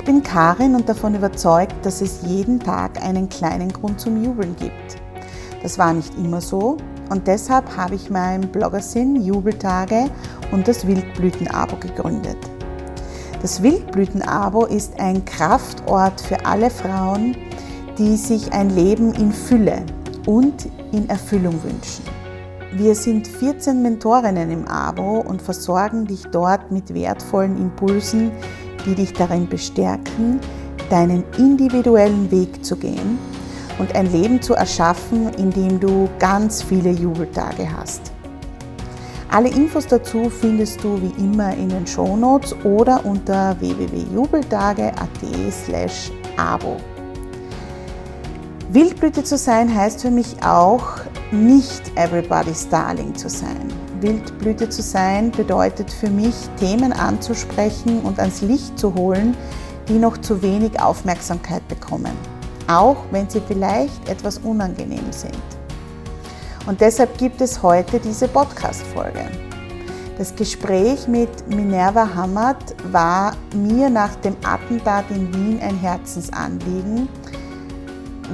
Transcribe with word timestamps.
Ich 0.00 0.06
bin 0.06 0.22
Karin 0.22 0.74
und 0.74 0.88
davon 0.88 1.14
überzeugt, 1.14 1.74
dass 1.84 2.00
es 2.00 2.22
jeden 2.22 2.58
Tag 2.58 3.04
einen 3.04 3.28
kleinen 3.28 3.70
Grund 3.70 4.00
zum 4.00 4.24
Jubeln 4.24 4.56
gibt. 4.56 4.96
Das 5.62 5.78
war 5.78 5.92
nicht 5.92 6.16
immer 6.16 6.40
so 6.40 6.78
und 7.10 7.26
deshalb 7.26 7.76
habe 7.76 7.96
ich 7.96 8.08
mein 8.08 8.40
Bloggersinn 8.50 9.22
Jubeltage 9.22 10.06
und 10.52 10.66
das 10.66 10.86
Wildblüten-Abo 10.86 11.76
gegründet. 11.76 12.38
Das 13.42 13.62
Wildblüten-Abo 13.62 14.64
ist 14.64 14.98
ein 14.98 15.22
Kraftort 15.26 16.18
für 16.22 16.46
alle 16.46 16.70
Frauen, 16.70 17.36
die 17.98 18.16
sich 18.16 18.54
ein 18.54 18.70
Leben 18.70 19.12
in 19.12 19.30
Fülle 19.30 19.82
und 20.24 20.66
in 20.92 21.10
Erfüllung 21.10 21.62
wünschen. 21.62 22.04
Wir 22.72 22.94
sind 22.94 23.28
14 23.28 23.82
Mentorinnen 23.82 24.50
im 24.50 24.66
Abo 24.66 25.20
und 25.20 25.42
versorgen 25.42 26.06
dich 26.06 26.24
dort 26.32 26.72
mit 26.72 26.94
wertvollen 26.94 27.58
Impulsen, 27.58 28.32
die 28.86 28.94
dich 28.94 29.12
darin 29.12 29.48
bestärken, 29.48 30.40
deinen 30.88 31.24
individuellen 31.38 32.30
Weg 32.30 32.64
zu 32.64 32.76
gehen 32.76 33.18
und 33.78 33.94
ein 33.94 34.10
Leben 34.12 34.42
zu 34.42 34.54
erschaffen, 34.54 35.32
in 35.34 35.50
dem 35.50 35.80
du 35.80 36.08
ganz 36.18 36.62
viele 36.62 36.90
Jubeltage 36.90 37.66
hast. 37.70 38.12
Alle 39.30 39.48
Infos 39.48 39.86
dazu 39.86 40.28
findest 40.28 40.82
du 40.82 41.00
wie 41.00 41.14
immer 41.22 41.54
in 41.54 41.68
den 41.68 41.86
Shownotes 41.86 42.54
oder 42.64 43.04
unter 43.04 43.56
www.jubeltage.at 43.60 45.08
slash 45.52 46.10
abo. 46.36 46.76
Wildblüte 48.72 49.22
zu 49.22 49.36
sein 49.36 49.72
heißt 49.72 50.02
für 50.02 50.10
mich 50.10 50.42
auch, 50.44 51.00
nicht 51.30 51.96
everybody's 51.96 52.68
darling 52.68 53.14
zu 53.14 53.28
sein. 53.28 53.68
Wildblüte 54.02 54.68
zu 54.68 54.82
sein 54.82 55.30
bedeutet 55.30 55.90
für 55.90 56.10
mich, 56.10 56.34
Themen 56.58 56.92
anzusprechen 56.92 58.00
und 58.00 58.18
ans 58.18 58.42
Licht 58.42 58.78
zu 58.78 58.94
holen, 58.94 59.36
die 59.88 59.98
noch 59.98 60.18
zu 60.18 60.42
wenig 60.42 60.80
Aufmerksamkeit 60.80 61.66
bekommen, 61.68 62.12
auch 62.68 62.96
wenn 63.10 63.28
sie 63.28 63.42
vielleicht 63.46 64.08
etwas 64.08 64.38
unangenehm 64.38 65.10
sind. 65.10 65.34
Und 66.66 66.80
deshalb 66.80 67.16
gibt 67.18 67.40
es 67.40 67.62
heute 67.62 67.98
diese 67.98 68.28
Podcast-Folge. 68.28 69.26
Das 70.18 70.36
Gespräch 70.36 71.08
mit 71.08 71.48
Minerva 71.48 72.14
Hammert 72.14 72.74
war 72.92 73.32
mir 73.56 73.88
nach 73.88 74.14
dem 74.16 74.36
Attentat 74.44 75.06
in 75.10 75.32
Wien 75.34 75.60
ein 75.62 75.78
Herzensanliegen, 75.78 77.08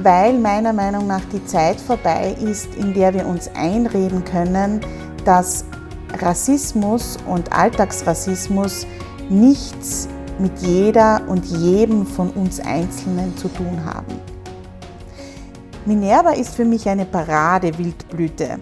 weil 0.03 0.37
meiner 0.37 0.73
Meinung 0.73 1.07
nach 1.07 1.23
die 1.31 1.43
Zeit 1.45 1.79
vorbei 1.79 2.35
ist, 2.41 2.75
in 2.75 2.93
der 2.93 3.13
wir 3.13 3.25
uns 3.25 3.49
einreden 3.55 4.23
können, 4.25 4.81
dass 5.27 5.65
Rassismus 6.21 7.17
und 7.27 7.51
Alltagsrassismus 7.51 8.87
nichts 9.29 10.07
mit 10.39 10.57
jeder 10.59 11.21
und 11.27 11.45
jedem 11.45 12.05
von 12.05 12.29
uns 12.29 12.61
Einzelnen 12.61 13.35
zu 13.35 13.49
tun 13.49 13.83
haben. 13.83 14.21
Minerva 15.85 16.31
ist 16.31 16.55
für 16.55 16.63
mich 16.63 16.87
eine 16.87 17.05
Parade-Wildblüte 17.05 18.59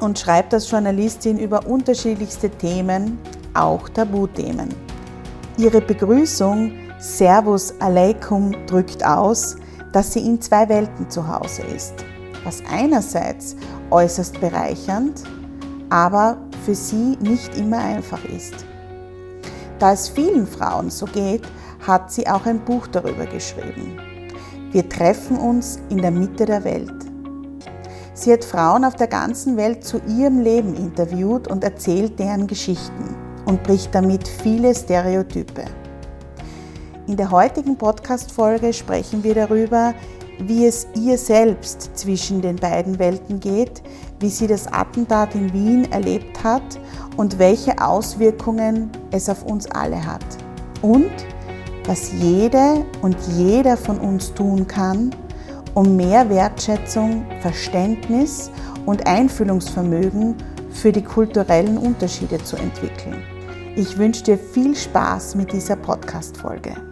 und 0.00 0.18
schreibt 0.18 0.52
als 0.54 0.68
Journalistin 0.68 1.38
über 1.38 1.64
unterschiedlichste 1.66 2.50
Themen, 2.50 3.18
auch 3.54 3.88
Tabuthemen. 3.90 4.70
Ihre 5.56 5.80
Begrüßung 5.80 6.72
Servus 6.98 7.74
Aleikum 7.80 8.56
drückt 8.66 9.04
aus, 9.04 9.56
dass 9.92 10.14
sie 10.14 10.20
in 10.20 10.40
zwei 10.40 10.68
Welten 10.68 11.08
zu 11.08 11.26
Hause 11.28 11.62
ist, 11.62 11.94
was 12.44 12.60
einerseits 12.72 13.56
äußerst 13.90 14.40
bereichernd 14.40 15.22
aber 15.90 16.38
für 16.64 16.74
sie 16.74 17.16
nicht 17.20 17.56
immer 17.56 17.78
einfach 17.78 18.24
ist. 18.24 18.64
Da 19.78 19.92
es 19.92 20.08
vielen 20.08 20.46
Frauen 20.46 20.90
so 20.90 21.06
geht, 21.06 21.42
hat 21.86 22.12
sie 22.12 22.26
auch 22.28 22.46
ein 22.46 22.64
Buch 22.64 22.86
darüber 22.86 23.26
geschrieben. 23.26 23.98
Wir 24.72 24.88
treffen 24.88 25.36
uns 25.36 25.80
in 25.88 25.98
der 25.98 26.10
Mitte 26.10 26.46
der 26.46 26.64
Welt. 26.64 26.92
Sie 28.14 28.32
hat 28.32 28.44
Frauen 28.44 28.84
auf 28.84 28.96
der 28.96 29.06
ganzen 29.06 29.56
Welt 29.56 29.82
zu 29.82 30.00
ihrem 30.06 30.40
Leben 30.40 30.74
interviewt 30.74 31.48
und 31.48 31.64
erzählt 31.64 32.18
deren 32.18 32.46
Geschichten 32.46 33.16
und 33.46 33.62
bricht 33.62 33.94
damit 33.94 34.28
viele 34.28 34.74
Stereotype. 34.74 35.64
In 37.06 37.16
der 37.16 37.30
heutigen 37.30 37.76
Podcast-Folge 37.76 38.72
sprechen 38.72 39.24
wir 39.24 39.34
darüber, 39.34 39.94
wie 40.38 40.66
es 40.66 40.86
ihr 40.94 41.18
selbst 41.18 41.96
zwischen 41.96 42.40
den 42.42 42.56
beiden 42.56 42.98
Welten 42.98 43.40
geht, 43.40 43.82
wie 44.20 44.28
sie 44.28 44.46
das 44.46 44.66
Attentat 44.66 45.34
in 45.34 45.52
Wien 45.52 45.90
erlebt 45.90 46.44
hat 46.44 46.62
und 47.16 47.38
welche 47.38 47.82
Auswirkungen 47.82 48.90
es 49.10 49.28
auf 49.28 49.44
uns 49.44 49.66
alle 49.70 50.04
hat. 50.06 50.24
Und 50.82 51.10
was 51.86 52.12
jede 52.12 52.84
und 53.02 53.16
jeder 53.36 53.76
von 53.76 53.98
uns 53.98 54.32
tun 54.34 54.66
kann, 54.66 55.10
um 55.74 55.96
mehr 55.96 56.28
Wertschätzung, 56.28 57.24
Verständnis 57.40 58.50
und 58.86 59.06
Einfühlungsvermögen 59.06 60.36
für 60.70 60.92
die 60.92 61.02
kulturellen 61.02 61.78
Unterschiede 61.78 62.42
zu 62.42 62.56
entwickeln. 62.56 63.22
Ich 63.76 63.96
wünsche 63.98 64.24
dir 64.24 64.38
viel 64.38 64.76
Spaß 64.76 65.36
mit 65.36 65.52
dieser 65.52 65.76
Podcast-Folge. 65.76 66.89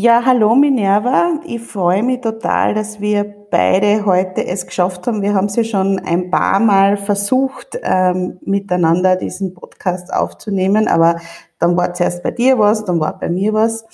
Ja, 0.00 0.22
hallo 0.24 0.54
Minerva. 0.54 1.40
Ich 1.44 1.60
freue 1.60 2.04
mich 2.04 2.20
total, 2.20 2.72
dass 2.72 3.00
wir 3.00 3.24
beide 3.50 4.06
heute 4.06 4.46
es 4.46 4.64
geschafft 4.64 5.08
haben. 5.08 5.22
Wir 5.22 5.34
haben 5.34 5.46
es 5.46 5.56
ja 5.56 5.64
schon 5.64 5.98
ein 5.98 6.30
paar 6.30 6.60
Mal 6.60 6.96
versucht, 6.96 7.76
ähm, 7.82 8.38
miteinander 8.42 9.16
diesen 9.16 9.54
Podcast 9.54 10.14
aufzunehmen, 10.14 10.86
aber 10.86 11.16
dann 11.58 11.76
war 11.76 11.94
zuerst 11.94 12.22
bei 12.22 12.30
dir 12.30 12.60
was, 12.60 12.84
dann 12.84 13.00
war 13.00 13.18
bei 13.18 13.28
mir 13.28 13.52
was. 13.54 13.84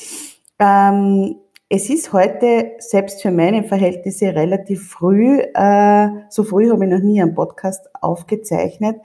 Ähm, 0.59 1.37
es 1.71 1.89
ist 1.89 2.13
heute 2.13 2.73
selbst 2.81 3.23
für 3.23 3.31
meine 3.31 3.65
Verhältnisse 3.65 4.27
relativ 4.35 4.87
früh. 4.87 5.39
Äh, 5.55 6.09
so 6.29 6.45
früh 6.45 6.71
habe 6.71 6.85
ich 6.85 6.91
noch 6.91 6.99
nie 6.99 7.23
einen 7.23 7.35
Podcast 7.35 7.89
aufgezeichnet 8.03 8.97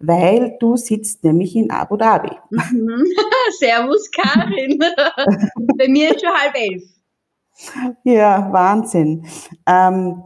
weil 0.00 0.56
du 0.60 0.76
sitzt 0.76 1.24
nämlich 1.24 1.56
in 1.56 1.70
Abu 1.70 1.96
Dhabi. 1.96 2.30
Mhm. 2.50 3.04
Servus 3.58 4.10
Karin. 4.10 4.78
Bei 5.78 5.88
mir 5.88 6.10
ist 6.10 6.20
schon 6.20 6.34
halb 6.34 6.54
elf. 6.54 6.82
Ja, 8.04 8.48
Wahnsinn. 8.52 9.26
Ähm, 9.66 10.22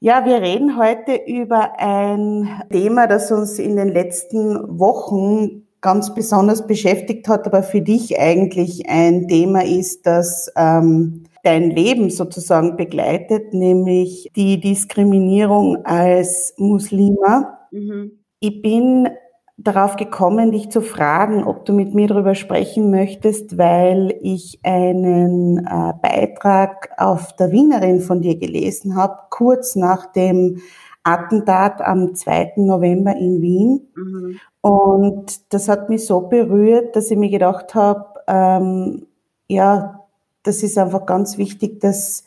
ja, 0.00 0.24
wir 0.24 0.40
reden 0.40 0.76
heute 0.76 1.14
über 1.26 1.78
ein 1.78 2.62
Thema, 2.70 3.06
das 3.06 3.30
uns 3.30 3.58
in 3.58 3.76
den 3.76 3.88
letzten 3.88 4.78
Wochen 4.78 5.66
ganz 5.80 6.14
besonders 6.14 6.66
beschäftigt 6.66 7.28
hat, 7.28 7.46
aber 7.46 7.62
für 7.62 7.82
dich 7.82 8.18
eigentlich 8.18 8.88
ein 8.88 9.28
Thema 9.28 9.64
ist, 9.64 10.06
das 10.06 10.50
ähm, 10.56 11.24
dein 11.42 11.70
Leben 11.70 12.10
sozusagen 12.10 12.76
begleitet, 12.76 13.52
nämlich 13.52 14.30
die 14.36 14.60
Diskriminierung 14.60 15.84
als 15.84 16.54
Muslima. 16.56 17.58
Mhm. 17.72 18.21
Ich 18.42 18.60
bin 18.60 19.08
darauf 19.56 19.94
gekommen, 19.94 20.50
dich 20.50 20.68
zu 20.68 20.80
fragen, 20.80 21.44
ob 21.44 21.64
du 21.64 21.72
mit 21.72 21.94
mir 21.94 22.08
darüber 22.08 22.34
sprechen 22.34 22.90
möchtest, 22.90 23.56
weil 23.56 24.18
ich 24.20 24.58
einen 24.64 25.58
äh, 25.58 25.92
Beitrag 26.02 26.90
auf 26.96 27.36
der 27.36 27.52
Wienerin 27.52 28.00
von 28.00 28.20
dir 28.20 28.36
gelesen 28.36 28.96
habe, 28.96 29.16
kurz 29.30 29.76
nach 29.76 30.06
dem 30.06 30.60
Attentat 31.04 31.82
am 31.82 32.16
2. 32.16 32.54
November 32.56 33.14
in 33.14 33.40
Wien. 33.40 33.88
Mhm. 33.94 34.40
Und 34.60 35.54
das 35.54 35.68
hat 35.68 35.88
mich 35.88 36.04
so 36.04 36.22
berührt, 36.22 36.96
dass 36.96 37.12
ich 37.12 37.16
mir 37.16 37.30
gedacht 37.30 37.76
habe, 37.76 38.06
ähm, 38.26 39.06
ja, 39.46 40.00
das 40.42 40.64
ist 40.64 40.78
einfach 40.78 41.06
ganz 41.06 41.38
wichtig, 41.38 41.78
dass 41.78 42.24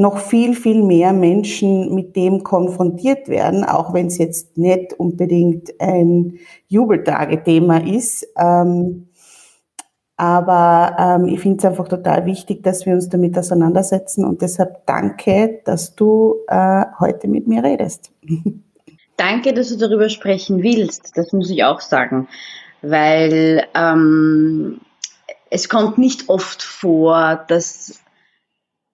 noch 0.00 0.18
viel, 0.18 0.54
viel 0.54 0.82
mehr 0.82 1.12
Menschen 1.12 1.94
mit 1.94 2.16
dem 2.16 2.42
konfrontiert 2.42 3.28
werden, 3.28 3.64
auch 3.64 3.92
wenn 3.92 4.06
es 4.06 4.16
jetzt 4.16 4.56
nicht 4.56 4.94
unbedingt 4.94 5.78
ein 5.78 6.38
Jubeltagethema 6.68 7.78
ist. 7.78 8.26
Ähm, 8.38 9.08
aber 10.16 10.96
ähm, 10.98 11.28
ich 11.28 11.40
finde 11.40 11.58
es 11.58 11.64
einfach 11.64 11.88
total 11.88 12.24
wichtig, 12.24 12.62
dass 12.62 12.86
wir 12.86 12.94
uns 12.94 13.08
damit 13.08 13.36
auseinandersetzen 13.38 14.24
und 14.24 14.42
deshalb 14.42 14.86
danke, 14.86 15.60
dass 15.64 15.94
du 15.94 16.36
äh, 16.48 16.84
heute 16.98 17.28
mit 17.28 17.46
mir 17.46 17.62
redest. 17.62 18.10
Danke, 19.16 19.52
dass 19.52 19.68
du 19.68 19.76
darüber 19.76 20.08
sprechen 20.08 20.62
willst. 20.62 21.12
Das 21.14 21.30
muss 21.34 21.50
ich 21.50 21.62
auch 21.64 21.82
sagen, 21.82 22.26
weil 22.80 23.66
ähm, 23.74 24.80
es 25.50 25.68
kommt 25.68 25.98
nicht 25.98 26.30
oft 26.30 26.62
vor, 26.62 27.44
dass 27.48 28.00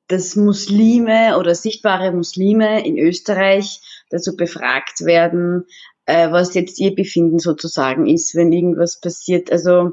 dass 0.08 0.36
Muslime 0.36 1.38
oder 1.38 1.54
sichtbare 1.54 2.12
Muslime 2.12 2.86
in 2.86 2.98
Österreich 2.98 3.80
dazu 4.10 4.36
befragt 4.36 5.04
werden, 5.04 5.64
äh, 6.06 6.30
was 6.30 6.54
jetzt 6.54 6.78
ihr 6.78 6.94
Befinden 6.94 7.38
sozusagen 7.38 8.06
ist, 8.06 8.34
wenn 8.34 8.52
irgendwas 8.52 9.00
passiert. 9.00 9.50
Also, 9.50 9.92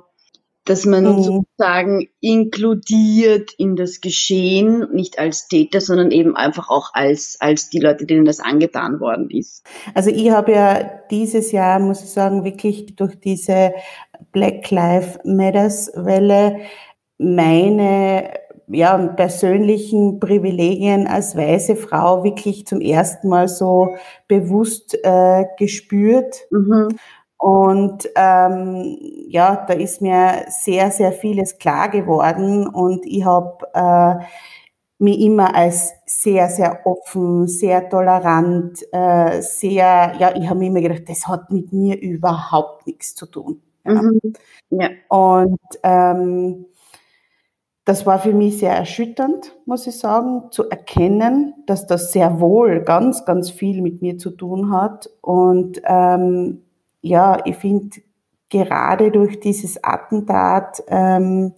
dass 0.66 0.86
man 0.86 1.04
mhm. 1.04 1.24
sozusagen 1.24 2.08
inkludiert 2.22 3.52
in 3.58 3.76
das 3.76 4.00
Geschehen, 4.00 4.88
nicht 4.94 5.20
als 5.20 5.48
Täter, 5.48 5.82
sondern 5.82 6.12
eben 6.12 6.38
einfach 6.38 6.70
auch 6.70 6.92
als, 6.94 7.38
als 7.40 7.70
die 7.70 7.80
Leute, 7.80 8.06
denen 8.06 8.24
das 8.24 8.40
angetan 8.40 9.02
worden 9.02 9.30
ist. 9.30 9.66
Also 9.94 10.10
ich 10.10 10.30
habe 10.30 10.54
ja 10.54 10.90
dieses 11.12 11.52
Jahr, 11.52 11.80
muss 11.80 12.04
ich 12.04 12.12
sagen, 12.12 12.46
wirklich 12.46 12.96
durch 12.96 13.20
diese 13.20 13.74
Black 14.32 14.72
Lives 14.72 15.20
Matters 15.26 15.92
Welle 15.96 16.62
meine 17.18 18.32
ja, 18.74 18.98
persönlichen 18.98 20.20
Privilegien 20.20 21.08
als 21.08 21.36
weiße 21.36 21.76
Frau 21.76 22.24
wirklich 22.24 22.66
zum 22.68 22.82
ersten 22.82 23.30
Mal 23.30 23.48
so 23.48 23.96
bewusst 24.28 24.98
äh, 25.04 25.46
gespürt. 25.58 26.36
Mhm. 26.52 26.90
Und 27.38 28.10
ähm, 28.16 28.98
ja, 29.28 29.66
da 29.68 29.74
ist 29.74 30.02
mir 30.02 30.46
sehr, 30.48 30.92
sehr 30.92 31.12
vieles 31.12 31.58
klar 31.58 31.90
geworden 31.90 32.68
und 32.68 33.06
ich 33.06 33.26
habe 33.26 33.58
äh, 33.74 34.24
mich 35.00 35.20
immer 35.20 35.54
als 35.54 35.94
sehr, 36.06 36.48
sehr 36.48 36.86
offen, 36.86 37.48
sehr 37.48 37.90
tolerant, 37.90 38.80
äh, 38.94 39.42
sehr, 39.42 40.14
ja, 40.18 40.34
ich 40.36 40.48
habe 40.48 40.60
mir 40.60 40.68
immer 40.68 40.82
gedacht, 40.82 41.10
das 41.10 41.28
hat 41.28 41.52
mit 41.52 41.74
mir 41.74 42.00
überhaupt 42.00 42.88
nichts 42.88 43.14
zu 43.14 43.26
tun. 43.26 43.62
Ja. 43.86 44.02
Mhm. 44.02 44.20
ja. 44.70 44.90
Und 45.10 45.60
ähm, 45.84 46.66
das 47.86 48.06
war 48.06 48.20
für 48.20 48.34
mich 48.34 48.60
sehr 48.60 48.74
erschütternd, 48.74 49.56
muss 49.66 49.88
ich 49.88 49.98
sagen, 49.98 50.52
zu 50.52 50.70
erkennen, 50.70 51.54
dass 51.66 51.86
das 51.86 52.14
sehr 52.14 52.40
wohl 52.40 52.82
ganz, 52.82 53.26
ganz 53.26 53.50
viel 53.50 53.82
mit 53.82 54.02
mir 54.02 54.18
zu 54.18 54.32
tun 54.32 54.72
hat. 54.72 55.10
Und 55.22 55.82
ähm, 55.86 56.64
ja, 57.02 57.46
ich 57.46 57.58
finde, 57.58 57.98
gerade 58.50 59.12
durch 59.12 59.40
dieses 59.42 59.84
Attentat 59.84 60.82
ähm, 60.88 61.54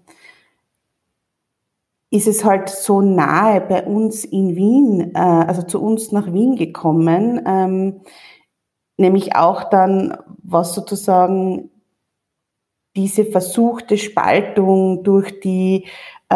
ist 2.10 2.27
es 2.27 2.44
halt 2.44 2.69
so 2.69 3.01
nahe 3.01 3.62
bei 3.62 3.86
uns 3.86 4.25
in 4.25 4.56
Wien, 4.56 5.12
äh, 5.13 5.19
also 5.19 5.62
zu 5.62 5.80
uns 5.83 6.12
nach 6.12 6.31
Wien 6.33 6.56
gekommen, 6.56 7.42
ähm, 7.45 8.01
nämlich 8.98 9.36
auch 9.36 9.66
dann, 9.66 10.18
was 10.42 10.74
sozusagen 10.74 11.69
diese 12.95 13.25
versuchte 13.25 13.98
Spaltung 13.98 15.04
durch 15.04 15.39
die 15.42 15.86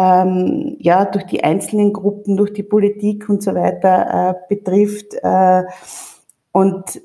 ähm, 0.00 0.76
ja, 0.78 1.04
durch 1.04 1.26
die 1.26 1.44
einzelnen 1.44 1.92
Gruppen, 1.92 2.36
durch 2.36 2.52
die 2.52 2.62
Politik 2.62 3.28
und 3.28 3.42
so 3.42 3.54
weiter 3.54 4.30
äh, 4.30 4.54
betrifft. 4.54 5.14
Äh, 5.22 5.64
und 6.52 7.02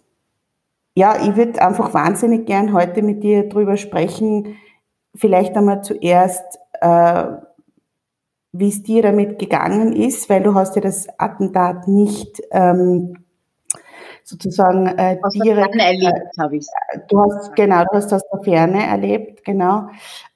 ja, 0.95 1.17
ich 1.21 1.35
würde 1.35 1.61
einfach 1.61 1.93
wahnsinnig 1.93 2.45
gern 2.45 2.71
heute 2.71 3.01
mit 3.01 3.21
dir 3.21 3.49
drüber 3.49 3.75
sprechen. 3.75 4.55
Vielleicht 5.13 5.57
einmal 5.57 5.83
zuerst, 5.83 6.45
äh, 6.79 7.25
wie 8.53 8.69
es 8.69 8.83
dir 8.83 9.01
damit 9.01 9.39
gegangen 9.39 9.93
ist, 9.93 10.29
weil 10.29 10.43
du 10.43 10.55
hast 10.55 10.77
ja 10.77 10.81
das 10.81 11.07
Attentat 11.19 11.89
nicht 11.89 12.41
ähm, 12.51 13.25
sozusagen 14.23 14.87
äh, 14.87 15.19
aus 15.21 15.33
direkt 15.33 15.75
der 15.75 15.81
Ferne 15.81 15.83
erlebt, 15.83 16.37
äh, 16.37 16.41
habe 16.41 16.55
ich. 16.55 16.67
Du 17.09 17.21
hast 17.21 17.53
genau, 17.55 17.83
du 17.83 17.97
hast 17.97 18.13
aus 18.13 18.23
der 18.31 18.43
Ferne 18.43 18.87
erlebt, 18.87 19.43
genau. 19.43 19.89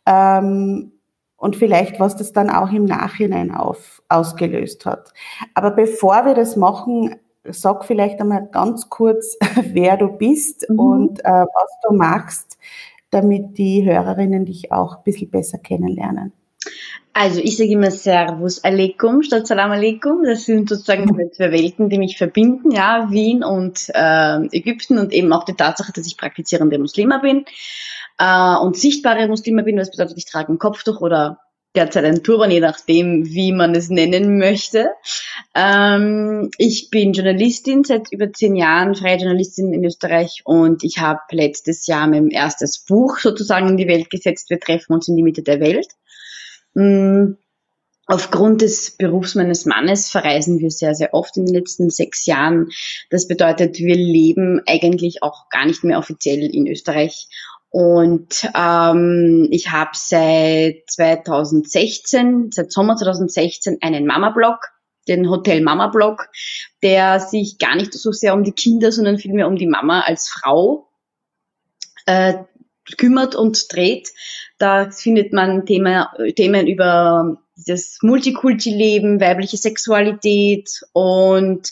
Ähm, 0.06 0.98
und 1.39 1.56
vielleicht, 1.56 2.00
was 2.00 2.15
das 2.15 2.33
dann 2.33 2.50
auch 2.50 2.71
im 2.71 2.86
Nachhinein 2.86 3.51
auf, 3.51 4.01
ausgelöst 4.09 4.86
hat. 4.86 5.13
Aber 5.53 5.71
bevor 5.71 6.25
wir 6.25 6.36
das 6.36 6.56
machen, 6.56 7.15
sag 7.45 7.86
vielleicht 7.86 8.19
einmal 8.19 8.47
ganz 8.51 8.89
kurz, 8.89 9.38
wer 9.71 9.97
du 9.97 10.09
bist 10.09 10.69
mhm. 10.69 10.80
und 10.80 11.19
äh, 11.21 11.30
was 11.30 11.71
du 11.88 11.95
machst, 11.95 12.57
damit 13.09 13.57
die 13.57 13.83
Hörerinnen 13.86 14.45
dich 14.45 14.71
auch 14.71 14.97
ein 14.97 15.03
bisschen 15.03 15.31
besser 15.31 15.57
kennenlernen. 15.57 16.33
Also 17.13 17.39
ich 17.42 17.57
sage 17.57 17.71
immer 17.71 17.89
Servus 17.89 18.63
Aleikum 18.63 19.24
statt 19.24 19.47
Salam 19.47 19.71
Aleikum. 19.71 20.24
Das 20.24 20.45
sind 20.45 20.69
sozusagen 20.69 21.06
die 21.18 21.31
zwei 21.31 21.51
Welten, 21.51 21.89
die 21.89 21.97
mich 21.97 22.18
verbinden, 22.18 22.71
ja, 22.71 23.07
Wien 23.09 23.44
und 23.44 23.89
äh, 23.94 24.45
Ägypten 24.56 25.00
und 25.00 25.12
eben 25.13 25.33
auch 25.33 25.45
die 25.45 25.56
Tatsache, 25.56 25.92
dass 25.94 26.06
ich 26.06 26.18
praktizierende 26.18 26.77
Muslima 26.77 27.18
bin 27.18 27.45
äh, 28.19 28.57
und 28.57 28.77
sichtbare 28.77 29.27
Muslime 29.27 29.63
bin, 29.63 29.77
was 29.77 29.92
bedeutet, 29.92 30.18
ich 30.18 30.25
trage 30.25 30.54
ein 30.54 30.60
Kopftuch 30.60 31.01
oder 31.01 31.39
derzeit 31.75 32.04
ein 32.04 32.24
Turban, 32.24 32.51
je 32.51 32.60
nachdem, 32.60 33.25
wie 33.27 33.51
man 33.51 33.75
es 33.75 33.89
nennen 33.89 34.38
möchte. 34.38 34.89
Ähm, 35.56 36.50
ich 36.57 36.89
bin 36.89 37.14
Journalistin 37.14 37.83
seit 37.83 38.11
über 38.11 38.31
zehn 38.33 38.56
Jahren, 38.56 38.95
freie 38.95 39.18
Journalistin 39.18 39.73
in 39.73 39.85
Österreich 39.85 40.42
und 40.45 40.83
ich 40.83 40.97
habe 40.97 41.19
letztes 41.31 41.88
Jahr 41.88 42.07
mein 42.07 42.30
erstes 42.30 42.80
Buch 42.80 43.19
sozusagen 43.19 43.69
in 43.69 43.78
die 43.78 43.88
Welt 43.88 44.09
gesetzt. 44.09 44.49
Wir 44.49 44.59
treffen 44.59 44.94
uns 44.94 45.07
in 45.07 45.16
die 45.16 45.23
Mitte 45.23 45.44
der 45.44 45.59
Welt. 45.59 45.88
Mhm. 46.73 47.38
Aufgrund 48.11 48.64
des 48.64 48.97
Berufs 48.97 49.35
meines 49.35 49.68
Mannes 49.68 50.09
verreisen 50.09 50.57
wir 50.57 50.71
sehr, 50.71 50.95
sehr 50.95 51.14
oft 51.14 51.38
in 51.38 51.45
den 51.45 51.54
letzten 51.54 51.92
sechs 51.92 52.26
Jahren. 52.26 52.69
Das 53.11 53.28
bedeutet, 53.28 53.78
wir 53.78 53.95
leben 53.95 54.64
eigentlich 54.66 55.21
auch 55.21 55.47
gar 55.49 55.68
nicht 55.68 55.83
mehr 55.83 55.99
offiziell 55.99 56.40
in 56.40 56.66
Österreich 56.66 57.28
und 57.69 58.49
ähm, 58.56 59.47
ich 59.52 59.71
habe 59.71 59.92
seit 59.94 60.90
2016, 60.90 62.49
seit 62.52 62.71
Sommer 62.71 62.95
2016 62.95 63.78
einen 63.81 64.07
Mama-Blog, 64.07 64.57
den 65.07 65.30
Hotel 65.30 65.61
Mama-Blog, 65.61 66.30
der 66.81 67.19
sich 67.19 67.57
gar 67.59 67.76
nicht 67.76 67.94
so 67.94 68.11
sehr 68.11 68.33
um 68.33 68.44
die 68.44 68.54
Kinder, 68.54 68.92
sondern 68.92 69.19
vielmehr 69.19 69.47
um 69.47 69.56
die 69.56 69.68
Mama 69.68 70.02
als 70.02 70.30
Frau 70.30 70.90
äh, 72.06 72.35
kümmert 72.97 73.35
und 73.35 73.71
dreht. 73.71 74.09
Da 74.57 74.90
findet 74.90 75.31
man 75.31 75.66
Thema, 75.66 76.11
Themen 76.35 76.68
über 76.68 77.38
das 77.66 77.97
Multikulti-Leben, 78.01 79.19
weibliche 79.19 79.57
Sexualität 79.57 80.69
und 80.94 81.71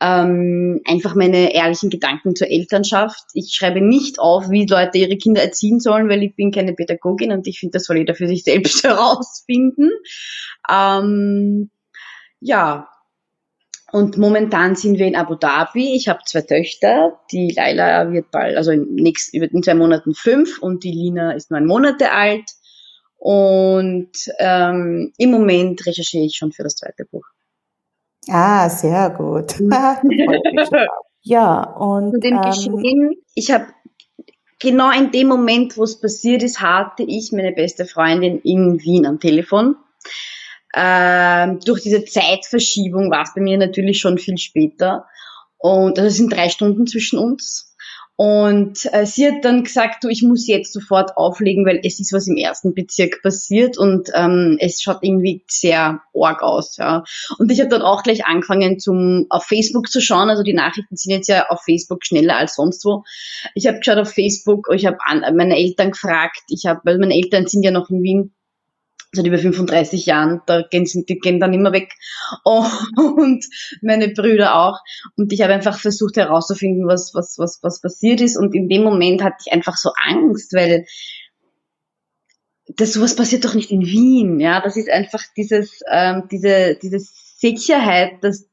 ähm, 0.00 0.80
einfach 0.84 1.14
meine 1.14 1.54
ehrlichen 1.54 1.90
Gedanken 1.90 2.36
zur 2.36 2.48
Elternschaft. 2.48 3.24
Ich 3.34 3.54
schreibe 3.54 3.80
nicht 3.80 4.18
auf, 4.18 4.50
wie 4.50 4.66
Leute 4.66 4.98
ihre 4.98 5.16
Kinder 5.16 5.42
erziehen 5.42 5.80
sollen, 5.80 6.08
weil 6.08 6.22
ich 6.22 6.36
bin 6.36 6.52
keine 6.52 6.74
Pädagogin 6.74 7.32
und 7.32 7.46
ich 7.46 7.60
finde, 7.60 7.72
das 7.72 7.84
soll 7.84 7.98
jeder 7.98 8.14
für 8.14 8.28
sich 8.28 8.44
selbst 8.44 8.84
herausfinden. 8.84 9.90
Ähm, 10.70 11.70
ja, 12.40 12.88
und 13.94 14.18
momentan 14.18 14.74
sind 14.74 14.98
wir 14.98 15.06
in 15.06 15.14
Abu 15.14 15.36
Dhabi. 15.36 15.94
Ich 15.94 16.08
habe 16.08 16.18
zwei 16.24 16.40
Töchter. 16.40 17.20
Die 17.30 17.52
Laila 17.54 18.10
wird 18.10 18.32
bald, 18.32 18.56
also 18.56 18.72
in, 18.72 18.96
nächst, 18.96 19.32
in 19.32 19.62
zwei 19.62 19.74
Monaten 19.74 20.14
fünf 20.14 20.58
und 20.58 20.82
die 20.82 20.90
Lina 20.90 21.30
ist 21.30 21.52
neun 21.52 21.64
Monate 21.64 22.10
alt. 22.10 22.42
Und 23.24 24.10
ähm, 24.38 25.14
im 25.16 25.30
Moment 25.30 25.86
recherchiere 25.86 26.26
ich 26.26 26.36
schon 26.36 26.52
für 26.52 26.62
das 26.62 26.76
zweite 26.76 27.06
Buch. 27.06 27.24
Ah, 28.28 28.68
sehr 28.68 29.08
gut. 29.08 29.54
ja, 31.22 31.62
und. 31.62 32.12
und 32.12 32.22
dem 32.22 32.34
ähm, 32.34 32.42
Geschehen, 32.42 33.14
ich 33.34 33.50
habe 33.50 33.64
genau 34.60 34.90
in 34.90 35.10
dem 35.10 35.28
Moment, 35.28 35.78
wo 35.78 35.84
es 35.84 35.98
passiert 35.98 36.42
ist, 36.42 36.60
hatte 36.60 37.02
ich 37.02 37.32
meine 37.32 37.52
beste 37.52 37.86
Freundin 37.86 38.40
in 38.40 38.78
Wien 38.82 39.06
am 39.06 39.18
Telefon. 39.18 39.76
Ähm, 40.74 41.60
durch 41.60 41.80
diese 41.80 42.04
Zeitverschiebung 42.04 43.10
war 43.10 43.22
es 43.22 43.32
bei 43.34 43.40
mir 43.40 43.56
natürlich 43.56 44.00
schon 44.00 44.18
viel 44.18 44.36
später. 44.36 45.06
Und 45.56 45.98
also 45.98 46.08
es 46.08 46.16
sind 46.18 46.30
drei 46.30 46.50
Stunden 46.50 46.86
zwischen 46.86 47.18
uns. 47.18 47.73
Und 48.16 48.88
äh, 48.92 49.06
sie 49.06 49.26
hat 49.26 49.44
dann 49.44 49.64
gesagt, 49.64 50.04
du, 50.04 50.08
ich 50.08 50.22
muss 50.22 50.46
jetzt 50.46 50.72
sofort 50.72 51.16
auflegen, 51.16 51.66
weil 51.66 51.80
es 51.82 51.98
ist 51.98 52.12
was 52.12 52.28
im 52.28 52.36
ersten 52.36 52.72
Bezirk 52.72 53.22
passiert 53.22 53.76
und 53.76 54.08
ähm, 54.14 54.56
es 54.60 54.80
schaut 54.80 54.98
irgendwie 55.02 55.42
sehr 55.48 56.00
arg 56.14 56.42
aus. 56.42 56.76
Ja. 56.76 57.02
Und 57.38 57.50
ich 57.50 57.58
habe 57.58 57.70
dann 57.70 57.82
auch 57.82 58.04
gleich 58.04 58.24
angefangen, 58.24 58.78
zum 58.78 59.26
auf 59.30 59.44
Facebook 59.44 59.88
zu 59.88 60.00
schauen. 60.00 60.30
Also 60.30 60.44
die 60.44 60.52
Nachrichten 60.52 60.96
sind 60.96 61.10
jetzt 61.10 61.28
ja 61.28 61.48
auf 61.48 61.62
Facebook 61.64 62.06
schneller 62.06 62.36
als 62.36 62.54
sonst 62.54 62.84
wo. 62.84 63.02
Ich 63.54 63.66
habe 63.66 63.78
geschaut 63.78 63.98
auf 63.98 64.12
Facebook, 64.12 64.68
ich 64.72 64.86
habe 64.86 64.98
meine 65.34 65.56
Eltern 65.56 65.90
gefragt, 65.90 66.38
ich 66.48 66.66
habe, 66.66 66.80
weil 66.84 66.98
meine 66.98 67.14
Eltern 67.14 67.48
sind 67.48 67.64
ja 67.64 67.72
noch 67.72 67.90
in 67.90 68.02
Wien 68.02 68.34
seit 69.14 69.26
über 69.26 69.38
35 69.38 70.06
Jahren, 70.06 70.40
da 70.46 70.62
gehen, 70.62 70.84
die 70.84 71.18
gehen 71.18 71.40
dann 71.40 71.52
immer 71.52 71.72
weg. 71.72 71.92
Und 72.96 73.44
meine 73.82 74.08
Brüder 74.08 74.56
auch. 74.56 74.78
Und 75.16 75.32
ich 75.32 75.42
habe 75.42 75.54
einfach 75.54 75.78
versucht 75.78 76.16
herauszufinden, 76.16 76.86
was, 76.86 77.12
was, 77.14 77.36
was, 77.38 77.60
was 77.62 77.80
passiert 77.80 78.20
ist. 78.20 78.36
Und 78.36 78.54
in 78.54 78.68
dem 78.68 78.82
Moment 78.82 79.22
hatte 79.22 79.36
ich 79.46 79.52
einfach 79.52 79.76
so 79.76 79.90
Angst, 80.04 80.52
weil 80.52 80.86
das 82.76 82.92
sowas 82.92 83.14
passiert 83.14 83.44
doch 83.44 83.54
nicht 83.54 83.70
in 83.70 83.82
Wien. 83.82 84.40
Ja, 84.40 84.60
das 84.60 84.76
ist 84.76 84.88
einfach 84.88 85.22
dieses, 85.36 85.80
ähm, 85.90 86.24
diese, 86.30 86.78
diese 86.80 86.98
Sicherheit, 86.98 88.22
dass 88.22 88.48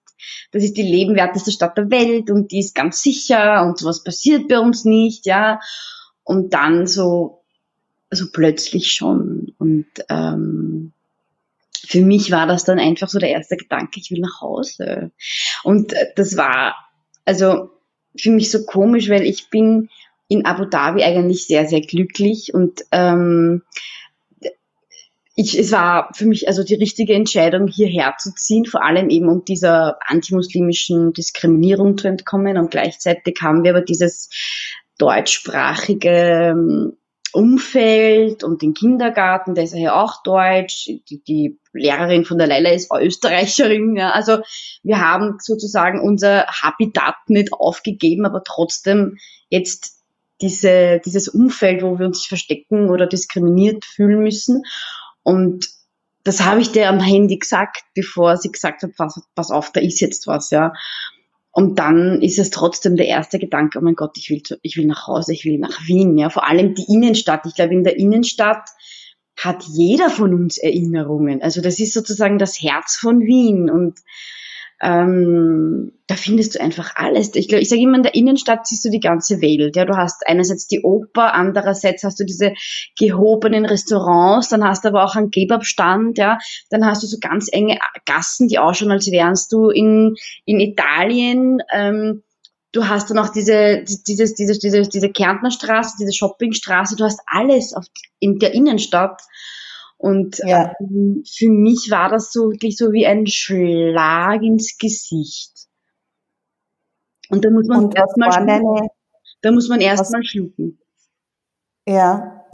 das 0.52 0.64
ist 0.64 0.78
die 0.78 0.84
lebenwerteste 0.84 1.52
Stadt 1.52 1.78
der 1.78 1.90
Welt 1.90 2.30
und 2.30 2.52
die 2.52 2.60
ist 2.60 2.76
ganz 2.76 3.02
sicher 3.02 3.64
und 3.66 3.80
sowas 3.80 4.04
passiert 4.04 4.48
bei 4.48 4.60
uns 4.60 4.86
nicht, 4.86 5.26
ja. 5.26 5.60
Und 6.24 6.54
dann 6.54 6.86
so 6.86 7.41
also 8.12 8.26
plötzlich 8.32 8.92
schon. 8.92 9.54
Und 9.58 9.88
ähm, 10.10 10.92
für 11.88 12.02
mich 12.02 12.30
war 12.30 12.46
das 12.46 12.66
dann 12.66 12.78
einfach 12.78 13.10
so 13.10 13.18
der 13.18 13.30
erste 13.30 13.58
Gedanke, 13.58 14.00
ich 14.00 14.12
will 14.12 14.20
nach 14.20 14.42
Hause. 14.42 15.12
Und 15.64 15.94
das 16.16 16.38
war 16.38 16.76
also 17.26 17.72
für 18.16 18.30
mich 18.30 18.52
so 18.52 18.66
komisch, 18.66 19.10
weil 19.10 19.24
ich 19.24 19.50
bin 19.50 19.90
in 20.28 20.46
Abu 20.46 20.66
Dhabi 20.66 21.04
eigentlich 21.04 21.48
sehr, 21.48 21.66
sehr 21.66 21.82
glücklich 21.82 22.54
und 22.54 22.82
ähm, 22.92 23.64
ich, 25.36 25.58
es 25.58 25.72
war 25.72 26.10
für 26.14 26.26
mich 26.26 26.48
also 26.48 26.64
die 26.64 26.76
richtige 26.76 27.14
Entscheidung, 27.14 27.68
hierher 27.68 28.16
zu 28.20 28.34
ziehen, 28.36 28.66
vor 28.66 28.84
allem 28.84 29.10
eben 29.10 29.30
um 29.30 29.44
dieser 29.46 29.98
antimuslimischen 30.06 31.14
Diskriminierung 31.14 31.98
zu 31.98 32.10
entkommen. 32.10 32.58
Und 32.58 32.70
gleichzeitig 32.70 33.40
haben 33.42 33.64
wir 33.64 33.72
aber 33.72 33.82
dieses 33.82 34.30
deutschsprachige 34.98 36.94
Umfeld 37.34 38.44
und 38.44 38.62
den 38.62 38.74
Kindergarten, 38.74 39.56
der 39.56 39.64
ist 39.64 39.74
ja 39.74 40.02
auch 40.02 40.24
deutsch, 40.24 40.90
die, 41.10 41.24
die 41.24 41.60
Lehrerin 41.74 42.26
von 42.26 42.38
der 42.38 42.48
Leila 42.48 42.72
ist 42.72 42.92
Österreicherin. 42.94 43.96
Ja. 43.96 44.12
Also 44.12 44.40
wir 44.84 45.00
haben 45.00 45.38
sozusagen 45.40 46.02
unser 46.02 46.46
Habitat 46.48 47.16
nicht 47.28 47.54
aufgegeben, 47.54 48.26
aber 48.26 48.44
trotzdem 48.44 49.18
jetzt 49.50 50.02
diese, 50.42 51.00
dieses 51.06 51.28
Umfeld, 51.28 51.84
wo 51.84 52.00
wir 52.00 52.06
uns 52.06 52.26
verstecken 52.26 52.90
oder 52.90 53.08
diskriminiert 53.08 53.86
fühlen 53.86 54.24
müssen. 54.24 54.64
Und 55.24 55.70
das 56.24 56.42
habe 56.42 56.62
ich 56.62 56.72
dir 56.72 56.90
am 56.90 57.00
Handy 57.00 57.38
gesagt, 57.38 57.84
bevor 57.96 58.38
sie 58.38 58.52
gesagt 58.52 58.84
hat, 58.84 58.92
pass, 58.96 59.22
pass 59.36 59.52
auf, 59.52 59.72
da 59.72 59.80
ist 59.82 60.02
jetzt 60.02 60.28
was, 60.28 60.52
ja. 60.52 60.74
Und 61.52 61.80
dann 61.80 62.22
ist 62.22 62.40
es 62.40 62.50
trotzdem 62.50 62.96
der 62.96 63.08
erste 63.08 63.38
Gedanke, 63.38 63.80
oh 63.80 63.82
mein 63.82 63.96
Gott, 63.96 64.18
ich 64.18 64.30
will, 64.30 64.42
ich 64.62 64.78
will 64.78 64.86
nach 64.86 65.08
Hause, 65.08 65.34
ich 65.34 65.44
will 65.44 65.58
nach 65.58 65.86
Wien. 65.86 66.18
Ja, 66.18 66.30
vor 66.30 66.48
allem 66.48 66.76
die 66.76 66.86
Innenstadt. 66.88 67.46
Ich 67.46 67.56
glaube, 67.56 67.74
in 67.74 67.84
der 67.84 67.98
Innenstadt 67.98 68.70
hat 69.38 69.64
jeder 69.64 70.10
von 70.10 70.34
uns 70.34 70.58
Erinnerungen. 70.58 71.42
Also 71.42 71.62
das 71.62 71.80
ist 71.80 71.94
sozusagen 71.94 72.38
das 72.38 72.62
Herz 72.62 72.96
von 72.96 73.20
Wien. 73.20 73.70
Und 73.70 74.00
ähm, 74.82 75.92
da 76.08 76.16
findest 76.16 76.56
du 76.56 76.62
einfach 76.62 76.96
alles. 76.96 77.36
Ich 77.36 77.48
glaube, 77.48 77.62
ich 77.62 77.70
sage 77.70 77.82
immer, 77.82 77.98
in 77.98 78.04
der 78.04 78.16
Innenstadt 78.16 78.66
siehst 78.66 78.84
du 78.84 78.90
die 78.90 79.00
ganze 79.00 79.40
Welt. 79.40 79.76
Ja, 79.76 79.86
du 79.86 79.96
hast 79.96 80.28
einerseits 80.28 80.68
die 80.68 80.82
Oper, 80.82 81.36
andererseits 81.36 82.04
hast 82.04 82.20
du 82.20 82.26
diese 82.26 82.54
gehobenen 82.98 83.66
Restaurants, 83.66 84.50
dann 84.50 84.64
hast 84.64 84.84
du 84.84 84.90
aber 84.90 85.04
auch 85.04 85.16
einen 85.16 85.30
Kebabstand, 85.30 86.18
ja, 86.18 86.40
dann 86.72 86.86
hast 86.86 87.04
du 87.04 87.08
so 87.08 87.18
ganz 87.22 87.48
enge 87.52 87.78
Gassen, 88.06 88.48
die 88.48 88.58
ausschauen, 88.58 88.92
als 88.92 89.12
wärst 89.12 89.54
du 89.54 89.70
in, 89.70 90.16
in 90.46 90.60
Italien. 90.60 91.60
Ähm, 91.72 92.24
du 92.72 92.88
hast 92.88 93.12
dann 93.12 93.20
auch 93.20 93.30
diese, 93.30 93.84
dieses, 94.08 94.34
diese, 94.34 94.58
diese, 94.58 94.82
diese 94.82 95.10
Kärntnerstraße, 95.12 95.98
diese 96.00 96.14
Shoppingstraße, 96.14 96.96
du 96.96 97.04
hast 97.04 97.20
alles 97.28 97.74
auf, 97.74 97.86
in 98.20 98.40
der 98.40 98.54
Innenstadt. 98.54 99.22
Und 100.02 100.40
ja. 100.40 100.74
ähm, 100.80 101.24
für 101.30 101.52
mich 101.52 101.92
war 101.92 102.10
das 102.10 102.32
so 102.32 102.50
wirklich 102.50 102.76
so 102.76 102.92
wie 102.92 103.06
ein 103.06 103.28
Schlag 103.28 104.42
ins 104.42 104.80
Gesicht. 104.80 105.68
Und 107.30 107.46
da 107.46 107.52
muss 107.52 107.68
man 107.68 107.92
erstmal 107.92 108.34
schlucken. 108.34 108.90
Da 109.44 109.52
muss 109.52 109.70
man 109.70 109.80
erstmal 109.80 110.24
schlucken. 110.24 110.80
Ja. 111.88 112.46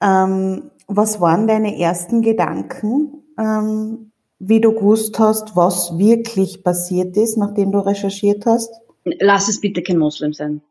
Ähm, 0.00 0.70
was 0.86 1.20
waren 1.20 1.48
deine 1.48 1.76
ersten 1.76 2.22
Gedanken, 2.22 3.24
ähm, 3.36 4.12
wie 4.38 4.60
du 4.60 4.72
gewusst 4.72 5.18
hast, 5.18 5.56
was 5.56 5.98
wirklich 5.98 6.62
passiert 6.62 7.16
ist, 7.16 7.36
nachdem 7.36 7.72
du 7.72 7.80
recherchiert 7.80 8.46
hast? 8.46 8.72
Lass 9.04 9.48
es 9.48 9.60
bitte 9.60 9.82
kein 9.82 9.98
Moslem 9.98 10.34
sein. 10.34 10.62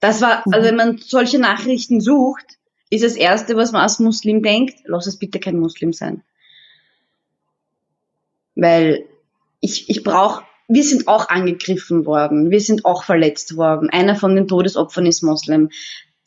Das 0.00 0.20
war, 0.20 0.44
also 0.46 0.60
mhm. 0.60 0.64
wenn 0.64 0.76
man 0.76 0.98
solche 0.98 1.38
Nachrichten 1.38 2.02
sucht, 2.02 2.58
ist 2.92 3.02
das 3.02 3.16
Erste, 3.16 3.56
was 3.56 3.72
man 3.72 3.80
als 3.80 3.98
Muslim 4.00 4.42
denkt, 4.42 4.80
lass 4.84 5.06
es 5.06 5.18
bitte 5.18 5.40
kein 5.40 5.58
Muslim 5.58 5.94
sein. 5.94 6.22
Weil 8.54 9.06
ich, 9.60 9.88
ich 9.88 10.04
brauche, 10.04 10.44
wir 10.68 10.84
sind 10.84 11.08
auch 11.08 11.30
angegriffen 11.30 12.04
worden, 12.04 12.50
wir 12.50 12.60
sind 12.60 12.84
auch 12.84 13.04
verletzt 13.04 13.56
worden. 13.56 13.88
Einer 13.88 14.14
von 14.14 14.36
den 14.36 14.46
Todesopfern 14.46 15.06
ist 15.06 15.22
Moslem. 15.22 15.70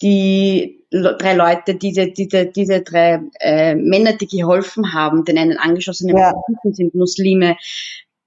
Die 0.01 0.83
drei 0.89 1.35
Leute, 1.35 1.75
diese, 1.75 2.07
diese, 2.07 2.47
diese 2.47 2.81
drei 2.81 3.21
äh, 3.39 3.75
Männer, 3.75 4.13
die 4.13 4.27
geholfen 4.27 4.91
haben, 4.91 5.23
den 5.23 5.37
einen 5.37 5.59
angeschossenen 5.59 6.17
ja. 6.17 6.33
sind 6.63 6.95
Muslime 6.95 7.57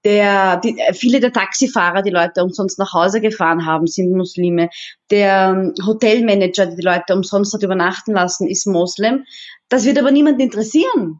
der, 0.05 0.57
die, 0.57 0.81
viele 0.93 1.19
der 1.19 1.33
Taxifahrer, 1.33 2.01
die 2.01 2.09
Leute 2.09 2.43
umsonst 2.43 2.79
nach 2.79 2.93
Hause 2.93 3.21
gefahren 3.21 3.65
haben, 3.65 3.87
sind 3.87 4.15
Muslime. 4.15 4.69
Der 5.11 5.53
ähm, 5.55 5.73
Hotelmanager, 5.85 6.67
der 6.67 6.75
die 6.75 6.81
Leute 6.81 7.13
umsonst 7.13 7.53
hat 7.53 7.63
übernachten 7.63 8.13
lassen, 8.13 8.47
ist 8.47 8.65
Moslem. 8.65 9.25
Das 9.67 9.85
wird 9.85 9.99
aber 9.99 10.11
niemand 10.11 10.41
interessieren. 10.41 11.19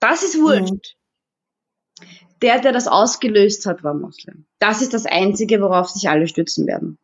Das 0.00 0.22
ist 0.22 0.38
wurscht. 0.38 0.70
Mhm. 0.70 0.80
Der, 2.42 2.60
der 2.60 2.72
das 2.72 2.88
ausgelöst 2.88 3.66
hat, 3.66 3.82
war 3.82 3.94
Moslem. 3.94 4.44
Das 4.58 4.82
ist 4.82 4.92
das 4.92 5.06
Einzige, 5.06 5.60
worauf 5.60 5.88
sich 5.88 6.08
alle 6.08 6.28
stützen 6.28 6.66
werden. 6.66 6.98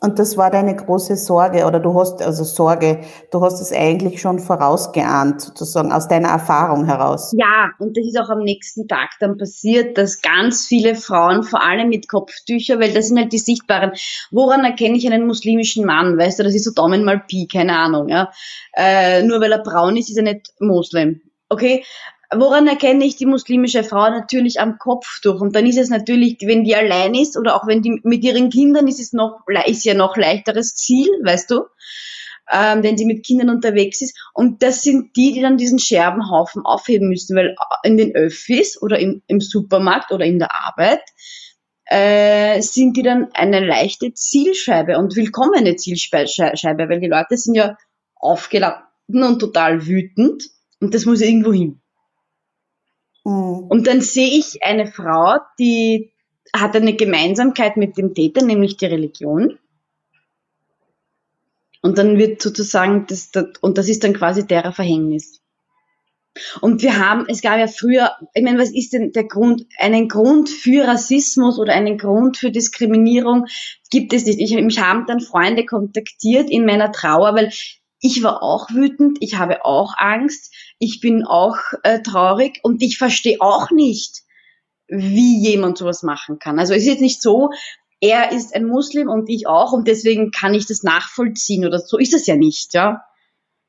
Und 0.00 0.18
das 0.18 0.36
war 0.36 0.50
deine 0.50 0.76
große 0.76 1.16
Sorge 1.16 1.64
oder 1.64 1.80
du 1.80 1.98
hast, 1.98 2.20
also 2.20 2.44
Sorge, 2.44 3.00
du 3.30 3.40
hast 3.40 3.60
es 3.60 3.72
eigentlich 3.72 4.20
schon 4.20 4.38
vorausgeahnt, 4.38 5.40
sozusagen 5.40 5.90
aus 5.90 6.06
deiner 6.06 6.28
Erfahrung 6.28 6.84
heraus. 6.84 7.32
Ja, 7.36 7.70
und 7.78 7.96
das 7.96 8.06
ist 8.06 8.18
auch 8.18 8.28
am 8.28 8.40
nächsten 8.40 8.88
Tag 8.88 9.10
dann 9.20 9.38
passiert, 9.38 9.96
dass 9.96 10.20
ganz 10.20 10.66
viele 10.66 10.96
Frauen, 10.96 11.42
vor 11.42 11.62
allem 11.62 11.88
mit 11.88 12.08
Kopftücher, 12.08 12.78
weil 12.78 12.92
das 12.92 13.08
sind 13.08 13.18
halt 13.18 13.32
die 13.32 13.38
sichtbaren, 13.38 13.92
woran 14.30 14.64
erkenne 14.64 14.96
ich 14.96 15.06
einen 15.06 15.26
muslimischen 15.26 15.86
Mann, 15.86 16.18
weißt 16.18 16.38
du, 16.38 16.42
das 16.44 16.54
ist 16.54 16.64
so 16.64 16.72
Daumen 16.72 17.04
mal 17.04 17.20
Pi, 17.20 17.48
keine 17.50 17.76
Ahnung, 17.78 18.08
ja. 18.08 18.30
Äh, 18.74 19.22
nur 19.22 19.40
weil 19.40 19.52
er 19.52 19.62
braun 19.62 19.96
ist, 19.96 20.10
ist 20.10 20.18
er 20.18 20.24
nicht 20.24 20.52
Moslem. 20.60 21.22
Okay, 21.48 21.84
Woran 22.34 22.66
erkenne 22.66 23.04
ich 23.04 23.16
die 23.16 23.26
muslimische 23.26 23.84
Frau? 23.84 24.10
Natürlich 24.10 24.60
am 24.60 24.78
Kopf 24.78 25.20
durch. 25.22 25.40
Und 25.40 25.54
dann 25.54 25.66
ist 25.66 25.78
es 25.78 25.90
natürlich, 25.90 26.38
wenn 26.42 26.64
die 26.64 26.74
allein 26.74 27.14
ist 27.14 27.36
oder 27.36 27.54
auch 27.54 27.66
wenn 27.66 27.82
die 27.82 28.00
mit 28.02 28.24
ihren 28.24 28.50
Kindern 28.50 28.88
ist 28.88 29.00
es 29.00 29.12
noch, 29.12 29.40
ist 29.66 29.84
ja 29.84 29.94
noch 29.94 30.16
leichteres 30.16 30.74
Ziel, 30.74 31.08
weißt 31.22 31.50
du? 31.50 31.62
Ähm, 32.50 32.82
wenn 32.82 32.96
sie 32.96 33.06
mit 33.06 33.24
Kindern 33.24 33.50
unterwegs 33.50 34.02
ist. 34.02 34.16
Und 34.32 34.62
das 34.62 34.82
sind 34.82 35.16
die, 35.16 35.32
die 35.32 35.42
dann 35.42 35.56
diesen 35.56 35.78
Scherbenhaufen 35.78 36.64
aufheben 36.64 37.08
müssen, 37.08 37.36
weil 37.36 37.54
in 37.82 37.96
den 37.96 38.14
Öffis 38.14 38.80
oder 38.80 38.98
im, 38.98 39.22
im 39.26 39.40
Supermarkt 39.40 40.12
oder 40.12 40.24
in 40.24 40.38
der 40.38 40.54
Arbeit 40.54 41.02
äh, 41.86 42.60
sind 42.60 42.96
die 42.96 43.02
dann 43.02 43.28
eine 43.34 43.64
leichte 43.64 44.12
Zielscheibe 44.12 44.98
und 44.98 45.16
willkommene 45.16 45.76
Zielscheibe, 45.76 46.88
weil 46.88 47.00
die 47.00 47.08
Leute 47.08 47.36
sind 47.36 47.54
ja 47.54 47.76
aufgeladen 48.16 48.82
und 49.08 49.38
total 49.38 49.86
wütend 49.86 50.44
und 50.80 50.94
das 50.94 51.04
muss 51.04 51.20
irgendwo 51.20 51.52
hin. 51.52 51.80
Mhm. 53.26 53.66
Und 53.68 53.88
dann 53.88 54.00
sehe 54.00 54.28
ich 54.28 54.62
eine 54.62 54.86
Frau, 54.86 55.38
die 55.58 56.12
hat 56.54 56.76
eine 56.76 56.94
Gemeinsamkeit 56.94 57.76
mit 57.76 57.98
dem 57.98 58.14
Täter, 58.14 58.44
nämlich 58.44 58.76
die 58.76 58.86
Religion. 58.86 59.58
Und 61.82 61.98
dann 61.98 62.18
wird 62.18 62.40
sozusagen, 62.40 63.06
das, 63.08 63.32
das, 63.32 63.46
und 63.60 63.78
das 63.78 63.88
ist 63.88 64.04
dann 64.04 64.14
quasi 64.14 64.46
derer 64.46 64.72
Verhängnis. 64.72 65.42
Und 66.60 66.82
wir 66.82 66.98
haben, 66.98 67.24
es 67.28 67.42
gab 67.42 67.58
ja 67.58 67.66
früher, 67.66 68.12
ich 68.34 68.44
meine, 68.44 68.60
was 68.60 68.70
ist 68.70 68.92
denn 68.92 69.10
der 69.10 69.24
Grund? 69.24 69.66
Einen 69.78 70.08
Grund 70.08 70.48
für 70.48 70.86
Rassismus 70.86 71.58
oder 71.58 71.72
einen 71.72 71.98
Grund 71.98 72.36
für 72.36 72.52
Diskriminierung 72.52 73.46
gibt 73.90 74.12
es 74.12 74.24
nicht. 74.24 74.38
Ich, 74.38 74.54
mich 74.54 74.78
haben 74.78 75.06
dann 75.06 75.20
Freunde 75.20 75.64
kontaktiert 75.64 76.50
in 76.50 76.64
meiner 76.64 76.92
Trauer, 76.92 77.34
weil 77.34 77.50
ich 78.00 78.22
war 78.22 78.42
auch 78.42 78.70
wütend, 78.70 79.18
ich 79.20 79.36
habe 79.36 79.64
auch 79.64 79.94
Angst. 79.96 80.54
Ich 80.78 81.00
bin 81.00 81.24
auch 81.24 81.56
äh, 81.82 82.00
traurig 82.00 82.60
und 82.62 82.82
ich 82.82 82.98
verstehe 82.98 83.40
auch 83.40 83.70
nicht, 83.70 84.22
wie 84.88 85.38
jemand 85.40 85.78
sowas 85.78 86.02
machen 86.02 86.38
kann. 86.38 86.58
Also 86.58 86.74
es 86.74 86.82
ist 86.82 86.88
jetzt 86.88 87.00
nicht 87.00 87.22
so, 87.22 87.50
er 88.00 88.32
ist 88.32 88.54
ein 88.54 88.66
Muslim 88.66 89.08
und 89.08 89.28
ich 89.28 89.46
auch 89.46 89.72
und 89.72 89.88
deswegen 89.88 90.30
kann 90.30 90.54
ich 90.54 90.66
das 90.66 90.82
nachvollziehen 90.82 91.64
oder 91.64 91.78
so 91.78 91.98
ist 91.98 92.14
es 92.14 92.26
ja 92.26 92.36
nicht, 92.36 92.74
ja. 92.74 93.02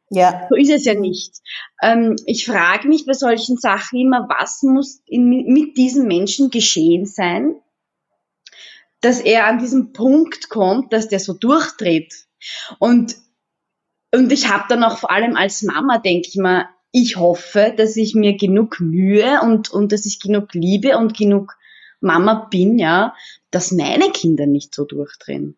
Ja. 0.10 0.48
So 0.50 0.56
ist 0.56 0.70
es 0.70 0.86
ja 0.86 0.94
nicht. 0.94 1.36
Ähm, 1.82 2.16
ich 2.26 2.46
frage 2.46 2.88
mich 2.88 3.06
bei 3.06 3.14
solchen 3.14 3.58
Sachen 3.58 4.00
immer, 4.00 4.28
was 4.30 4.64
muss 4.64 5.02
in, 5.06 5.30
mit 5.30 5.76
diesem 5.76 6.08
Menschen 6.08 6.50
geschehen 6.50 7.06
sein, 7.06 7.56
dass 9.02 9.20
er 9.20 9.48
an 9.48 9.60
diesen 9.60 9.92
Punkt 9.92 10.50
kommt, 10.50 10.94
dass 10.94 11.10
der 11.10 11.20
so 11.20 11.34
durchdreht. 11.34 12.14
Und, 12.80 13.18
und 14.14 14.32
ich 14.32 14.50
habe 14.50 14.66
dann 14.70 14.84
auch 14.84 14.98
vor 14.98 15.12
allem 15.12 15.36
als 15.36 15.62
Mama, 15.62 15.98
denke 15.98 16.30
ich 16.30 16.36
mal, 16.36 16.70
ich 17.02 17.18
hoffe, 17.18 17.74
dass 17.76 17.96
ich 17.96 18.16
mir 18.16 18.38
genug 18.38 18.80
Mühe 18.80 19.42
und, 19.42 19.70
und 19.70 19.92
dass 19.92 20.06
ich 20.06 20.20
genug 20.20 20.54
Liebe 20.54 20.98
und 20.98 21.18
genug 21.18 21.56
Mama 22.00 22.48
bin, 22.50 22.78
ja, 22.80 23.16
dass 23.52 23.72
meine 23.72 24.12
Kinder 24.12 24.46
nicht 24.46 24.74
so 24.74 24.86
durchdrehen. 24.86 25.58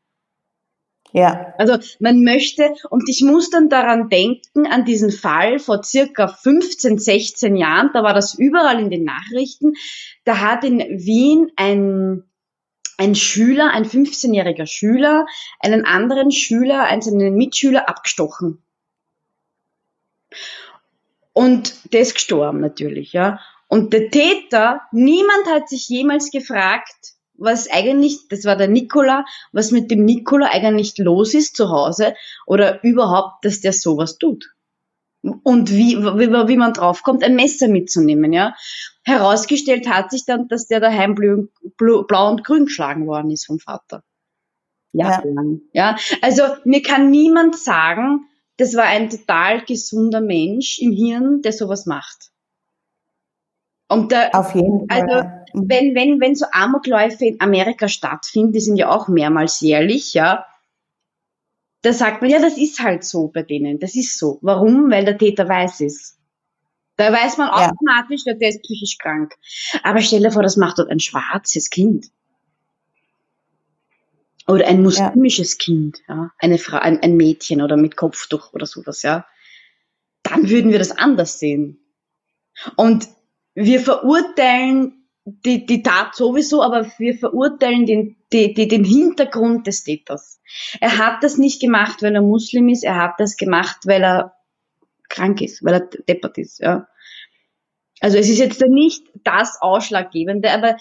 Ja. 1.11 1.53
Also 1.57 1.77
man 1.99 2.23
möchte, 2.23 2.73
und 2.89 3.09
ich 3.09 3.21
muss 3.21 3.49
dann 3.49 3.69
daran 3.69 4.09
denken, 4.09 4.67
an 4.67 4.85
diesen 4.85 5.11
Fall 5.11 5.59
vor 5.59 5.83
circa 5.83 6.27
15, 6.27 6.99
16 6.99 7.55
Jahren, 7.55 7.89
da 7.93 8.03
war 8.03 8.13
das 8.13 8.35
überall 8.35 8.79
in 8.79 8.89
den 8.89 9.05
Nachrichten, 9.05 9.73
da 10.23 10.39
hat 10.39 10.63
in 10.63 10.79
Wien 10.79 11.51
ein, 11.55 12.23
ein 12.97 13.15
Schüler, 13.15 13.71
ein 13.71 13.85
15-jähriger 13.85 14.67
Schüler, 14.67 15.25
einen 15.59 15.85
anderen 15.85 16.31
Schüler, 16.31 16.83
einen 16.83 17.35
Mitschüler 17.35 17.89
abgestochen. 17.89 18.61
Und 21.39 21.93
der 21.93 22.01
ist 22.01 22.15
gestorben 22.15 22.59
natürlich, 22.59 23.13
ja. 23.13 23.39
Und 23.69 23.93
der 23.93 24.11
Täter, 24.11 24.81
niemand 24.91 25.47
hat 25.49 25.69
sich 25.69 25.87
jemals 25.87 26.31
gefragt, 26.31 27.13
was 27.33 27.71
eigentlich, 27.71 28.27
das 28.27 28.43
war 28.43 28.57
der 28.57 28.67
Nikola, 28.67 29.23
was 29.53 29.71
mit 29.71 29.89
dem 29.89 30.03
Nikola 30.03 30.47
eigentlich 30.47 30.97
los 30.97 31.33
ist 31.33 31.55
zu 31.55 31.69
Hause 31.69 32.13
oder 32.45 32.83
überhaupt, 32.83 33.45
dass 33.45 33.61
der 33.61 33.71
sowas 33.71 34.17
tut. 34.17 34.49
Und 35.21 35.71
wie, 35.71 35.97
wie, 35.97 36.29
wie 36.29 36.57
man 36.57 36.73
draufkommt, 36.73 37.23
ein 37.23 37.37
Messer 37.37 37.69
mitzunehmen, 37.69 38.33
ja. 38.33 38.53
Herausgestellt 39.05 39.87
hat 39.89 40.11
sich 40.11 40.25
dann, 40.25 40.49
dass 40.49 40.67
der 40.67 40.81
daheim 40.81 41.15
blau, 41.15 42.03
blau 42.03 42.31
und 42.31 42.43
grün 42.43 42.65
geschlagen 42.65 43.07
worden 43.07 43.31
ist 43.31 43.45
vom 43.45 43.59
Vater. 43.59 44.03
Ja, 44.91 45.23
ja. 45.23 45.43
ja. 45.71 45.97
Also, 46.21 46.43
mir 46.65 46.81
kann 46.81 47.11
niemand 47.11 47.55
sagen, 47.55 48.28
das 48.59 48.75
war 48.75 48.83
ein 48.83 49.09
total 49.09 49.63
gesunder 49.63 50.19
Mensch 50.19 50.79
im 50.79 50.91
Hirn, 50.91 51.41
der 51.41 51.53
sowas 51.53 51.85
macht. 51.85 52.29
Und 53.87 54.11
da, 54.11 54.29
Auf 54.33 54.53
jeden 54.53 54.87
Fall. 54.87 55.01
Also, 55.01 55.27
mhm. 55.53 55.69
wenn, 55.69 55.95
wenn, 55.95 56.21
wenn 56.21 56.35
so 56.35 56.45
Amokläufe 56.51 57.25
in 57.25 57.41
Amerika 57.41 57.87
stattfinden, 57.87 58.51
die 58.51 58.59
sind 58.59 58.75
ja 58.75 58.89
auch 58.89 59.07
mehrmals 59.07 59.61
jährlich, 59.61 60.13
ja, 60.13 60.45
da 61.81 61.93
sagt 61.93 62.21
man, 62.21 62.29
ja, 62.29 62.39
das 62.39 62.57
ist 62.57 62.81
halt 62.81 63.05
so 63.05 63.29
bei 63.29 63.43
denen. 63.43 63.79
Das 63.79 63.95
ist 63.95 64.19
so. 64.19 64.39
Warum? 64.41 64.91
Weil 64.91 65.05
der 65.05 65.17
Täter 65.17 65.47
weiß 65.47 65.79
ist. 65.79 66.17
Da 66.97 67.13
weiß 67.13 67.37
man 67.37 67.47
ja. 67.47 67.71
automatisch, 67.71 68.25
der 68.25 68.49
ist 68.49 68.61
psychisch 68.61 68.97
krank. 68.97 69.35
Aber 69.83 70.01
stell 70.01 70.19
dir 70.19 70.31
vor, 70.31 70.43
das 70.43 70.57
macht 70.57 70.79
dort 70.79 70.91
ein 70.91 70.99
schwarzes 70.99 71.69
Kind. 71.69 72.07
Oder 74.49 74.67
ein 74.67 74.81
muslimisches 74.81 75.53
ja. 75.53 75.63
Kind, 75.63 76.01
ja. 76.07 76.31
Eine 76.39 76.57
Frau, 76.57 76.77
ein, 76.77 77.01
ein 77.03 77.15
Mädchen 77.15 77.61
oder 77.61 77.77
mit 77.77 77.95
Kopftuch 77.95 78.53
oder 78.53 78.65
sowas, 78.65 79.03
ja. 79.03 79.25
Dann 80.23 80.49
würden 80.49 80.71
wir 80.71 80.79
das 80.79 80.91
anders 80.91 81.39
sehen. 81.39 81.79
Und 82.75 83.07
wir 83.53 83.79
verurteilen 83.79 85.07
die, 85.23 85.65
die 85.65 85.83
Tat 85.83 86.15
sowieso, 86.15 86.63
aber 86.63 86.87
wir 86.97 87.17
verurteilen 87.17 87.85
den, 87.85 88.17
die, 88.33 88.53
die, 88.53 88.67
den 88.67 88.83
Hintergrund 88.83 89.67
des 89.67 89.83
Täters. 89.83 90.41
Er 90.79 90.97
hat 90.97 91.23
das 91.23 91.37
nicht 91.37 91.61
gemacht, 91.61 92.01
weil 92.01 92.15
er 92.15 92.21
Muslim 92.21 92.69
ist, 92.69 92.83
er 92.83 92.95
hat 92.95 93.19
das 93.19 93.37
gemacht, 93.37 93.77
weil 93.85 94.03
er 94.03 94.33
krank 95.09 95.41
ist, 95.41 95.63
weil 95.63 95.73
er 95.73 95.89
deppert 96.07 96.37
ist, 96.37 96.59
ja. 96.59 96.87
Also 98.01 98.17
es 98.17 98.29
ist 98.29 98.39
jetzt 98.39 98.61
nicht 98.61 99.03
das 99.23 99.57
Ausschlaggebende, 99.61 100.51
aber 100.51 100.77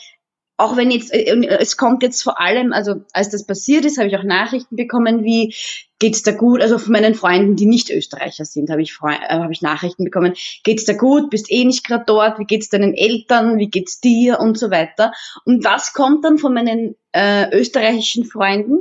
auch 0.58 0.76
wenn 0.76 0.90
jetzt, 0.90 1.14
äh, 1.14 1.34
es 1.60 1.76
kommt 1.76 2.02
jetzt 2.02 2.22
vor 2.22 2.40
allem, 2.40 2.72
also 2.72 2.96
als 3.12 3.30
das 3.30 3.46
passiert 3.46 3.84
ist, 3.84 3.96
habe 3.96 4.08
ich 4.08 4.16
auch 4.16 4.24
Nachrichten 4.24 4.76
bekommen, 4.76 5.24
wie 5.24 5.54
geht's 6.00 6.24
da 6.24 6.32
gut, 6.32 6.60
also 6.60 6.78
von 6.78 6.92
meinen 6.92 7.14
Freunden, 7.14 7.54
die 7.54 7.66
nicht 7.66 7.90
Österreicher 7.90 8.44
sind, 8.44 8.68
habe 8.68 8.82
ich, 8.82 8.98
äh, 9.02 9.28
habe 9.28 9.52
ich 9.52 9.62
Nachrichten 9.62 10.04
bekommen, 10.04 10.34
geht's 10.64 10.84
da 10.84 10.94
gut, 10.94 11.30
bist 11.30 11.50
eh 11.50 11.64
nicht 11.64 11.86
gerade 11.86 12.04
dort, 12.06 12.40
wie 12.40 12.44
geht's 12.44 12.68
deinen 12.68 12.94
Eltern, 12.94 13.58
wie 13.58 13.70
geht's 13.70 14.00
dir 14.00 14.40
und 14.40 14.58
so 14.58 14.70
weiter. 14.70 15.12
Und 15.44 15.64
das 15.64 15.92
kommt 15.92 16.24
dann 16.24 16.38
von 16.38 16.52
meinen 16.52 16.96
äh, 17.12 17.56
österreichischen 17.56 18.24
Freunden 18.24 18.78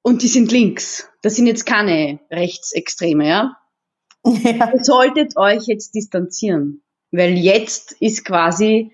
und 0.00 0.22
die 0.22 0.28
sind 0.28 0.50
links. 0.50 1.08
Das 1.20 1.36
sind 1.36 1.46
jetzt 1.46 1.66
keine 1.66 2.20
Rechtsextreme, 2.30 3.28
ja. 3.28 3.56
ja. 4.24 4.72
Ihr 4.72 4.82
solltet 4.82 5.36
euch 5.36 5.66
jetzt 5.66 5.94
distanzieren, 5.94 6.82
weil 7.10 7.34
jetzt 7.34 7.92
ist 8.00 8.24
quasi 8.24 8.92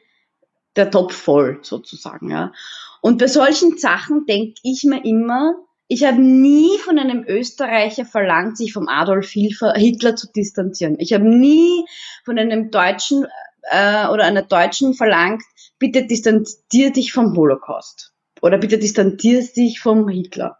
der 0.78 0.90
Topf 0.90 1.14
voll 1.14 1.58
sozusagen. 1.62 2.30
Ja. 2.30 2.52
Und 3.00 3.18
bei 3.18 3.26
solchen 3.26 3.76
Sachen 3.78 4.26
denke 4.26 4.54
ich 4.62 4.84
mir 4.84 5.04
immer, 5.04 5.54
ich 5.88 6.04
habe 6.04 6.20
nie 6.20 6.78
von 6.78 6.98
einem 6.98 7.24
Österreicher 7.26 8.04
verlangt, 8.04 8.58
sich 8.58 8.72
vom 8.74 8.88
Adolf 8.88 9.30
Hitler 9.30 10.16
zu 10.16 10.30
distanzieren. 10.30 10.96
Ich 10.98 11.14
habe 11.14 11.26
nie 11.26 11.84
von 12.24 12.38
einem 12.38 12.70
Deutschen 12.70 13.26
äh, 13.70 14.06
oder 14.08 14.24
einer 14.24 14.42
Deutschen 14.42 14.94
verlangt, 14.94 15.42
bitte 15.78 16.06
distanzier 16.06 16.92
dich 16.92 17.12
vom 17.12 17.34
Holocaust 17.34 18.12
oder 18.42 18.58
bitte 18.58 18.78
distanzier 18.78 19.42
dich 19.42 19.80
vom 19.80 20.08
Hitler. 20.08 20.58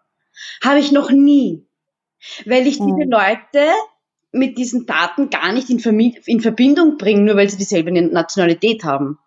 Habe 0.62 0.78
ich 0.78 0.92
noch 0.92 1.11
nie, 1.11 1.66
weil 2.46 2.66
ich 2.66 2.78
diese 2.78 3.02
hm. 3.02 3.11
Leute 3.11 3.72
mit 4.33 4.59
diesen 4.59 4.87
Taten 4.87 5.31
gar 5.31 5.52
nicht 5.52 5.70
in, 5.70 5.78
in 6.26 6.40
Verbindung 6.40 6.96
bringe, 6.96 7.22
nur 7.22 7.37
weil 7.37 7.50
sie 7.50 7.57
dieselbe 7.57 7.92
Nationalität 7.92 8.85
haben. 8.85 9.18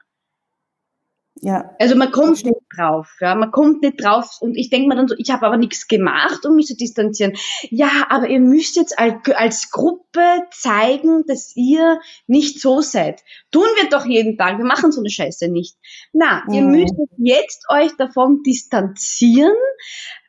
Ja. 1.39 1.71
Also 1.79 1.95
man 1.95 2.11
kommt 2.11 2.43
nicht 2.43 2.55
drauf, 2.75 3.09
ja, 3.19 3.35
man 3.35 3.51
kommt 3.51 3.81
nicht 3.81 4.03
drauf 4.03 4.37
und 4.39 4.55
ich 4.55 4.69
denke 4.69 4.87
mir 4.87 4.95
dann 4.95 5.07
so, 5.07 5.15
ich 5.17 5.29
habe 5.29 5.45
aber 5.45 5.57
nichts 5.57 5.87
gemacht, 5.87 6.45
um 6.45 6.55
mich 6.55 6.67
zu 6.67 6.75
distanzieren. 6.75 7.33
Ja, 7.69 8.07
aber 8.09 8.29
ihr 8.29 8.39
müsst 8.39 8.75
jetzt 8.75 8.97
als, 8.97 9.15
als 9.35 9.71
Gruppe 9.71 10.41
zeigen, 10.51 11.23
dass 11.27 11.55
ihr 11.55 11.99
nicht 12.27 12.61
so 12.61 12.81
seid. 12.81 13.21
Tun 13.51 13.67
wir 13.79 13.89
doch 13.89 14.05
jeden 14.05 14.37
Tag, 14.37 14.57
wir 14.57 14.65
machen 14.65 14.91
so 14.91 15.01
eine 15.01 15.09
Scheiße 15.09 15.47
nicht. 15.49 15.77
Na, 16.13 16.43
mhm. 16.47 16.53
ihr 16.53 16.61
müsst 16.63 16.95
jetzt 17.17 17.65
euch 17.69 17.91
davon 17.97 18.41
distanzieren, 18.43 19.55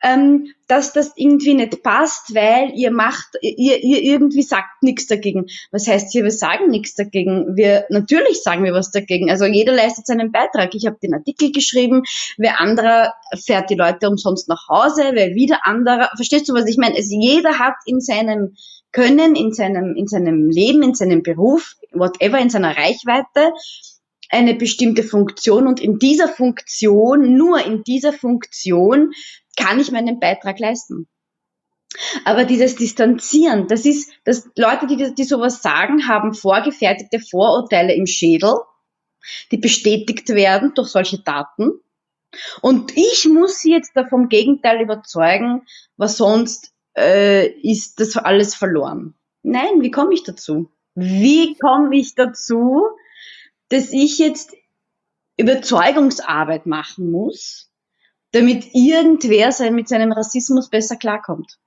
ähm, 0.01 0.47
dass 0.67 0.93
das 0.93 1.11
irgendwie 1.15 1.53
nicht 1.53 1.83
passt, 1.83 2.33
weil 2.33 2.71
ihr 2.75 2.91
macht, 2.91 3.37
ihr, 3.41 3.83
ihr 3.83 4.01
irgendwie 4.01 4.41
sagt 4.41 4.81
nichts 4.81 5.07
dagegen. 5.07 5.45
Was 5.71 5.87
heißt 5.87 6.11
hier, 6.11 6.23
wir 6.23 6.31
sagen 6.31 6.69
nichts 6.69 6.95
dagegen? 6.95 7.55
Wir, 7.55 7.85
natürlich 7.89 8.41
sagen 8.41 8.63
wir 8.63 8.73
was 8.73 8.91
dagegen. 8.91 9.29
Also 9.29 9.45
jeder 9.45 9.73
leistet 9.73 10.07
seinen 10.07 10.31
Beitrag. 10.31 10.73
Ich 10.73 10.85
habe 10.85 10.97
den 11.01 11.13
Artikel 11.13 11.51
geschrieben, 11.51 12.03
wer 12.37 12.59
anderer 12.59 13.13
fährt 13.45 13.69
die 13.69 13.75
Leute 13.75 14.09
umsonst 14.09 14.47
nach 14.49 14.67
Hause, 14.69 15.11
wer 15.13 15.35
wieder 15.35 15.65
anderer, 15.65 16.09
verstehst 16.15 16.49
du, 16.49 16.53
was 16.53 16.67
ich 16.67 16.77
meine? 16.77 16.95
Also 16.95 17.15
jeder 17.19 17.59
hat 17.59 17.75
in 17.85 17.99
seinem 17.99 18.55
Können, 18.91 19.35
in 19.35 19.53
seinem, 19.53 19.95
in 19.95 20.07
seinem 20.07 20.49
Leben, 20.49 20.83
in 20.83 20.93
seinem 20.93 21.23
Beruf, 21.23 21.75
whatever, 21.91 22.39
in 22.39 22.49
seiner 22.49 22.77
Reichweite, 22.77 23.53
eine 24.29 24.55
bestimmte 24.55 25.03
Funktion 25.03 25.67
und 25.67 25.79
in 25.79 25.99
dieser 25.99 26.27
Funktion, 26.27 27.35
nur 27.35 27.63
in 27.65 27.83
dieser 27.83 28.13
Funktion 28.13 29.11
kann 29.57 29.79
ich 29.79 29.91
meinen 29.91 30.19
Beitrag 30.19 30.59
leisten. 30.59 31.07
Aber 32.25 32.43
dieses 32.43 32.75
Distanzieren, 32.75 33.67
das 33.67 33.85
ist, 33.85 34.11
dass 34.25 34.49
Leute, 34.55 34.87
die, 34.87 35.13
die 35.13 35.23
sowas 35.23 35.61
sagen, 35.61 36.07
haben 36.07 36.33
vorgefertigte 36.33 37.19
Vorurteile 37.19 37.93
im 37.93 38.07
Schädel, 38.07 38.55
die 39.51 39.57
bestätigt 39.57 40.29
werden 40.29 40.73
durch 40.73 40.89
solche 40.89 41.19
Daten. 41.19 41.71
Und 42.61 42.95
ich 42.95 43.27
muss 43.31 43.59
sie 43.59 43.71
jetzt 43.71 43.91
da 43.95 44.05
vom 44.05 44.29
Gegenteil 44.29 44.81
überzeugen, 44.81 45.65
was 45.97 46.17
sonst 46.17 46.71
äh, 46.97 47.47
ist 47.61 47.99
das 47.99 48.17
alles 48.17 48.55
verloren. 48.55 49.15
Nein, 49.41 49.81
wie 49.81 49.91
komme 49.91 50.13
ich 50.13 50.23
dazu? 50.23 50.69
Wie 50.95 51.55
komme 51.57 51.95
ich 51.95 52.15
dazu, 52.15 52.83
dass 53.69 53.91
ich 53.91 54.19
jetzt 54.19 54.53
Überzeugungsarbeit 55.37 56.65
machen 56.65 57.11
muss, 57.11 57.71
damit 58.31 58.67
irgendwer 58.73 59.51
sein, 59.51 59.73
mit 59.73 59.87
seinem 59.87 60.11
Rassismus 60.11 60.69
besser 60.69 60.95
klarkommt? 60.95 61.57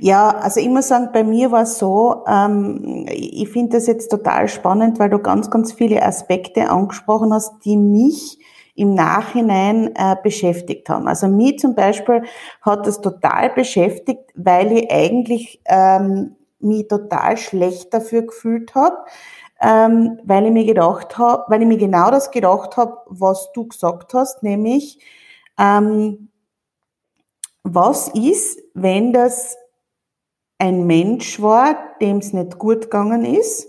Ja, 0.00 0.30
also 0.30 0.60
ich 0.60 0.68
muss 0.68 0.88
sagen, 0.88 1.10
bei 1.12 1.22
mir 1.22 1.50
war 1.50 1.62
es 1.62 1.78
so, 1.78 2.24
ähm, 2.26 3.06
ich 3.08 3.48
finde 3.48 3.76
das 3.76 3.86
jetzt 3.86 4.08
total 4.08 4.48
spannend, 4.48 4.98
weil 4.98 5.10
du 5.10 5.18
ganz, 5.18 5.50
ganz 5.50 5.72
viele 5.72 6.02
Aspekte 6.02 6.70
angesprochen 6.70 7.32
hast, 7.32 7.64
die 7.64 7.76
mich 7.76 8.38
im 8.74 8.94
Nachhinein 8.94 9.94
äh, 9.94 10.16
beschäftigt 10.22 10.88
haben. 10.88 11.08
Also 11.08 11.28
mich 11.28 11.58
zum 11.58 11.74
Beispiel 11.74 12.22
hat 12.62 12.86
das 12.86 13.00
total 13.00 13.50
beschäftigt, 13.50 14.30
weil 14.34 14.72
ich 14.72 14.90
eigentlich 14.90 15.60
ähm, 15.66 16.36
mich 16.60 16.88
total 16.88 17.36
schlecht 17.36 17.92
dafür 17.92 18.22
gefühlt 18.22 18.74
habe, 18.74 18.96
ähm, 19.60 20.18
weil 20.24 20.46
ich 20.46 20.52
mir 20.52 20.64
gedacht 20.64 21.18
habe, 21.18 21.44
weil 21.48 21.62
ich 21.62 21.68
mir 21.68 21.78
genau 21.78 22.10
das 22.10 22.30
gedacht 22.30 22.76
habe, 22.76 22.98
was 23.06 23.50
du 23.52 23.66
gesagt 23.66 24.14
hast, 24.14 24.42
nämlich 24.42 24.98
ähm, 25.58 26.30
was 27.62 28.08
ist, 28.08 28.62
wenn 28.74 29.12
das 29.12 29.56
ein 30.58 30.86
Mensch 30.86 31.40
war, 31.40 31.76
dem 32.00 32.18
es 32.18 32.32
nicht 32.32 32.58
gut 32.58 32.82
gegangen 32.82 33.24
ist, 33.24 33.68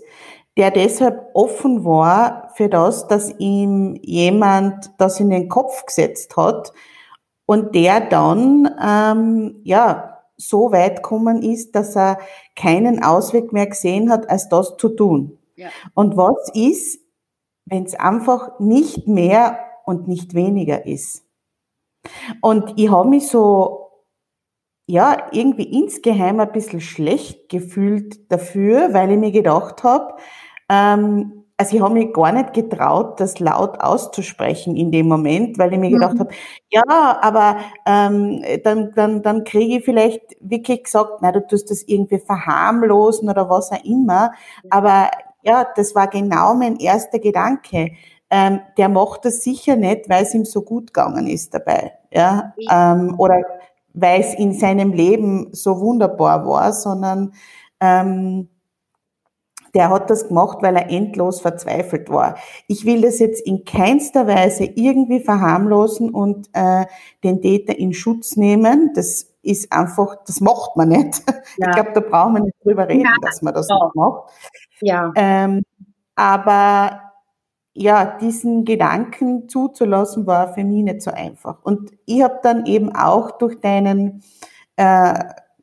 der 0.56 0.70
deshalb 0.70 1.30
offen 1.34 1.84
war 1.84 2.50
für 2.54 2.68
das, 2.68 3.08
dass 3.08 3.30
ihm 3.38 3.98
jemand 4.02 4.90
das 4.98 5.18
in 5.20 5.30
den 5.30 5.48
Kopf 5.48 5.86
gesetzt 5.86 6.36
hat 6.36 6.72
und 7.46 7.74
der 7.74 8.00
dann 8.00 8.68
ähm, 8.82 9.60
ja 9.64 10.20
so 10.36 10.72
weit 10.72 10.96
gekommen 10.96 11.42
ist, 11.42 11.74
dass 11.74 11.96
er 11.96 12.18
keinen 12.56 13.02
Ausweg 13.02 13.52
mehr 13.52 13.66
gesehen 13.66 14.10
hat, 14.10 14.28
als 14.28 14.48
das 14.48 14.76
zu 14.76 14.90
tun. 14.90 15.38
Ja. 15.56 15.68
Und 15.94 16.16
was 16.16 16.50
ist, 16.54 17.00
wenn 17.66 17.84
es 17.84 17.94
einfach 17.94 18.58
nicht 18.58 19.06
mehr 19.06 19.58
und 19.86 20.08
nicht 20.08 20.34
weniger 20.34 20.84
ist? 20.86 21.24
Und 22.40 22.74
ich 22.76 22.90
habe 22.90 23.08
mich 23.08 23.28
so 23.28 23.82
ja, 24.88 25.28
irgendwie 25.30 25.62
insgeheim 25.62 26.40
ein 26.40 26.52
bisschen 26.52 26.80
schlecht 26.80 27.48
gefühlt 27.48 28.30
dafür, 28.30 28.92
weil 28.92 29.12
ich 29.12 29.18
mir 29.18 29.32
gedacht 29.32 29.84
habe, 29.84 30.16
ähm, 30.72 31.44
also 31.58 31.76
ich 31.76 31.82
habe 31.82 31.94
mich 31.94 32.12
gar 32.12 32.32
nicht 32.32 32.54
getraut, 32.54 33.20
das 33.20 33.38
laut 33.38 33.78
auszusprechen 33.80 34.74
in 34.74 34.90
dem 34.90 35.06
Moment, 35.06 35.58
weil 35.58 35.72
ich 35.72 35.78
mir 35.78 35.90
gedacht 35.90 36.14
mhm. 36.14 36.20
habe, 36.20 36.34
ja, 36.70 37.18
aber 37.20 37.58
ähm, 37.86 38.42
dann, 38.64 38.92
dann, 38.96 39.22
dann 39.22 39.44
kriege 39.44 39.78
ich 39.78 39.84
vielleicht 39.84 40.22
wirklich 40.40 40.84
gesagt, 40.84 41.20
na, 41.20 41.30
du 41.30 41.46
tust 41.46 41.70
das 41.70 41.82
irgendwie 41.82 42.18
verharmlosen 42.18 43.28
oder 43.28 43.48
was 43.48 43.70
auch 43.70 43.84
immer. 43.84 44.32
Aber 44.70 45.10
ja, 45.42 45.66
das 45.76 45.94
war 45.94 46.08
genau 46.08 46.54
mein 46.54 46.76
erster 46.76 47.18
Gedanke. 47.18 47.92
Ähm, 48.30 48.60
der 48.78 48.88
macht 48.88 49.26
das 49.26 49.42
sicher 49.42 49.76
nicht, 49.76 50.08
weil 50.08 50.22
es 50.22 50.34
ihm 50.34 50.46
so 50.46 50.62
gut 50.62 50.94
gegangen 50.94 51.26
ist 51.26 51.54
dabei. 51.54 51.92
Ja, 52.10 52.54
ähm, 52.70 53.14
oder 53.18 53.42
weil 53.92 54.20
es 54.22 54.34
in 54.34 54.54
seinem 54.54 54.92
Leben 54.92 55.50
so 55.52 55.80
wunderbar 55.80 56.46
war, 56.46 56.72
sondern 56.72 57.34
ähm, 57.78 58.48
der 59.74 59.90
hat 59.90 60.10
das 60.10 60.28
gemacht, 60.28 60.58
weil 60.60 60.76
er 60.76 60.90
endlos 60.90 61.40
verzweifelt 61.40 62.10
war. 62.10 62.36
Ich 62.66 62.84
will 62.84 63.00
das 63.02 63.18
jetzt 63.18 63.46
in 63.46 63.64
keinster 63.64 64.26
Weise 64.26 64.64
irgendwie 64.64 65.20
verharmlosen 65.20 66.10
und 66.10 66.48
äh, 66.52 66.86
den 67.24 67.40
Täter 67.40 67.78
in 67.78 67.94
Schutz 67.94 68.36
nehmen. 68.36 68.92
Das 68.94 69.32
ist 69.42 69.72
einfach, 69.72 70.16
das 70.26 70.40
macht 70.40 70.76
man 70.76 70.88
nicht. 70.88 71.22
Ja. 71.58 71.68
Ich 71.68 71.74
glaube, 71.74 71.90
da 71.92 72.00
brauchen 72.00 72.34
wir 72.34 72.40
nicht 72.44 72.56
drüber 72.64 72.88
reden, 72.88 73.02
ja. 73.02 73.14
dass 73.20 73.42
man 73.42 73.52
das 73.52 73.68
ja. 73.68 73.74
nicht 73.74 73.94
macht. 73.94 74.32
Ja. 74.80 75.12
Ähm, 75.16 75.64
aber 76.14 77.12
ja, 77.74 78.18
diesen 78.18 78.64
Gedanken 78.64 79.50
zuzulassen, 79.50 80.26
war 80.26 80.54
für 80.54 80.64
mich 80.64 80.82
nicht 80.82 81.02
so 81.02 81.10
einfach. 81.10 81.62
Und 81.62 81.92
ich 82.06 82.22
habe 82.22 82.40
dann 82.42 82.64
eben 82.64 82.94
auch 82.94 83.32
durch 83.32 83.60
deinen 83.60 84.22
äh, 84.76 85.14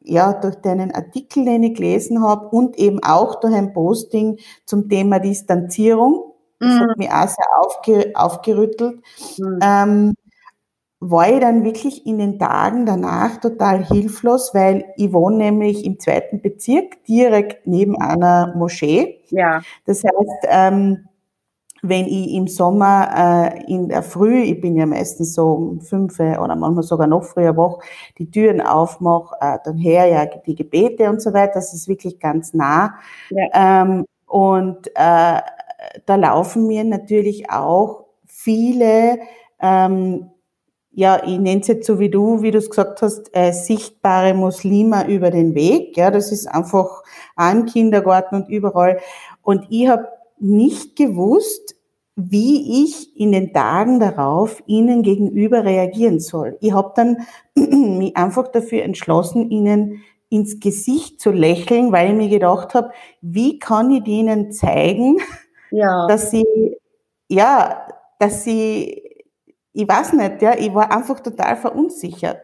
ja, 0.09 0.33
durch 0.33 0.55
deinen 0.55 0.91
Artikel, 0.91 1.45
den 1.45 1.63
ich 1.63 1.75
gelesen 1.75 2.21
habe 2.21 2.47
und 2.49 2.77
eben 2.77 3.03
auch 3.03 3.39
durch 3.39 3.53
ein 3.53 3.73
Posting 3.73 4.37
zum 4.65 4.89
Thema 4.89 5.19
Distanzierung, 5.19 6.33
das 6.59 6.69
mhm. 6.69 6.79
hat 6.79 6.97
mich 6.97 7.11
auch 7.11 7.27
sehr 7.27 7.45
aufge, 7.61 8.11
aufgerüttelt, 8.15 9.01
mhm. 9.37 9.59
ähm, 9.61 10.13
war 11.01 11.31
ich 11.31 11.39
dann 11.39 11.63
wirklich 11.63 12.05
in 12.05 12.17
den 12.17 12.39
Tagen 12.39 12.85
danach 12.85 13.37
total 13.37 13.85
hilflos, 13.85 14.53
weil 14.53 14.85
ich 14.97 15.13
wohne 15.13 15.37
nämlich 15.37 15.85
im 15.85 15.97
zweiten 15.99 16.41
Bezirk, 16.41 17.03
direkt 17.05 17.65
neben 17.67 17.95
einer 18.01 18.53
Moschee. 18.57 19.21
Ja. 19.29 19.61
Das 19.85 20.03
heißt, 20.03 20.47
ähm, 20.49 21.08
wenn 21.81 22.05
ich 22.05 22.33
im 22.33 22.47
Sommer 22.47 23.53
äh, 23.55 23.71
in 23.71 23.89
der 23.89 24.03
Früh, 24.03 24.41
ich 24.41 24.61
bin 24.61 24.75
ja 24.75 24.85
meistens 24.85 25.33
so 25.33 25.51
um 25.51 25.81
fünf 25.81 26.19
oder 26.19 26.55
manchmal 26.55 26.83
sogar 26.83 27.07
noch 27.07 27.23
früher 27.23 27.55
wach, 27.55 27.79
die 28.17 28.29
Türen 28.29 28.61
aufmache, 28.61 29.35
äh, 29.39 29.57
dann 29.63 29.77
her 29.77 30.05
ja 30.07 30.25
die 30.25 30.55
Gebete 30.55 31.09
und 31.09 31.21
so 31.21 31.33
weiter, 31.33 31.53
das 31.55 31.73
ist 31.73 31.87
wirklich 31.87 32.19
ganz 32.19 32.53
nah. 32.53 32.95
Ja. 33.29 33.83
Ähm, 33.83 34.05
und 34.25 34.87
äh, 34.95 35.41
da 36.05 36.15
laufen 36.15 36.67
mir 36.67 36.83
natürlich 36.83 37.49
auch 37.49 38.05
viele, 38.25 39.19
ähm, 39.59 40.29
ja, 40.91 41.21
ich 41.23 41.39
nenne 41.39 41.61
es 41.61 41.67
jetzt 41.67 41.87
so 41.87 41.99
wie 41.99 42.09
du, 42.09 42.41
wie 42.41 42.51
du 42.51 42.57
es 42.57 42.69
gesagt 42.69 43.01
hast, 43.01 43.29
äh, 43.33 43.51
sichtbare 43.51 44.33
Muslime 44.33 45.07
über 45.07 45.31
den 45.31 45.55
Weg. 45.55 45.95
Ja, 45.97 46.11
das 46.11 46.31
ist 46.31 46.47
einfach 46.47 47.03
am 47.35 47.65
Kindergarten 47.65 48.35
und 48.35 48.49
überall. 48.49 48.99
Und 49.41 49.67
ich 49.69 49.87
habe 49.87 50.07
nicht 50.39 50.95
gewusst, 50.95 51.75
wie 52.15 52.84
ich 52.84 53.17
in 53.17 53.32
den 53.32 53.54
Tagen 53.54 53.99
darauf 53.99 54.62
ihnen 54.65 55.04
gegenüber 55.04 55.63
reagieren 55.63 56.19
soll. 56.19 56.58
Ich 56.60 56.73
habe 56.73 56.91
dann 56.95 57.25
mich 57.56 58.15
einfach 58.17 58.49
dafür 58.49 58.84
entschlossen, 58.84 59.49
ihnen 59.49 60.02
ins 60.30 60.60
Gesicht 60.60 61.19
zu 61.19 61.32
lächeln, 61.32 61.91
weil 61.91 62.10
ich 62.10 62.15
mir 62.15 62.30
gedacht 62.30 62.73
habe, 62.73 62.91
wie 63.21 63.58
kann 63.58 63.89
ich 63.91 64.04
denen 64.04 64.52
zeigen, 64.52 65.17
ja. 65.71 66.08
dass 66.08 66.32
sie, 66.32 66.78
ja, 67.30 67.88
dass 68.19 68.43
sie, 68.43 68.98
ich 69.79 69.87
weiß 69.87 70.13
nicht, 70.13 70.41
ja, 70.41 70.57
ich 70.57 70.73
war 70.73 70.91
einfach 70.91 71.19
total 71.21 71.55
verunsichert. 71.55 72.41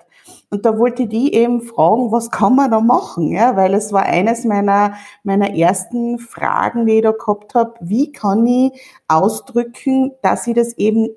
Und 0.49 0.65
da 0.65 0.77
wollte 0.77 1.07
die 1.07 1.33
eben 1.33 1.61
fragen, 1.61 2.11
was 2.11 2.31
kann 2.31 2.55
man 2.55 2.71
da 2.71 2.79
machen? 2.79 3.31
Ja, 3.31 3.55
weil 3.55 3.73
es 3.73 3.91
war 3.91 4.03
eines 4.03 4.45
meiner, 4.45 4.95
meiner 5.23 5.53
ersten 5.53 6.17
Fragen, 6.17 6.85
die 6.85 6.93
ich 6.93 7.03
da 7.03 7.11
gehabt 7.11 7.55
habe. 7.55 7.73
Wie 7.81 8.11
kann 8.11 8.45
ich 8.47 8.71
ausdrücken, 9.07 10.13
dass 10.21 10.47
ich 10.47 10.55
das 10.55 10.73
eben 10.77 11.09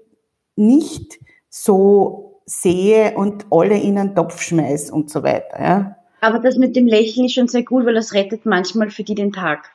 nicht 0.57 1.21
so 1.49 2.41
sehe 2.47 3.17
und 3.17 3.47
alle 3.51 3.79
in 3.79 3.99
einen 3.99 4.15
Topf 4.15 4.43
schmeiß 4.43 4.91
und 4.91 5.11
so 5.11 5.23
weiter, 5.23 5.63
ja? 5.63 5.97
Aber 6.21 6.41
das 6.41 6.57
mit 6.57 6.75
dem 6.75 6.87
Lächeln 6.87 7.27
ist 7.27 7.35
schon 7.35 7.47
sehr 7.47 7.63
gut, 7.63 7.87
weil 7.87 7.95
das 7.95 8.13
rettet 8.13 8.45
manchmal 8.45 8.91
für 8.91 9.05
die 9.05 9.15
den 9.15 9.33
Tag. 9.33 9.71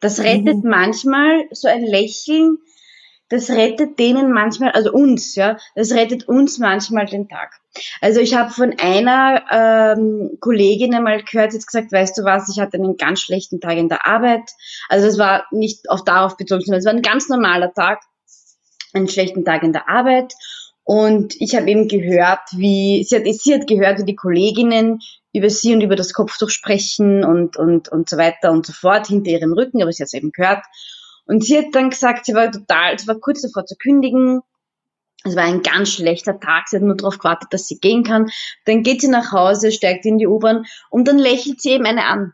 Das 0.00 0.20
rettet 0.20 0.64
mhm. 0.64 0.70
manchmal 0.70 1.44
so 1.52 1.68
ein 1.68 1.84
Lächeln, 1.84 2.58
das 3.28 3.50
rettet 3.50 3.98
denen 3.98 4.32
manchmal, 4.32 4.72
also 4.72 4.92
uns, 4.92 5.34
ja, 5.34 5.58
das 5.74 5.92
rettet 5.92 6.28
uns 6.28 6.58
manchmal 6.58 7.06
den 7.06 7.28
Tag. 7.28 7.60
Also 8.00 8.20
ich 8.20 8.34
habe 8.34 8.50
von 8.50 8.74
einer 8.78 9.44
ähm, 9.50 10.38
Kollegin 10.40 10.94
einmal 10.94 11.22
gehört, 11.22 11.52
jetzt 11.52 11.66
gesagt, 11.66 11.92
weißt 11.92 12.16
du 12.18 12.24
was, 12.24 12.48
ich 12.48 12.60
hatte 12.60 12.78
einen 12.78 12.96
ganz 12.96 13.20
schlechten 13.20 13.60
Tag 13.60 13.76
in 13.76 13.88
der 13.88 14.06
Arbeit. 14.06 14.50
Also 14.88 15.06
das 15.06 15.18
war 15.18 15.46
nicht 15.50 15.90
auf 15.90 16.04
darauf 16.04 16.36
bezogen, 16.36 16.62
sondern 16.62 16.78
es 16.78 16.86
war 16.86 16.94
ein 16.94 17.02
ganz 17.02 17.28
normaler 17.28 17.72
Tag, 17.72 18.00
einen 18.94 19.08
schlechten 19.08 19.44
Tag 19.44 19.62
in 19.62 19.72
der 19.72 19.88
Arbeit. 19.88 20.32
Und 20.84 21.34
ich 21.38 21.54
habe 21.54 21.70
eben 21.70 21.86
gehört, 21.86 22.40
wie 22.56 23.04
sie 23.04 23.16
hat, 23.16 23.24
sie 23.26 23.54
hat 23.54 23.66
gehört, 23.66 23.98
wie 23.98 24.06
die 24.06 24.16
Kolleginnen 24.16 25.00
über 25.34 25.50
sie 25.50 25.74
und 25.74 25.82
über 25.82 25.96
das 25.96 26.14
Kopftuch 26.14 26.48
sprechen 26.48 27.24
und, 27.24 27.58
und, 27.58 27.90
und 27.90 28.08
so 28.08 28.16
weiter 28.16 28.50
und 28.50 28.64
so 28.64 28.72
fort 28.72 29.06
hinter 29.06 29.30
ihrem 29.30 29.52
Rücken, 29.52 29.82
aber 29.82 29.92
sie 29.92 30.02
hat 30.02 30.06
es 30.06 30.14
eben 30.14 30.32
gehört. 30.32 30.64
Und 31.28 31.44
sie 31.44 31.58
hat 31.58 31.66
dann 31.72 31.90
gesagt, 31.90 32.24
sie 32.24 32.34
war 32.34 32.50
total, 32.50 32.98
sie 32.98 33.06
war 33.06 33.20
kurz 33.20 33.42
davor 33.42 33.66
zu 33.66 33.76
kündigen. 33.76 34.40
Es 35.24 35.36
war 35.36 35.44
ein 35.44 35.62
ganz 35.62 35.90
schlechter 35.90 36.40
Tag. 36.40 36.68
Sie 36.68 36.76
hat 36.76 36.82
nur 36.82 36.96
darauf 36.96 37.18
gewartet, 37.18 37.52
dass 37.52 37.68
sie 37.68 37.78
gehen 37.78 38.02
kann. 38.02 38.30
Dann 38.64 38.82
geht 38.82 39.02
sie 39.02 39.08
nach 39.08 39.30
Hause, 39.30 39.70
steigt 39.70 40.06
in 40.06 40.16
die 40.16 40.26
U-Bahn 40.26 40.64
und 40.88 41.06
dann 41.06 41.18
lächelt 41.18 41.60
sie 41.60 41.72
eben 41.72 41.84
eine 41.84 42.06
an. 42.06 42.32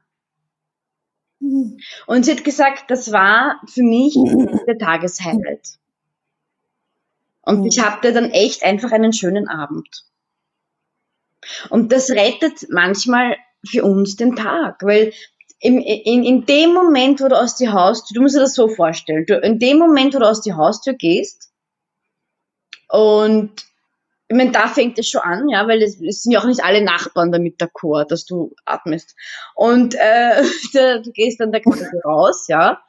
Und 2.07 2.25
sie 2.25 2.31
hat 2.31 2.45
gesagt, 2.45 2.91
das 2.91 3.11
war 3.11 3.61
für 3.67 3.83
mich 3.83 4.17
der 4.67 4.79
Tageshighlight. 4.79 5.77
Und 7.43 7.67
ich 7.67 7.81
hatte 7.81 8.13
dann 8.13 8.31
echt 8.31 8.63
einfach 8.65 8.93
einen 8.93 9.13
schönen 9.13 9.49
Abend. 9.49 10.05
Und 11.69 11.91
das 11.91 12.11
rettet 12.11 12.69
manchmal 12.71 13.37
für 13.69 13.85
uns 13.85 14.17
den 14.17 14.37
Tag, 14.37 14.83
weil 14.83 15.13
im, 15.61 15.79
in, 15.79 16.25
in 16.25 16.47
dem 16.47 16.75
Moment, 16.75 17.21
wo 17.21 17.29
du 17.29 17.39
aus 17.39 17.57
die 17.57 17.69
Haustür, 17.69 18.15
du 18.15 18.23
musst 18.23 18.37
dir 18.37 18.41
das 18.41 18.55
so 18.55 18.69
vorstellen, 18.69 19.25
du, 19.27 19.39
in 19.39 19.59
dem 19.59 19.79
Moment, 19.79 20.15
wo 20.15 20.19
du 20.19 20.29
aus 20.29 20.43
die 20.43 20.53
Haustür 20.53 20.95
gehst 20.95 21.51
und 22.89 23.65
ich 24.29 24.37
meine, 24.37 24.53
da 24.53 24.69
fängt 24.69 24.99
es 24.99 25.09
schon 25.09 25.21
an, 25.21 25.49
ja, 25.49 25.69
weil 25.69 25.83
es, 25.83 26.01
es 26.01 26.23
sind 26.23 26.33
ja 26.33 26.41
auch 26.41 26.47
nicht 26.47 26.65
alle 26.65 26.83
Nachbarn 26.83 27.31
damit 27.31 27.61
d'accord, 27.61 28.07
dass 28.07 28.25
du 28.25 28.55
atmest. 28.65 29.15
Und 29.55 29.95
äh, 29.95 30.43
du 31.03 31.13
gehst 31.13 31.41
dann 31.41 31.53
da 31.53 31.61
quasi 31.61 31.85
raus, 32.05 32.47
ja. 32.49 32.83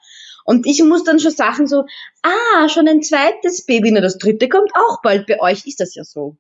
Und 0.46 0.66
ich 0.66 0.82
muss 0.84 1.04
dann 1.04 1.20
schon 1.20 1.32
Sachen 1.32 1.68
so, 1.68 1.86
ah, 2.22 2.70
schon 2.70 2.88
ein 2.88 3.02
zweites 3.02 3.66
Baby, 3.66 3.92
na, 3.92 4.00
das 4.00 4.18
dritte 4.18 4.48
kommt 4.48 4.72
auch 4.76 5.02
bald. 5.02 5.28
Bei 5.28 5.42
euch 5.42 5.66
ist 5.66 5.80
das 5.80 5.96
ja 5.96 6.04
so. 6.04 6.38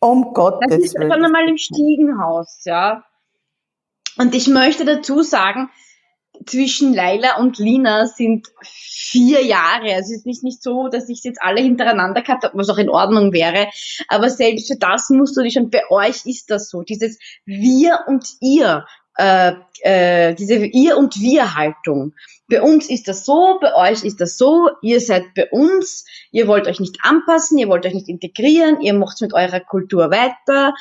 Um 0.00 0.34
Gottes 0.34 0.68
Willen. 0.68 0.80
Das 0.82 0.92
ist 0.92 1.00
schon 1.00 1.24
einmal 1.24 1.48
im 1.48 1.56
Stiegenhaus, 1.56 2.62
ja. 2.64 3.04
Und 4.18 4.34
ich 4.34 4.48
möchte 4.48 4.84
dazu 4.84 5.22
sagen, 5.22 5.70
zwischen 6.46 6.94
Laila 6.94 7.36
und 7.38 7.58
Lina 7.58 8.06
sind 8.06 8.48
vier 8.62 9.44
Jahre. 9.44 9.94
Also 9.94 10.12
es 10.12 10.18
ist 10.18 10.26
nicht, 10.26 10.42
nicht 10.42 10.62
so, 10.62 10.88
dass 10.88 11.08
ich 11.08 11.22
jetzt 11.24 11.40
alle 11.42 11.60
hintereinander 11.60 12.22
gehabt 12.22 12.44
habe, 12.44 12.58
was 12.58 12.68
auch 12.68 12.78
in 12.78 12.88
Ordnung 12.88 13.32
wäre. 13.32 13.68
Aber 14.08 14.30
selbst 14.30 14.68
für 14.68 14.78
das 14.78 15.10
musst 15.10 15.36
du 15.36 15.42
dich, 15.42 15.56
und 15.56 15.70
bei 15.70 15.82
euch 15.90 16.26
ist 16.26 16.50
das 16.50 16.70
so, 16.70 16.82
dieses 16.82 17.18
Wir 17.44 18.00
und 18.06 18.26
Ihr. 18.40 18.84
äh, 19.16 19.52
äh, 19.82 20.34
diese 20.34 20.56
Ihr- 20.56 20.96
und 20.96 21.20
Wir-Haltung. 21.20 22.14
Bei 22.48 22.62
uns 22.62 22.90
ist 22.90 23.06
das 23.06 23.24
so, 23.24 23.58
bei 23.60 23.74
euch 23.74 24.02
ist 24.02 24.20
das 24.20 24.36
so, 24.36 24.70
ihr 24.82 25.00
seid 25.00 25.22
bei 25.36 25.48
uns, 25.50 26.04
ihr 26.32 26.48
wollt 26.48 26.66
euch 26.66 26.80
nicht 26.80 26.96
anpassen, 27.02 27.58
ihr 27.58 27.68
wollt 27.68 27.86
euch 27.86 27.94
nicht 27.94 28.08
integrieren, 28.08 28.80
ihr 28.80 28.94
macht 28.94 29.20
mit 29.20 29.32
eurer 29.32 29.60
Kultur 29.60 30.10
weiter, 30.10 30.74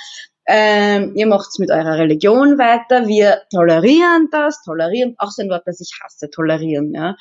ähm, 0.46 1.14
ihr 1.16 1.28
macht's 1.28 1.60
mit 1.60 1.72
eurer 1.72 1.98
Religion 1.98 2.58
weiter, 2.58 3.08
wir 3.08 3.44
tolerieren 3.52 4.28
das, 4.32 4.62
tolerieren, 4.64 5.16
auch 5.18 5.32
so 5.32 5.42
ein 5.42 5.50
Wort, 5.50 5.64
das 5.66 5.80
ich 5.80 5.92
hasse, 6.04 6.30
tolerieren, 6.30 6.94
ja. 6.94 7.16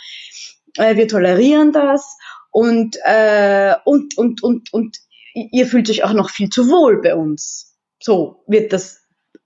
Äh, 0.76 0.96
wir 0.96 1.08
tolerieren 1.08 1.72
das 1.72 2.16
und, 2.50 2.96
äh, 3.04 3.74
und, 3.84 4.16
und, 4.18 4.42
und, 4.42 4.72
und 4.72 4.98
ihr 5.34 5.66
fühlt 5.66 5.88
euch 5.90 6.04
auch 6.04 6.12
noch 6.12 6.30
viel 6.30 6.48
zu 6.48 6.68
wohl 6.68 7.00
bei 7.00 7.14
uns. 7.14 7.78
So 8.00 8.42
wird 8.46 8.72
das 8.72 9.00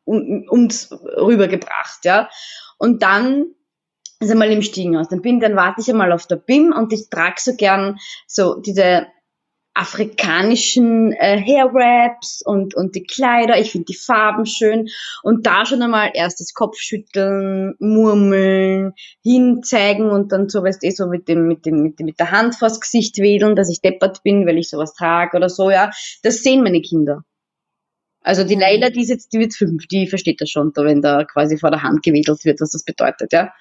uns 0.05 0.91
rübergebracht, 0.91 2.05
ja. 2.05 2.29
Und 2.79 3.03
dann 3.03 3.47
ist 4.21 4.31
einmal 4.31 4.51
im 4.51 4.63
Stiegen 4.63 4.97
aus. 4.97 5.09
Dann 5.09 5.23
bin, 5.23 5.41
dann 5.41 5.57
warte 5.57 5.81
ich 5.81 5.91
einmal 5.91 6.13
auf 6.13 6.27
der 6.27 6.37
BIM 6.37 6.73
und 6.73 6.93
ich 6.93 7.11
trage 7.11 7.37
so 7.39 7.55
gern 7.55 7.99
so 8.27 8.61
diese 8.61 9.07
afrikanischen 9.77 11.13
äh, 11.13 11.39
Hairwraps 11.39 12.41
und, 12.43 12.75
und 12.75 12.95
die 12.95 13.05
Kleider. 13.05 13.59
Ich 13.59 13.73
finde 13.73 13.85
die 13.85 13.95
Farben 13.95 14.47
schön. 14.47 14.89
Und 15.23 15.47
da 15.47 15.67
schon 15.67 15.83
einmal 15.83 16.11
erstes 16.15 16.55
Kopfschütteln, 16.55 17.75
murmeln, 17.79 18.93
hinzeigen 19.23 20.09
und 20.09 20.33
dann 20.33 20.49
so, 20.49 20.63
weißt 20.63 20.83
du, 20.83 20.87
eh, 20.87 20.91
so 20.91 21.07
mit 21.07 21.29
dem, 21.29 21.47
mit 21.47 21.67
dem, 21.67 21.83
mit 21.83 21.99
dem, 21.99 22.07
mit 22.07 22.19
der 22.19 22.31
Hand 22.31 22.55
vors 22.57 22.81
Gesicht 22.81 23.19
wedeln, 23.19 23.55
dass 23.55 23.71
ich 23.71 23.83
deppert 23.83 24.23
bin, 24.23 24.47
weil 24.47 24.57
ich 24.57 24.71
sowas 24.71 24.95
trage 24.95 25.37
oder 25.37 25.51
so, 25.51 25.71
ja. 25.71 25.91
Das 26.23 26.43
sehen 26.43 26.63
meine 26.63 26.81
Kinder. 26.81 27.23
Also 28.23 28.45
die 28.45 28.57
Leila, 28.57 28.89
die 28.89 29.03
ist 29.03 29.11
jetzt, 29.11 29.33
die 29.35 29.39
wird 29.39 29.55
fünf, 29.55 29.87
die 29.87 30.07
versteht 30.09 30.41
das 30.41 30.51
schon, 30.51 30.73
da, 30.73 30.85
wenn 30.85 31.03
da 31.03 31.25
quasi 31.25 31.59
vor 31.59 31.71
der 31.71 31.83
Hand 31.83 32.03
gewedelt 32.03 32.45
wird, 32.45 32.61
was 32.61 32.71
das 32.71 32.83
bedeutet, 32.83 33.33
ja. 33.33 33.53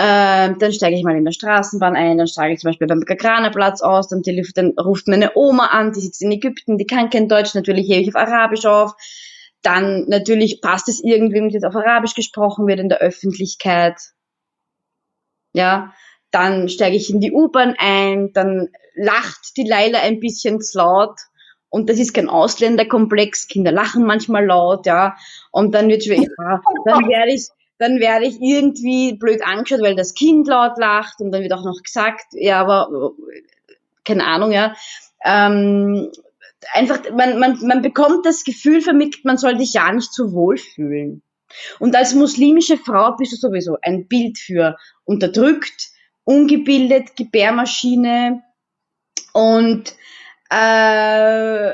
Ähm, 0.00 0.60
dann 0.60 0.72
steige 0.72 0.94
ich 0.94 1.02
mal 1.02 1.16
in 1.16 1.24
der 1.24 1.32
Straßenbahn 1.32 1.96
ein, 1.96 2.18
dann 2.18 2.28
steige 2.28 2.54
ich 2.54 2.60
zum 2.60 2.68
Beispiel 2.68 2.86
beim 2.86 3.00
Gagranerplatz 3.00 3.82
aus, 3.82 4.06
dann, 4.06 4.22
dann 4.22 4.74
ruft 4.78 5.08
meine 5.08 5.32
Oma 5.34 5.66
an, 5.66 5.92
die 5.92 5.98
sitzt 5.98 6.22
in 6.22 6.30
Ägypten, 6.30 6.78
die 6.78 6.86
kann 6.86 7.10
kein 7.10 7.28
Deutsch, 7.28 7.52
natürlich 7.56 7.88
hebe 7.88 8.02
ich 8.02 8.14
auf 8.14 8.14
Arabisch 8.14 8.64
auf. 8.64 8.92
Dann 9.60 10.04
natürlich 10.06 10.60
passt 10.60 10.88
es 10.88 11.02
irgendwie, 11.02 11.34
wenn 11.34 11.50
jetzt 11.50 11.64
auf 11.64 11.74
Arabisch 11.74 12.14
gesprochen 12.14 12.68
wird 12.68 12.78
in 12.78 12.88
der 12.88 12.98
Öffentlichkeit. 12.98 13.96
Ja, 15.52 15.92
dann 16.30 16.68
steige 16.68 16.96
ich 16.96 17.10
in 17.10 17.18
die 17.18 17.32
U-Bahn 17.32 17.74
ein, 17.76 18.32
dann 18.32 18.68
lacht 18.94 19.56
die 19.56 19.66
Leila 19.66 19.98
ein 19.98 20.20
bisschen 20.20 20.60
zu 20.60 20.78
laut 20.78 21.18
und 21.70 21.90
das 21.90 21.98
ist 21.98 22.14
kein 22.14 22.28
Ausländerkomplex, 22.28 23.48
Kinder 23.48 23.72
lachen 23.72 24.04
manchmal 24.04 24.46
laut, 24.46 24.86
ja. 24.86 25.16
Und 25.50 25.74
dann 25.74 25.88
wird 25.88 26.04
schon, 26.04 26.22
ja, 26.22 26.60
dann 26.84 27.08
werde 27.08 27.32
ich, 27.32 27.48
dann 27.78 28.00
werde 28.00 28.26
ich 28.26 28.40
irgendwie 28.40 29.14
blöd 29.14 29.42
angeschaut, 29.44 29.82
weil 29.82 29.94
das 29.94 30.14
Kind 30.14 30.48
laut 30.48 30.78
lacht 30.78 31.20
und 31.20 31.30
dann 31.30 31.42
wird 31.42 31.52
auch 31.52 31.64
noch 31.64 31.82
gesagt, 31.82 32.26
ja, 32.32 32.60
aber 32.60 33.12
keine 34.04 34.24
Ahnung, 34.24 34.52
ja. 34.52 34.74
Ähm, 35.24 36.10
einfach, 36.72 36.98
man, 37.12 37.38
man, 37.38 37.58
man 37.66 37.82
bekommt 37.82 38.26
das 38.26 38.44
Gefühl 38.44 38.80
vermittelt, 38.80 39.24
man 39.24 39.38
soll 39.38 39.58
sich 39.58 39.72
ja 39.74 39.90
nicht 39.92 40.12
so 40.12 40.32
wohl 40.32 40.56
fühlen. 40.58 41.22
Und 41.78 41.96
als 41.96 42.14
muslimische 42.14 42.76
Frau 42.76 43.16
bist 43.16 43.32
du 43.32 43.36
sowieso 43.36 43.78
ein 43.82 44.06
Bild 44.06 44.38
für 44.38 44.76
unterdrückt, 45.04 45.88
ungebildet, 46.24 47.16
Gebärmaschine 47.16 48.42
und 49.32 49.94
äh, 50.50 51.72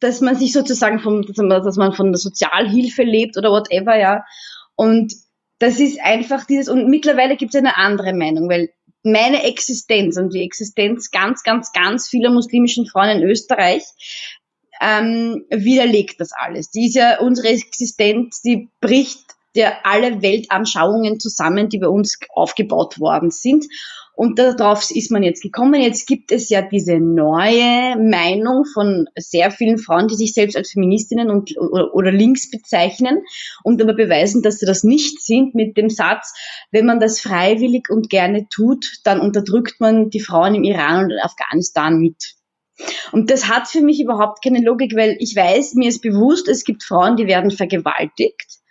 dass 0.00 0.20
man 0.20 0.36
sich 0.36 0.52
sozusagen 0.52 0.98
vom, 0.98 1.22
dass 1.22 1.76
man 1.76 1.92
von 1.92 2.12
der 2.12 2.18
Sozialhilfe 2.18 3.02
lebt 3.02 3.36
oder 3.36 3.50
whatever, 3.50 3.96
ja. 3.96 4.24
Und 4.74 5.12
das 5.62 5.78
ist 5.78 6.00
einfach 6.00 6.44
dieses, 6.44 6.68
und 6.68 6.88
mittlerweile 6.88 7.36
gibt 7.36 7.54
es 7.54 7.58
eine 7.58 7.76
andere 7.76 8.12
Meinung, 8.14 8.48
weil 8.48 8.70
meine 9.04 9.44
Existenz 9.44 10.16
und 10.16 10.34
die 10.34 10.42
Existenz 10.42 11.12
ganz, 11.12 11.44
ganz, 11.44 11.72
ganz 11.72 12.08
vieler 12.08 12.30
muslimischen 12.30 12.86
Frauen 12.86 13.20
in 13.20 13.22
Österreich 13.22 13.84
ähm, 14.80 15.44
widerlegt 15.50 16.20
das 16.20 16.32
alles. 16.32 16.70
Die 16.70 16.86
ist 16.86 16.96
ja, 16.96 17.20
unsere 17.20 17.48
Existenz, 17.48 18.42
die 18.42 18.70
bricht 18.80 19.22
ja 19.56 19.72
alle 19.84 20.22
Weltanschauungen 20.22 21.20
zusammen, 21.20 21.68
die 21.68 21.78
bei 21.78 21.88
uns 21.88 22.18
aufgebaut 22.34 22.98
worden 23.00 23.30
sind. 23.30 23.66
Und 24.14 24.38
darauf 24.38 24.90
ist 24.90 25.10
man 25.10 25.22
jetzt 25.22 25.42
gekommen. 25.42 25.80
Jetzt 25.80 26.06
gibt 26.06 26.32
es 26.32 26.50
ja 26.50 26.60
diese 26.60 26.98
neue 27.00 27.96
Meinung 27.96 28.64
von 28.66 29.06
sehr 29.16 29.50
vielen 29.50 29.78
Frauen, 29.78 30.06
die 30.06 30.16
sich 30.16 30.34
selbst 30.34 30.56
als 30.56 30.72
Feministinnen 30.72 31.30
und, 31.30 31.56
oder, 31.58 31.94
oder 31.94 32.12
links 32.12 32.50
bezeichnen 32.50 33.22
und 33.64 33.80
aber 33.80 33.94
beweisen, 33.94 34.42
dass 34.42 34.58
sie 34.58 34.66
das 34.66 34.84
nicht 34.84 35.22
sind 35.22 35.54
mit 35.54 35.78
dem 35.78 35.88
Satz, 35.88 36.34
wenn 36.70 36.84
man 36.84 37.00
das 37.00 37.20
freiwillig 37.20 37.88
und 37.88 38.10
gerne 38.10 38.46
tut, 38.48 38.98
dann 39.04 39.20
unterdrückt 39.20 39.80
man 39.80 40.10
die 40.10 40.20
Frauen 40.20 40.54
im 40.54 40.64
Iran 40.64 41.06
und 41.06 41.18
Afghanistan 41.22 41.98
mit. 41.98 42.34
Und 43.12 43.30
das 43.30 43.48
hat 43.48 43.68
für 43.68 43.80
mich 43.80 44.00
überhaupt 44.00 44.42
keine 44.42 44.62
Logik, 44.62 44.94
weil 44.94 45.16
ich 45.20 45.34
weiß, 45.34 45.74
mir 45.74 45.88
ist 45.88 46.02
bewusst, 46.02 46.48
es 46.48 46.64
gibt 46.64 46.82
Frauen, 46.82 47.16
die 47.16 47.26
werden 47.26 47.50
vergewaltigt. 47.50 48.61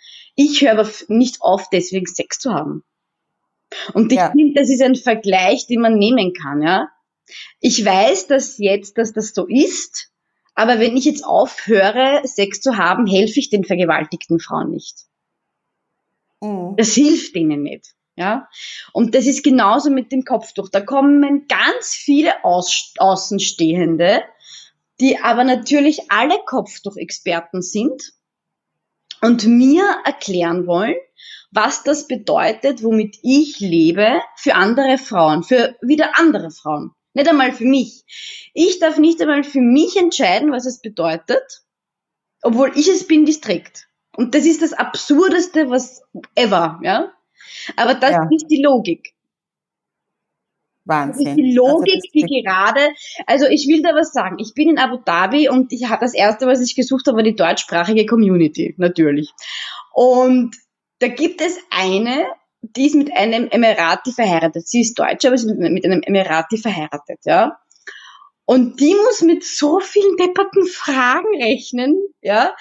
Ich 0.44 0.62
höre 0.62 0.72
aber 0.72 0.90
nicht 1.08 1.42
auf, 1.42 1.70
deswegen 1.70 2.08
Sex 2.08 2.40
zu 2.40 2.54
haben. 2.54 2.84
Und 3.94 4.12
ich 4.12 4.18
ja. 4.18 4.32
finde, 4.32 4.60
das 4.60 4.70
ist 4.70 4.82
ein 4.82 4.96
Vergleich, 4.96 5.68
den 5.68 5.82
man 5.82 5.98
nehmen 5.98 6.34
kann, 6.34 6.62
ja. 6.62 6.90
Ich 7.60 7.86
weiß, 7.86 8.28
dass 8.28 8.58
jetzt, 8.58 8.98
dass 8.98 9.14
das 9.14 9.34
so 9.34 9.46
ist, 9.48 10.10
aber 10.56 10.80
wenn 10.80 10.98
ich 10.98 11.06
jetzt 11.06 11.24
aufhöre, 11.24 12.22
Sex 12.26 12.60
zu 12.60 12.78
haben, 12.78 13.06
helfe 13.08 13.40
ich 13.40 13.50
den 13.50 13.64
vergewaltigten 13.64 14.40
Frauen 14.40 14.72
nicht. 14.72 15.06
Mhm. 16.42 16.76
Das 16.76 16.94
hilft 16.94 17.36
denen 17.36 17.62
nicht. 17.64 17.94
Ja? 18.16 18.50
Und 18.92 19.16
das 19.16 19.28
ist 19.28 19.44
genauso 19.44 19.90
mit 19.90 20.12
dem 20.12 20.26
Kopftuch. 20.26 20.70
Da 20.70 20.82
kommen 20.82 21.48
ganz 21.48 21.94
viele 21.94 22.44
Aus 22.44 22.94
Außenstehende, 22.98 24.24
die 25.00 25.20
aber 25.20 25.44
natürlich 25.44 26.12
alle 26.12 26.38
Kopftuchexperten 26.46 27.62
sind 27.62 28.14
und 29.22 29.46
mir 29.46 29.84
erklären 30.06 30.68
wollen, 30.68 30.96
was 31.52 31.84
das 31.84 32.08
bedeutet, 32.08 32.84
womit 32.84 33.18
ich 33.24 33.60
lebe, 33.60 34.22
für 34.36 34.56
andere 34.56 34.98
Frauen, 34.98 35.44
für 35.44 35.76
wieder 35.82 36.18
andere 36.18 36.50
Frauen. 36.50 36.92
Nicht 37.14 37.28
einmal 37.28 37.52
für 37.52 37.66
mich. 37.66 38.06
Ich 38.54 38.80
darf 38.80 38.98
nicht 38.98 39.22
einmal 39.22 39.44
für 39.44 39.60
mich 39.60 39.98
entscheiden, 39.98 40.52
was 40.52 40.66
es 40.66 40.82
bedeutet, 40.82 41.64
obwohl 42.42 42.72
ich 42.76 42.88
es 42.88 43.06
bin, 43.06 43.26
die 43.26 43.34
es 43.34 43.42
trägt. 43.42 43.88
Und 44.16 44.34
das 44.34 44.46
ist 44.46 44.62
das 44.62 44.74
Absurdeste, 44.74 45.70
was 45.70 46.04
ever, 46.36 46.80
ja. 46.84 47.12
Aber 47.76 47.96
das 47.96 48.12
ja. 48.12 48.28
ist 48.32 48.48
die 48.48 48.62
Logik. 48.62 49.14
Wahnsinn. 50.86 51.26
Das 51.26 51.32
ist 51.34 51.38
die 51.38 51.60
also 51.60 51.76
Logik, 51.76 51.96
also 51.96 52.08
die 52.14 52.44
gerade, 52.44 52.90
also 53.28 53.46
ich 53.48 53.68
will 53.68 53.82
da 53.82 53.96
was 53.96 54.12
sagen. 54.12 54.38
Ich 54.40 54.54
bin 54.54 54.70
in 54.70 54.78
Abu 54.78 54.98
Dhabi 54.98 55.50
und 55.50 55.72
ich 55.72 55.90
habe 55.90 56.02
das 56.02 56.14
erste, 56.14 56.48
was 56.48 56.62
ich 56.62 56.76
gesucht 56.76 57.08
habe, 57.08 57.18
war 57.18 57.24
die 57.24 57.36
deutschsprachige 57.36 58.06
Community, 58.06 58.76
natürlich. 58.78 59.32
Und 59.94 60.56
da 61.00 61.08
gibt 61.08 61.42
es 61.42 61.58
eine, 61.70 62.26
die 62.62 62.86
ist 62.86 62.96
mit 62.96 63.12
einem 63.16 63.48
Emirati 63.50 64.12
verheiratet. 64.12 64.68
Sie 64.68 64.82
ist 64.82 64.98
Deutsche, 64.98 65.28
aber 65.28 65.38
sie 65.38 65.48
ist 65.48 65.58
mit 65.58 65.86
einem 65.86 66.02
Emirati 66.04 66.58
verheiratet, 66.58 67.20
ja. 67.26 67.58
Und 68.52 68.82
die 68.82 68.94
muss 68.96 69.22
mit 69.22 69.46
so 69.46 69.80
vielen 69.80 70.18
depperten 70.18 70.66
Fragen 70.66 71.42
rechnen, 71.42 71.96
ja. 72.20 72.54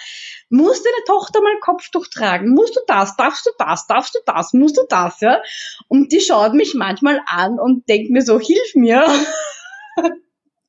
Muss 0.48 0.85
deine 0.85 1.05
Tochter 1.05 1.42
mal 1.42 1.59
Kopftuch 1.59 2.07
tragen? 2.07 2.50
Musst 2.50 2.76
du 2.76 2.81
das? 2.87 3.16
Darfst 3.16 3.44
du 3.44 3.50
das? 3.59 3.88
Darfst 3.88 4.14
du 4.14 4.20
das? 4.24 4.53
Musst 4.53 4.76
du 4.76 4.83
das, 4.88 5.20
ja? 5.20 5.42
Und 5.88 6.12
die 6.12 6.20
schaut 6.20 6.55
mich 6.55 6.74
manchmal 6.74 7.20
an 7.26 7.59
und 7.59 7.88
denkt 7.88 8.12
mir 8.12 8.22
so, 8.22 8.38
hilf 8.38 8.76
mir. 8.76 9.05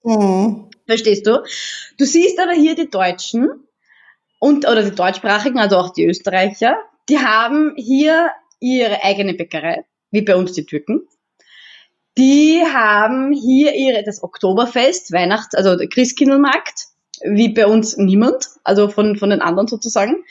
Mhm. 0.03 0.71
Verstehst 0.87 1.27
du? 1.27 1.43
Du 1.99 2.05
siehst 2.05 2.39
aber 2.39 2.53
hier 2.53 2.73
die 2.73 2.89
Deutschen 2.89 3.67
und, 4.39 4.67
oder 4.67 4.81
die 4.81 4.95
Deutschsprachigen, 4.95 5.59
also 5.59 5.77
auch 5.77 5.93
die 5.93 6.05
Österreicher, 6.05 6.75
die 7.09 7.19
haben 7.19 7.75
hier 7.77 8.31
ihre 8.59 9.03
eigene 9.03 9.35
Bäckerei, 9.35 9.85
wie 10.09 10.23
bei 10.23 10.35
uns 10.35 10.53
die 10.53 10.65
Türken. 10.65 11.07
Die 12.17 12.61
haben 12.61 13.31
hier 13.31 13.73
ihre, 13.73 14.03
das 14.03 14.21
Oktoberfest, 14.21 15.11
Weihnachts-, 15.11 15.55
also 15.55 15.75
der 15.75 15.87
Christkindlmarkt, 15.87 16.87
wie 17.23 17.49
bei 17.49 17.67
uns 17.67 17.97
niemand, 17.97 18.47
also 18.63 18.89
von, 18.89 19.15
von 19.15 19.29
den 19.29 19.41
anderen 19.41 19.67
sozusagen. 19.67 20.23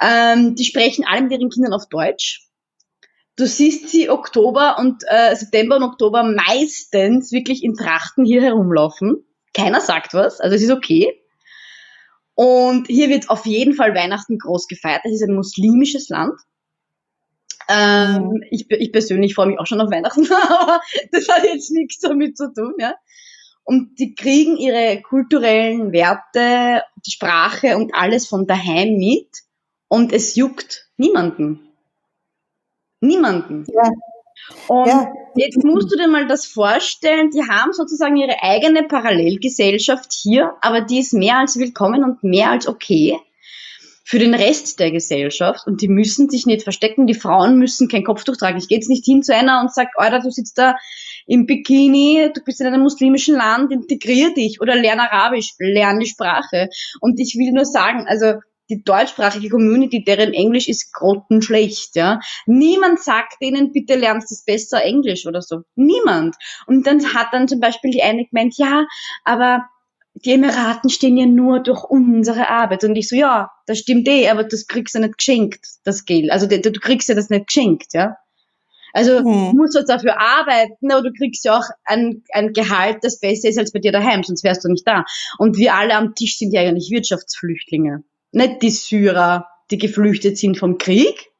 Ähm, 0.00 0.56
die 0.56 0.64
sprechen 0.64 1.04
alle 1.06 1.22
mit 1.22 1.32
ihren 1.32 1.50
Kindern 1.50 1.72
auf 1.72 1.88
Deutsch. 1.88 2.48
Du 3.36 3.46
siehst 3.46 3.88
sie 3.88 4.10
Oktober 4.10 4.76
und 4.78 5.04
äh, 5.08 5.34
September 5.34 5.76
und 5.76 5.84
Oktober 5.84 6.22
meistens 6.22 7.32
wirklich 7.32 7.62
in 7.62 7.74
Trachten 7.74 8.24
hier 8.24 8.42
herumlaufen. 8.42 9.24
Keiner 9.54 9.80
sagt 9.80 10.12
was, 10.14 10.40
also 10.40 10.56
es 10.56 10.62
ist 10.62 10.70
okay. 10.70 11.18
Und 12.34 12.88
hier 12.88 13.08
wird 13.08 13.30
auf 13.30 13.46
jeden 13.46 13.74
Fall 13.74 13.94
Weihnachten 13.94 14.38
groß 14.38 14.66
gefeiert. 14.66 15.02
Es 15.04 15.12
ist 15.12 15.22
ein 15.22 15.34
muslimisches 15.34 16.08
Land. 16.08 16.34
Ähm, 17.68 18.22
mhm. 18.22 18.44
ich, 18.50 18.70
ich 18.70 18.92
persönlich 18.92 19.34
freue 19.34 19.48
mich 19.48 19.58
auch 19.58 19.66
schon 19.66 19.80
auf 19.80 19.90
Weihnachten, 19.90 20.26
aber 20.48 20.80
das 21.10 21.28
hat 21.28 21.44
jetzt 21.44 21.70
nichts 21.70 21.98
damit 22.00 22.36
zu 22.36 22.52
tun, 22.52 22.74
ja. 22.78 22.94
Und 23.64 23.98
die 24.00 24.14
kriegen 24.14 24.56
ihre 24.56 25.00
kulturellen 25.02 25.92
Werte, 25.92 26.82
die 27.06 27.10
Sprache 27.12 27.76
und 27.76 27.94
alles 27.94 28.26
von 28.26 28.46
daheim 28.46 28.96
mit 28.96 29.28
und 29.88 30.12
es 30.12 30.34
juckt 30.34 30.88
niemanden. 30.96 31.60
Niemanden. 33.00 33.66
Ja. 33.72 33.90
Und 34.66 34.86
ja. 34.88 35.12
jetzt 35.36 35.62
musst 35.62 35.92
du 35.92 35.96
dir 35.96 36.08
mal 36.08 36.26
das 36.26 36.46
vorstellen, 36.46 37.30
die 37.30 37.42
haben 37.42 37.72
sozusagen 37.72 38.16
ihre 38.16 38.42
eigene 38.42 38.82
Parallelgesellschaft 38.82 40.12
hier, 40.12 40.54
aber 40.60 40.80
die 40.80 40.98
ist 40.98 41.12
mehr 41.12 41.38
als 41.38 41.56
willkommen 41.56 42.02
und 42.02 42.24
mehr 42.24 42.50
als 42.50 42.66
okay 42.66 43.20
für 44.04 44.18
den 44.18 44.34
Rest 44.34 44.80
der 44.80 44.90
Gesellschaft 44.90 45.66
und 45.66 45.80
die 45.80 45.88
müssen 45.88 46.28
sich 46.28 46.46
nicht 46.46 46.62
verstecken, 46.62 47.06
die 47.06 47.14
Frauen 47.14 47.58
müssen 47.58 47.88
kein 47.88 48.04
Kopftuch 48.04 48.36
tragen. 48.36 48.58
Ich 48.58 48.68
gehe 48.68 48.78
jetzt 48.78 48.88
nicht 48.88 49.04
hin 49.04 49.22
zu 49.22 49.34
einer 49.34 49.60
und 49.60 49.72
sage, 49.72 49.90
Alter, 49.96 50.20
du 50.20 50.30
sitzt 50.30 50.58
da 50.58 50.76
im 51.26 51.46
Bikini, 51.46 52.30
du 52.34 52.42
bist 52.44 52.60
in 52.60 52.66
einem 52.66 52.82
muslimischen 52.82 53.36
Land, 53.36 53.72
integrier 53.72 54.34
dich 54.34 54.60
oder 54.60 54.74
lern 54.74 55.00
Arabisch, 55.00 55.54
lern 55.58 56.00
die 56.00 56.06
Sprache. 56.06 56.68
Und 57.00 57.20
ich 57.20 57.36
will 57.38 57.52
nur 57.52 57.64
sagen, 57.64 58.06
also 58.08 58.34
die 58.70 58.82
deutschsprachige 58.82 59.50
Community, 59.50 60.02
deren 60.04 60.32
Englisch 60.32 60.68
ist 60.68 60.92
grottenschlecht, 60.92 61.94
ja. 61.94 62.20
Niemand 62.46 63.00
sagt 63.00 63.34
denen, 63.42 63.72
bitte 63.72 63.96
lernst 63.96 64.30
du 64.30 64.34
besser 64.46 64.82
Englisch 64.82 65.26
oder 65.26 65.42
so. 65.42 65.60
Niemand. 65.74 66.36
Und 66.66 66.86
dann 66.86 67.14
hat 67.14 67.28
dann 67.32 67.48
zum 67.48 67.60
Beispiel 67.60 67.90
die 67.90 68.02
eine 68.02 68.24
gemeint, 68.24 68.54
ja, 68.56 68.86
aber 69.24 69.64
die 70.14 70.32
Emiraten 70.32 70.90
stehen 70.90 71.16
ja 71.16 71.26
nur 71.26 71.60
durch 71.60 71.84
unsere 71.84 72.48
Arbeit. 72.50 72.84
Und 72.84 72.96
ich 72.96 73.08
so, 73.08 73.16
ja, 73.16 73.50
das 73.66 73.78
stimmt 73.78 74.06
eh, 74.08 74.28
aber 74.28 74.44
das 74.44 74.66
kriegst 74.66 74.94
du 74.94 75.00
nicht 75.00 75.18
geschenkt, 75.18 75.66
das 75.84 76.04
Geld. 76.04 76.30
Also 76.30 76.46
du 76.46 76.72
kriegst 76.72 77.08
ja 77.08 77.14
das 77.14 77.30
nicht 77.30 77.46
geschenkt, 77.46 77.94
ja. 77.94 78.16
Also 78.94 79.20
mhm. 79.20 79.22
du 79.22 79.56
musst 79.56 79.74
jetzt 79.74 79.88
dafür 79.88 80.20
arbeiten, 80.20 80.92
aber 80.92 81.02
du 81.02 81.12
kriegst 81.12 81.44
ja 81.46 81.58
auch 81.58 81.64
ein, 81.84 82.22
ein 82.32 82.52
Gehalt, 82.52 82.98
das 83.02 83.20
besser 83.20 83.48
ist 83.48 83.58
als 83.58 83.72
bei 83.72 83.78
dir 83.78 83.90
daheim, 83.90 84.22
sonst 84.22 84.44
wärst 84.44 84.64
du 84.64 84.68
nicht 84.68 84.86
da. 84.86 85.04
Und 85.38 85.56
wir 85.56 85.74
alle 85.74 85.94
am 85.94 86.14
Tisch 86.14 86.36
sind 86.36 86.52
ja 86.52 86.60
eigentlich 86.60 86.90
Wirtschaftsflüchtlinge 86.90 88.04
nicht 88.32 88.62
die 88.62 88.70
Syrer, 88.70 89.48
die 89.70 89.78
geflüchtet 89.78 90.38
sind 90.38 90.58
vom 90.58 90.78
Krieg, 90.78 91.30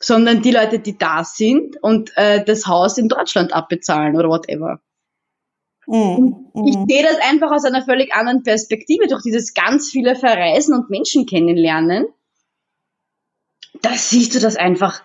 sondern 0.00 0.42
die 0.42 0.50
Leute, 0.50 0.78
die 0.78 0.98
da 0.98 1.24
sind 1.24 1.82
und 1.82 2.12
äh, 2.16 2.44
das 2.44 2.66
Haus 2.66 2.98
in 2.98 3.08
Deutschland 3.08 3.52
abbezahlen 3.52 4.16
oder 4.16 4.28
whatever. 4.28 4.80
Mm, 5.86 6.34
mm. 6.54 6.66
Ich 6.66 6.76
sehe 6.88 7.02
das 7.02 7.16
einfach 7.28 7.52
aus 7.52 7.64
einer 7.64 7.84
völlig 7.84 8.14
anderen 8.14 8.42
Perspektive, 8.42 9.06
durch 9.08 9.22
dieses 9.22 9.54
ganz 9.54 9.90
viele 9.90 10.16
Verreisen 10.16 10.74
und 10.74 10.90
Menschen 10.90 11.26
kennenlernen. 11.26 12.06
Da 13.82 13.94
siehst 13.94 14.34
du 14.34 14.40
das 14.40 14.56
einfach 14.56 15.02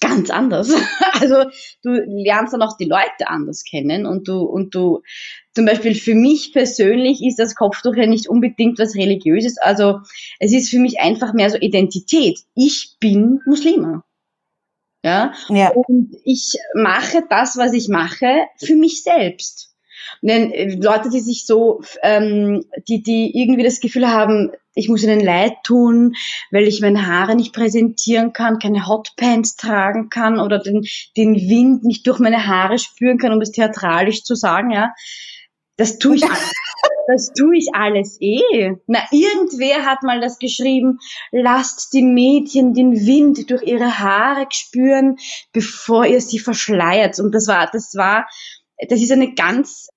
ganz 0.00 0.30
anders. 0.30 0.72
Also 1.20 1.44
du 1.84 1.90
lernst 1.92 2.52
dann 2.52 2.62
auch 2.62 2.76
die 2.76 2.86
Leute 2.86 3.28
anders 3.28 3.62
kennen 3.62 4.06
und 4.06 4.26
du, 4.26 4.40
und 4.40 4.74
du, 4.74 5.02
zum 5.54 5.66
Beispiel 5.66 5.94
für 5.94 6.16
mich 6.16 6.52
persönlich 6.52 7.22
ist 7.22 7.38
das 7.38 7.54
Kopftuch 7.54 7.94
ja 7.94 8.06
nicht 8.06 8.28
unbedingt 8.28 8.80
was 8.80 8.96
Religiöses. 8.96 9.56
Also 9.58 10.00
es 10.40 10.52
ist 10.52 10.68
für 10.70 10.80
mich 10.80 10.98
einfach 10.98 11.32
mehr 11.32 11.48
so 11.48 11.58
Identität. 11.58 12.40
Ich 12.56 12.96
bin 12.98 13.40
Muslima. 13.46 14.02
Ja? 15.04 15.32
ja. 15.48 15.70
Und 15.70 16.16
ich 16.24 16.54
mache 16.74 17.22
das, 17.30 17.56
was 17.56 17.72
ich 17.72 17.88
mache, 17.88 18.46
für 18.58 18.74
mich 18.74 19.04
selbst. 19.04 19.71
Äh, 20.22 20.74
Leute, 20.74 21.10
die 21.10 21.20
sich 21.20 21.46
so, 21.46 21.82
ähm, 22.02 22.64
die, 22.88 23.02
die 23.02 23.36
irgendwie 23.38 23.64
das 23.64 23.80
Gefühl 23.80 24.08
haben, 24.08 24.52
ich 24.74 24.88
muss 24.88 25.02
ihnen 25.02 25.20
leid 25.20 25.52
tun, 25.64 26.14
weil 26.50 26.66
ich 26.66 26.80
meine 26.80 27.06
Haare 27.06 27.36
nicht 27.36 27.52
präsentieren 27.52 28.32
kann, 28.32 28.58
keine 28.58 28.86
Hotpants 28.86 29.56
tragen 29.56 30.08
kann 30.08 30.40
oder 30.40 30.58
den, 30.58 30.86
den 31.16 31.34
Wind 31.34 31.84
nicht 31.84 32.06
durch 32.06 32.18
meine 32.18 32.46
Haare 32.46 32.78
spüren 32.78 33.18
kann, 33.18 33.32
um 33.32 33.40
es 33.40 33.52
theatralisch 33.52 34.24
zu 34.24 34.34
sagen, 34.34 34.70
ja. 34.70 34.92
Das 35.76 35.98
tue 35.98 36.16
ich, 36.16 36.22
das 37.08 37.32
tue 37.32 37.56
ich 37.56 37.74
alles 37.74 38.18
eh. 38.20 38.76
Na, 38.86 39.00
irgendwer 39.10 39.84
hat 39.84 40.02
mal 40.02 40.20
das 40.20 40.38
geschrieben, 40.38 40.98
lasst 41.30 41.92
die 41.92 42.02
Mädchen 42.02 42.74
den 42.74 43.06
Wind 43.06 43.50
durch 43.50 43.62
ihre 43.62 43.98
Haare 43.98 44.46
spüren, 44.50 45.16
bevor 45.52 46.06
ihr 46.06 46.20
sie 46.20 46.38
verschleiert. 46.38 47.18
Und 47.18 47.34
das 47.34 47.46
war, 47.46 47.68
das 47.72 47.94
war, 47.94 48.26
das 48.88 49.00
ist 49.00 49.12
eine 49.12 49.34
ganz 49.34 49.88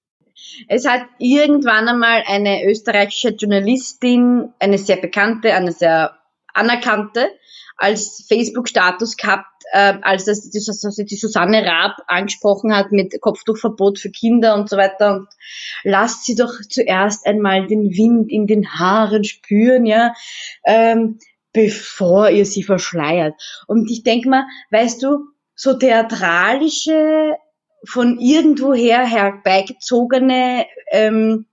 es 0.67 0.87
hat 0.87 1.03
irgendwann 1.17 1.87
einmal 1.87 2.23
eine 2.27 2.65
österreichische 2.65 3.29
Journalistin, 3.29 4.53
eine 4.59 4.77
sehr 4.77 4.97
bekannte, 4.97 5.53
eine 5.53 5.71
sehr 5.71 6.17
anerkannte, 6.53 7.29
als 7.77 8.25
Facebook-Status 8.27 9.17
gehabt, 9.17 9.63
äh, 9.71 9.95
als 10.01 10.25
das 10.25 10.49
die, 10.49 11.05
die 11.05 11.15
Susanne 11.15 11.65
Raab 11.65 11.97
angesprochen 12.07 12.75
hat 12.75 12.91
mit 12.91 13.19
Kopftuchverbot 13.19 13.99
für 13.99 14.11
Kinder 14.11 14.55
und 14.55 14.69
so 14.69 14.77
weiter. 14.77 15.15
Und 15.15 15.27
lasst 15.83 16.25
sie 16.25 16.35
doch 16.35 16.53
zuerst 16.69 17.25
einmal 17.25 17.67
den 17.67 17.91
Wind 17.91 18.31
in 18.31 18.47
den 18.47 18.79
Haaren 18.79 19.23
spüren, 19.23 19.85
ja, 19.85 20.13
ähm, 20.63 21.19
bevor 21.51 22.29
ihr 22.29 22.45
sie 22.45 22.63
verschleiert. 22.63 23.35
Und 23.67 23.89
ich 23.89 24.03
denke 24.03 24.29
mal, 24.29 24.45
weißt 24.71 25.03
du, 25.03 25.27
so 25.55 25.73
theatralische 25.73 27.35
von 27.87 28.19
irgendwoher 28.19 29.05
herbeigezogene 29.05 30.65
ähm, 30.91 31.45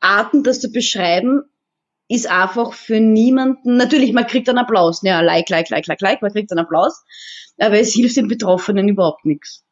Arten, 0.00 0.42
das 0.42 0.60
zu 0.60 0.70
beschreiben, 0.70 1.42
ist 2.08 2.30
einfach 2.30 2.72
für 2.72 3.00
niemanden, 3.00 3.76
natürlich, 3.76 4.12
man 4.12 4.26
kriegt 4.26 4.48
einen 4.48 4.58
Applaus, 4.58 5.02
ja, 5.02 5.20
like, 5.20 5.48
like, 5.48 5.70
like, 5.70 5.86
like, 5.86 6.00
like, 6.00 6.22
man 6.22 6.32
kriegt 6.32 6.52
einen 6.52 6.64
Applaus, 6.64 7.04
aber 7.58 7.78
es 7.78 7.92
hilft 7.92 8.16
den 8.16 8.28
Betroffenen 8.28 8.88
überhaupt 8.88 9.24
nichts. 9.24 9.64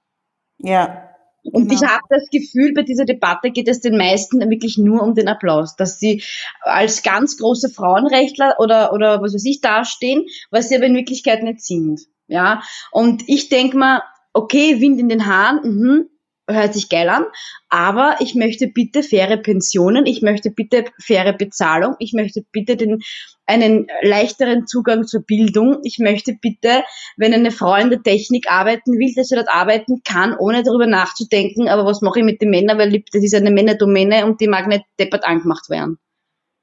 Ja. 0.58 1.10
Und 1.52 1.68
genau. 1.68 1.74
ich 1.74 1.88
habe 1.88 2.02
das 2.08 2.28
Gefühl, 2.30 2.72
bei 2.72 2.82
dieser 2.82 3.04
Debatte 3.04 3.50
geht 3.50 3.68
es 3.68 3.80
den 3.80 3.98
meisten 3.98 4.40
wirklich 4.48 4.78
nur 4.78 5.02
um 5.02 5.14
den 5.14 5.28
Applaus, 5.28 5.76
dass 5.76 5.98
sie 6.00 6.22
als 6.62 7.02
ganz 7.02 7.36
große 7.36 7.68
Frauenrechtler 7.68 8.56
oder, 8.58 8.92
oder 8.94 9.20
was 9.20 9.34
weiß 9.34 9.44
ich 9.44 9.60
dastehen, 9.60 10.24
was 10.50 10.68
sie 10.68 10.76
aber 10.76 10.86
in 10.86 10.96
Wirklichkeit 10.96 11.42
nicht 11.42 11.60
sind. 11.60 12.00
Ja, 12.26 12.62
und 12.90 13.24
ich 13.28 13.50
denke 13.50 13.76
mal, 13.76 14.02
okay, 14.34 14.80
Wind 14.80 15.00
in 15.00 15.08
den 15.08 15.26
Haaren, 15.26 15.60
mhm, 15.62 16.10
hört 16.46 16.74
sich 16.74 16.90
geil 16.90 17.08
an, 17.08 17.24
aber 17.70 18.16
ich 18.20 18.34
möchte 18.34 18.66
bitte 18.66 19.02
faire 19.02 19.38
Pensionen, 19.38 20.04
ich 20.04 20.20
möchte 20.20 20.50
bitte 20.50 20.84
faire 21.00 21.32
Bezahlung, 21.32 21.94
ich 21.98 22.12
möchte 22.12 22.44
bitte 22.52 22.76
den, 22.76 23.00
einen 23.46 23.86
leichteren 24.02 24.66
Zugang 24.66 25.06
zur 25.06 25.22
Bildung, 25.22 25.78
ich 25.84 25.98
möchte 25.98 26.34
bitte, 26.34 26.84
wenn 27.16 27.32
eine 27.32 27.50
Frau 27.50 27.74
in 27.76 27.88
der 27.88 28.02
Technik 28.02 28.50
arbeiten 28.50 28.98
will, 28.98 29.14
dass 29.16 29.28
sie 29.28 29.36
dort 29.36 29.48
arbeiten 29.48 30.02
kann, 30.04 30.36
ohne 30.36 30.62
darüber 30.62 30.86
nachzudenken, 30.86 31.68
aber 31.68 31.86
was 31.86 32.02
mache 32.02 32.18
ich 32.18 32.24
mit 32.26 32.42
den 32.42 32.50
Männern, 32.50 32.76
weil 32.76 33.02
das 33.12 33.22
ist 33.22 33.34
eine 33.34 33.50
Männerdomäne 33.50 34.26
und 34.26 34.40
die 34.40 34.48
mag 34.48 34.66
nicht 34.66 34.84
deppert 34.98 35.24
angemacht 35.24 35.70
werden. 35.70 35.98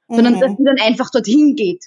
Mhm. 0.08 0.14
Sondern 0.14 0.40
dass 0.40 0.52
sie 0.56 0.64
dann 0.64 0.80
einfach 0.80 1.10
dorthin 1.10 1.56
geht. 1.56 1.86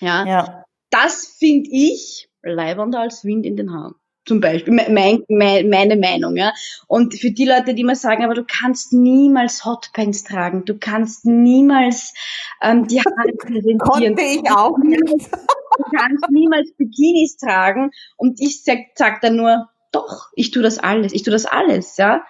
Ja. 0.00 0.26
ja. 0.26 0.64
Das 0.90 1.36
finde 1.38 1.70
ich 1.72 2.28
leibender 2.42 3.00
als 3.00 3.24
Wind 3.24 3.46
in 3.46 3.56
den 3.56 3.72
Haaren 3.72 3.94
zum 4.26 4.40
Beispiel, 4.40 4.74
mein, 4.74 5.22
mein, 5.28 5.68
meine 5.68 5.96
Meinung, 5.96 6.36
ja. 6.36 6.52
Und 6.88 7.14
für 7.14 7.30
die 7.30 7.46
Leute, 7.46 7.74
die 7.74 7.84
mir 7.84 7.94
sagen, 7.94 8.24
aber 8.24 8.34
du 8.34 8.44
kannst 8.44 8.92
niemals 8.92 9.64
Hotpants 9.64 10.24
tragen, 10.24 10.64
du 10.64 10.76
kannst 10.78 11.24
niemals 11.24 12.12
ähm, 12.60 12.86
die 12.88 13.00
Haare 13.00 13.32
präsentieren. 13.38 13.78
Konnte 13.78 14.22
ich 14.22 14.50
auch 14.50 14.76
nicht. 14.78 15.02
Du 15.02 15.84
kannst 15.96 16.28
niemals 16.30 16.72
Bikinis 16.76 17.36
tragen. 17.36 17.90
Und 18.16 18.40
ich 18.40 18.64
sag, 18.64 18.78
sag 18.96 19.20
dann 19.20 19.36
nur, 19.36 19.68
doch, 19.92 20.28
ich 20.34 20.50
tue 20.50 20.62
das 20.62 20.78
alles, 20.78 21.12
ich 21.12 21.22
tue 21.22 21.32
das 21.32 21.46
alles, 21.46 21.96
ja. 21.96 22.24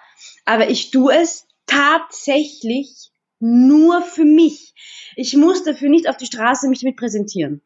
Aber 0.45 0.69
ich 0.69 0.91
tue 0.91 1.13
es 1.13 1.47
tatsächlich 1.65 3.11
nur 3.39 4.01
für 4.01 4.25
mich. 4.25 4.73
Ich 5.15 5.35
muss 5.35 5.63
dafür 5.63 5.89
nicht 5.89 6.07
auf 6.07 6.17
die 6.17 6.25
Straße 6.25 6.69
mich 6.69 6.81
damit 6.81 6.95
präsentieren. 6.95 7.61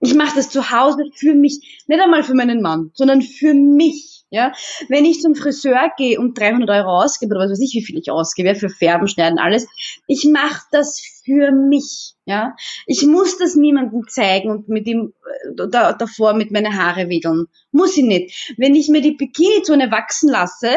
Ich 0.00 0.14
mache 0.14 0.36
das 0.36 0.50
zu 0.50 0.70
Hause 0.70 1.04
für 1.14 1.34
mich, 1.34 1.84
nicht 1.86 2.00
einmal 2.00 2.22
für 2.22 2.34
meinen 2.34 2.62
Mann, 2.62 2.90
sondern 2.94 3.22
für 3.22 3.54
mich. 3.54 4.18
Ja, 4.30 4.52
wenn 4.88 5.06
ich 5.06 5.22
zum 5.22 5.34
Friseur 5.34 5.90
gehe 5.96 6.20
und 6.20 6.38
300 6.38 6.68
Euro 6.68 7.02
ausgebe 7.02 7.34
oder 7.34 7.44
was 7.44 7.52
weiß 7.52 7.62
ich, 7.62 7.72
wie 7.72 7.82
viel 7.82 7.98
ich 7.98 8.10
ausgebe 8.10 8.54
für 8.54 8.68
Färben, 8.68 9.08
Schneiden, 9.08 9.38
alles, 9.38 9.66
ich 10.06 10.26
mache 10.30 10.66
das 10.70 11.00
für 11.24 11.50
mich. 11.50 12.12
Ja, 12.26 12.54
ich 12.86 13.06
muss 13.06 13.38
das 13.38 13.54
niemandem 13.54 14.06
zeigen 14.06 14.50
und 14.50 14.68
mit 14.68 14.86
ihm 14.86 15.14
äh, 15.24 15.66
da, 15.70 15.94
davor 15.94 16.34
mit 16.34 16.50
meine 16.50 16.76
Haare 16.76 17.08
wedeln. 17.08 17.46
Muss 17.72 17.96
ich 17.96 18.04
nicht. 18.04 18.54
Wenn 18.58 18.74
ich 18.74 18.90
mir 18.90 19.00
die 19.00 19.16
Bikini-Zone 19.16 19.90
wachsen 19.90 20.28
lasse, 20.28 20.76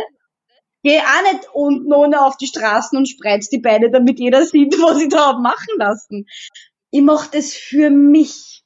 gehe 0.82 1.02
auch 1.02 1.34
nicht 1.34 1.48
unten 1.54 1.92
ohne 1.94 2.22
auf 2.22 2.38
die 2.38 2.48
Straßen 2.48 2.98
und 2.98 3.10
spreiz 3.10 3.50
die 3.50 3.60
Beine, 3.60 3.92
damit 3.92 4.20
jeder 4.20 4.46
sieht, 4.46 4.74
was 4.82 5.02
ich 5.02 5.10
da 5.10 5.28
habe 5.28 5.42
machen 5.42 5.76
lassen. 5.78 6.26
Ich 6.90 7.02
mache 7.02 7.30
das 7.34 7.54
für 7.54 7.90
mich. 7.90 8.61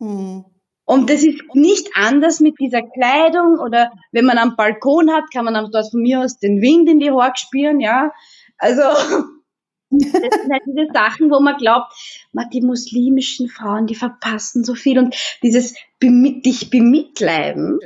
Hm. 0.00 0.44
Und 0.90 1.08
das 1.08 1.22
ist 1.22 1.40
nicht 1.54 1.90
anders 1.94 2.40
mit 2.40 2.58
dieser 2.58 2.82
Kleidung 2.82 3.60
oder 3.60 3.92
wenn 4.10 4.24
man 4.24 4.38
am 4.38 4.56
Balkon 4.56 5.12
hat, 5.12 5.30
kann 5.32 5.44
man 5.44 5.54
dort 5.70 5.88
von 5.88 6.02
mir 6.02 6.18
aus 6.18 6.38
den 6.38 6.60
Wind 6.60 6.88
in 6.88 6.98
die 6.98 7.12
Haare 7.12 7.34
spüren, 7.36 7.78
ja. 7.78 8.10
Also, 8.58 8.82
das 9.90 10.10
sind 10.10 10.52
halt 10.52 10.62
diese 10.66 10.92
Sachen, 10.92 11.30
wo 11.30 11.38
man 11.38 11.58
glaubt, 11.58 11.92
man, 12.32 12.50
die 12.50 12.60
muslimischen 12.60 13.48
Frauen, 13.48 13.86
die 13.86 13.94
verpassen 13.94 14.64
so 14.64 14.74
viel 14.74 14.98
und 14.98 15.14
dieses 15.44 15.74
dich 16.02 16.70
bemitleiden, 16.70 17.78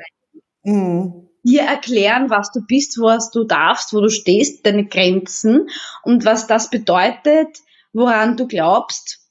mhm. 0.62 1.28
dir 1.42 1.62
erklären, 1.62 2.30
was 2.30 2.52
du 2.52 2.60
bist, 2.66 2.98
was 2.98 3.30
du 3.30 3.44
darfst, 3.44 3.92
wo 3.92 4.00
du 4.00 4.08
stehst, 4.08 4.64
deine 4.64 4.86
Grenzen 4.86 5.68
und 6.04 6.24
was 6.24 6.46
das 6.46 6.70
bedeutet, 6.70 7.58
woran 7.92 8.38
du 8.38 8.46
glaubst, 8.46 9.28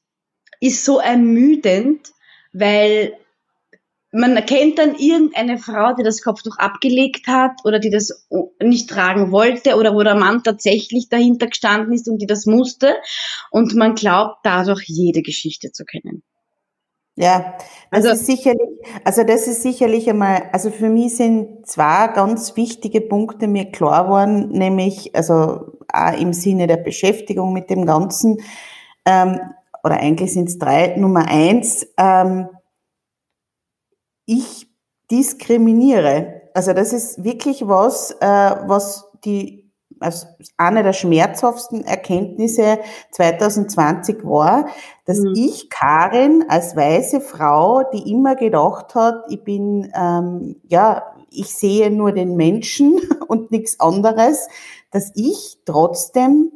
ist 0.59 0.86
so 0.86 0.99
ermüdend, 0.99 2.13
weil 2.54 3.18
man 4.14 4.36
erkennt 4.36 4.78
dann 4.78 4.95
irgendeine 4.95 5.58
Frau, 5.58 5.95
die 5.95 6.04
das 6.04 6.22
Kopftuch 6.22 6.58
abgelegt 6.58 7.28
hat 7.28 7.54
oder 7.66 7.80
die 7.80 7.89
das 7.89 8.28
nicht 8.62 8.89
tragen 8.89 9.32
wollte 9.32 9.76
oder 9.76 9.95
wo 9.95 10.04
der 10.04 10.16
Mann 10.16 10.43
tatsächlich 10.43 11.10
dahinter 11.10 11.47
gestanden 11.47 11.93
ist 11.93 12.08
und 12.08 12.20
die 12.20 12.28
das 12.28 12.45
musste 12.45 12.95
und 13.49 13.74
man 13.74 13.95
glaubt 13.95 14.38
dadurch 14.43 14.84
jede 14.86 15.24
Geschichte 15.24 15.72
zu 15.72 15.84
kennen. 15.84 16.22
Ja, 17.16 17.58
das 17.91 18.06
also, 18.06 18.10
ist 18.10 18.26
sicherlich, 18.26 18.70
also 19.04 19.24
das 19.24 19.47
ist 19.47 19.62
sicherlich 19.62 20.10
einmal, 20.10 20.49
also 20.51 20.72
für 20.72 20.89
mich 20.89 21.16
sind 21.16 21.68
zwei 21.68 22.08
ganz 22.08 22.56
wichtige 22.56 23.01
Punkte 23.01 23.47
mir 23.47 23.66
klar 23.72 24.06
geworden, 24.06 24.49
nämlich, 24.49 25.16
also 25.16 25.78
auch 25.91 26.20
im 26.20 26.34
Sinne 26.34 26.66
der 26.66 26.78
Beschäftigung 26.78 27.54
mit 27.54 27.70
dem 27.70 27.86
Ganzen, 27.86 28.38
ähm, 29.06 29.39
oder 29.84 29.97
eigentlich 29.97 30.34
sind 30.34 30.49
es 30.49 30.57
drei. 30.57 30.95
Nummer 30.97 31.27
eins, 31.27 31.86
ähm, 31.97 32.49
ich 34.25 34.67
diskriminiere. 35.11 36.41
Also 36.53 36.73
das 36.73 36.93
ist 36.93 37.23
wirklich 37.23 37.67
was, 37.67 38.11
äh, 38.11 38.55
was 38.67 39.11
die 39.25 39.63
also 39.99 40.27
eine 40.57 40.84
der 40.84 40.93
schmerzhaftesten 40.93 41.86
Erkenntnisse 41.86 42.79
2020 43.11 44.23
war, 44.23 44.67
dass 45.05 45.19
mhm. 45.19 45.34
ich 45.36 45.69
Karin 45.69 46.45
als 46.49 46.75
weiße 46.75 47.21
Frau, 47.21 47.84
die 47.93 48.11
immer 48.11 48.36
gedacht 48.36 48.95
hat, 48.95 49.23
ich 49.29 49.43
bin 49.43 49.91
ähm, 49.95 50.57
ja, 50.67 51.03
ich 51.29 51.55
sehe 51.55 51.89
nur 51.89 52.11
den 52.11 52.36
Menschen 52.36 52.99
und 53.27 53.51
nichts 53.51 53.79
anderes, 53.79 54.47
dass 54.91 55.11
ich 55.15 55.59
trotzdem 55.65 56.51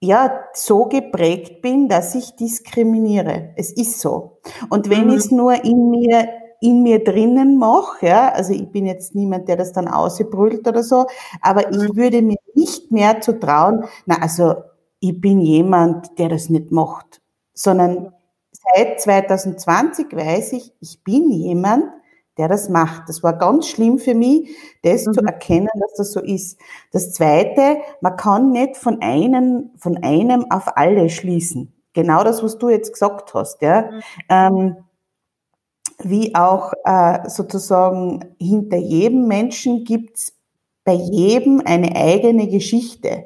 ja 0.00 0.44
so 0.54 0.86
geprägt 0.86 1.62
bin, 1.62 1.88
dass 1.88 2.14
ich 2.14 2.34
diskriminiere. 2.36 3.52
Es 3.56 3.70
ist 3.70 4.00
so. 4.00 4.40
Und 4.70 4.88
wenn 4.90 5.04
mhm. 5.04 5.10
ich 5.10 5.16
es 5.16 5.30
nur 5.30 5.64
in 5.64 5.90
mir 5.90 6.28
in 6.62 6.82
mir 6.82 7.02
drinnen 7.02 7.56
mache, 7.56 8.06
ja, 8.06 8.32
also 8.32 8.52
ich 8.52 8.70
bin 8.70 8.84
jetzt 8.84 9.14
niemand, 9.14 9.48
der 9.48 9.56
das 9.56 9.72
dann 9.72 9.88
ausbrüllt 9.88 10.68
oder 10.68 10.82
so, 10.82 11.06
aber 11.40 11.66
mhm. 11.66 11.72
ich 11.72 11.96
würde 11.96 12.20
mir 12.20 12.36
nicht 12.54 12.92
mehr 12.92 13.20
zu 13.22 13.38
trauen, 13.40 13.84
na 14.04 14.16
also 14.20 14.56
ich 15.00 15.18
bin 15.18 15.40
jemand, 15.40 16.18
der 16.18 16.28
das 16.28 16.50
nicht 16.50 16.70
macht, 16.70 17.22
sondern 17.54 18.12
seit 18.52 19.00
2020 19.00 20.14
weiß 20.14 20.52
ich, 20.52 20.74
ich 20.80 21.02
bin 21.02 21.30
jemand, 21.30 21.84
der 22.38 22.48
das 22.48 22.68
macht. 22.68 23.08
Das 23.08 23.22
war 23.22 23.36
ganz 23.36 23.68
schlimm 23.68 23.98
für 23.98 24.14
mich, 24.14 24.50
das 24.82 25.06
mhm. 25.06 25.12
zu 25.12 25.20
erkennen, 25.20 25.68
dass 25.78 25.94
das 25.94 26.12
so 26.12 26.20
ist. 26.20 26.58
Das 26.92 27.12
zweite, 27.12 27.78
man 28.00 28.16
kann 28.16 28.52
nicht 28.52 28.76
von 28.76 29.02
einem, 29.02 29.70
von 29.76 30.02
einem 30.02 30.50
auf 30.50 30.76
alle 30.76 31.10
schließen. 31.10 31.72
Genau 31.92 32.22
das, 32.24 32.42
was 32.42 32.58
du 32.58 32.68
jetzt 32.68 32.92
gesagt 32.92 33.34
hast, 33.34 33.62
ja. 33.62 33.90
Mhm. 33.90 34.00
Ähm, 34.28 34.76
wie 36.02 36.34
auch 36.34 36.72
äh, 36.84 37.28
sozusagen 37.28 38.34
hinter 38.38 38.78
jedem 38.78 39.26
Menschen 39.26 39.84
gibt's 39.84 40.32
bei 40.84 40.94
jedem 40.94 41.62
eine 41.64 41.94
eigene 41.94 42.48
Geschichte. 42.48 43.24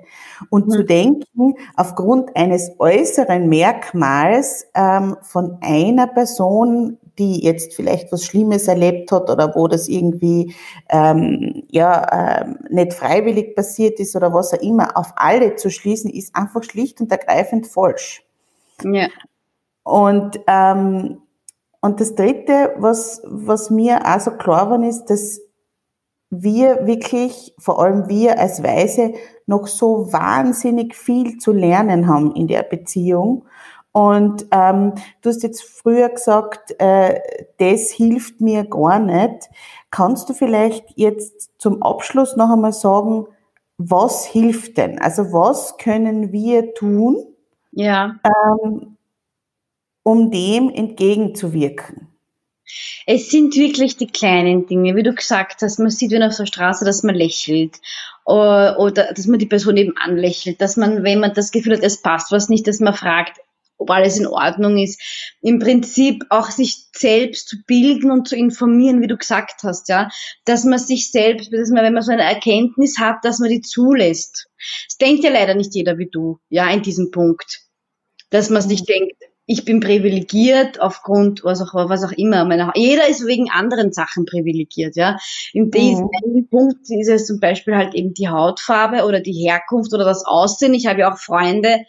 Und 0.51 0.67
mhm. 0.67 0.71
zu 0.71 0.85
denken, 0.85 1.55
aufgrund 1.77 2.35
eines 2.37 2.73
äußeren 2.79 3.49
Merkmals 3.49 4.67
ähm, 4.75 5.17
von 5.23 5.59
einer 5.61 6.09
Person 6.09 6.99
die 7.19 7.45
jetzt 7.45 7.75
vielleicht 7.75 8.11
was 8.13 8.25
Schlimmes 8.25 8.69
erlebt 8.69 9.13
hat 9.13 9.31
oder 9.31 9.55
wo 9.55 9.69
das 9.69 9.89
irgendwie 9.89 10.55
ähm, 10.89 11.63
ja 11.71 12.43
ähm, 12.43 12.59
nicht 12.71 12.93
freiwillig 12.95 13.55
passiert 13.55 14.01
ist 14.01 14.17
oder 14.17 14.33
was 14.33 14.53
auch 14.53 14.61
immer, 14.61 14.97
auf 14.97 15.13
alle 15.17 15.57
zu 15.57 15.71
schließen, 15.71 16.11
ist 16.11 16.35
einfach 16.35 16.63
schlicht 16.63 17.01
und 17.01 17.11
ergreifend 17.11 17.67
falsch. 17.67 18.25
Ja. 18.83 19.09
Und 19.83 20.41
ähm, 20.47 21.23
und 21.81 22.01
das 22.01 22.15
Dritte, 22.15 22.75
was 22.79 23.23
was 23.27 23.71
mir 23.71 24.01
auch 24.05 24.21
so 24.21 24.33
klar 24.33 24.71
war, 24.71 24.83
ist, 24.83 25.07
dass 25.07 25.41
wir 26.31 26.87
wirklich, 26.87 27.55
vor 27.59 27.81
allem 27.81 28.09
wir 28.09 28.39
als 28.39 28.63
Weise, 28.63 29.15
noch 29.47 29.67
so 29.67 30.13
wahnsinnig 30.13 30.95
viel 30.95 31.39
zu 31.39 31.53
lernen 31.53 32.09
haben 32.09 32.35
in 32.35 32.49
der 32.49 32.63
Beziehung 32.63 33.45
und 33.95 34.47
ähm, 34.51 34.95
du 35.23 35.29
hast 35.29 35.45
jetzt 35.45 35.63
früher 35.63 36.09
gesagt, 36.09 36.75
äh, 36.81 37.21
das 37.59 37.93
hilft 37.93 38.41
mir 38.41 38.65
gar 38.65 38.99
nicht. 38.99 39.49
Kannst 39.93 40.29
du 40.29 40.35
vielleicht 40.35 40.85
jetzt 40.97 41.53
zum 41.59 41.81
Abschluss 41.81 42.35
noch 42.35 42.51
einmal 42.51 42.73
sagen, 42.73 43.29
was 43.79 44.27
hilft 44.27 44.79
denn? 44.79 44.99
Also 44.99 45.33
was 45.33 45.77
können 45.77 46.33
wir 46.33 46.75
tun, 46.75 47.25
ja. 47.71 48.17
ähm, 48.25 48.97
um 50.03 50.33
dem 50.33 50.71
entgegenzuwirken? 50.71 52.09
Es 53.07 53.31
sind 53.31 53.55
wirklich 53.55 53.97
die 53.97 54.09
kleinen 54.09 54.67
Dinge, 54.67 54.97
wie 54.97 55.05
du 55.05 55.15
gesagt 55.15 55.63
hast. 55.63 55.79
Man 55.79 55.91
sieht, 55.91 56.11
wenn 56.11 56.25
auf 56.25 56.37
der 56.37 56.47
Straße, 56.47 56.85
dass 56.85 57.05
man 57.05 57.15
lächelt 57.15 57.77
oder, 58.25 58.81
oder 58.81 59.13
dass 59.13 59.29
man 59.29 59.39
die 59.39 59.47
Person 59.47 59.77
eben 59.77 59.97
anlächelt, 59.97 60.61
dass 60.61 60.77
man, 60.77 61.05
wenn 61.05 61.21
man 61.21 61.33
das 61.33 61.53
Gefühl 61.53 61.77
hat, 61.77 61.85
es 61.85 62.03
passt 62.03 62.33
was 62.33 62.49
nicht, 62.49 62.67
dass 62.67 62.81
man 62.81 62.95
fragt, 62.95 63.39
ob 63.77 63.91
alles 63.91 64.19
in 64.19 64.27
Ordnung 64.27 64.79
ist. 64.79 65.01
Im 65.41 65.59
Prinzip 65.59 66.25
auch 66.31 66.51
sich 66.51 66.87
selbst 66.97 67.49
zu 67.49 67.57
bilden 67.67 68.11
und 68.11 68.29
zu 68.29 68.37
informieren, 68.37 69.01
wie 69.01 69.07
du 69.07 69.17
gesagt 69.17 69.63
hast, 69.63 69.89
ja, 69.89 70.09
dass 70.45 70.65
man 70.65 70.79
sich 70.79 71.11
selbst, 71.11 71.53
dass 71.53 71.71
man, 71.71 71.85
wenn 71.85 71.95
man 71.95 72.03
so 72.03 72.13
eine 72.13 72.23
Erkenntnis 72.23 72.99
hat, 72.99 73.25
dass 73.25 73.39
man 73.39 73.51
die 73.51 73.61
zulässt. 73.61 74.49
Es 74.89 74.97
denkt 74.97 75.25
ja 75.25 75.31
leider 75.31 75.55
nicht 75.55 75.75
jeder 75.75 75.99
wie 75.99 76.09
du, 76.11 76.39
ja, 76.49 76.69
in 76.71 76.83
diesem 76.83 77.11
Punkt, 77.11 77.63
dass 78.31 78.51
man 78.51 78.63
sich 78.63 78.85
denkt, 78.85 79.15
ich 79.47 79.65
bin 79.65 79.81
privilegiert 79.81 80.81
aufgrund 80.81 81.45
was 81.45 81.61
auch 81.61 81.75
was 81.75 82.03
auch 82.03 82.13
immer. 82.13 82.47
Meine, 82.47 82.73
jeder 82.75 83.09
ist 83.09 83.27
wegen 83.27 83.51
anderen 83.51 83.93
Sachen 83.93 84.25
privilegiert, 84.25 84.97
ja. 84.97 85.19
In 85.53 85.71
diesem 85.71 86.09
mhm. 86.25 86.49
Punkt 86.49 86.89
ist 86.89 87.09
es 87.09 87.27
zum 87.27 87.41
Beispiel 87.41 87.77
halt 87.77 87.95
eben 87.95 88.15
die 88.15 88.29
Hautfarbe 88.29 89.05
oder 89.05 89.21
die 89.21 89.35
Herkunft 89.47 89.93
oder 89.93 90.05
das 90.05 90.25
Aussehen. 90.25 90.73
Ich 90.73 90.87
habe 90.87 91.01
ja 91.01 91.13
auch 91.13 91.19
Freunde, 91.19 91.85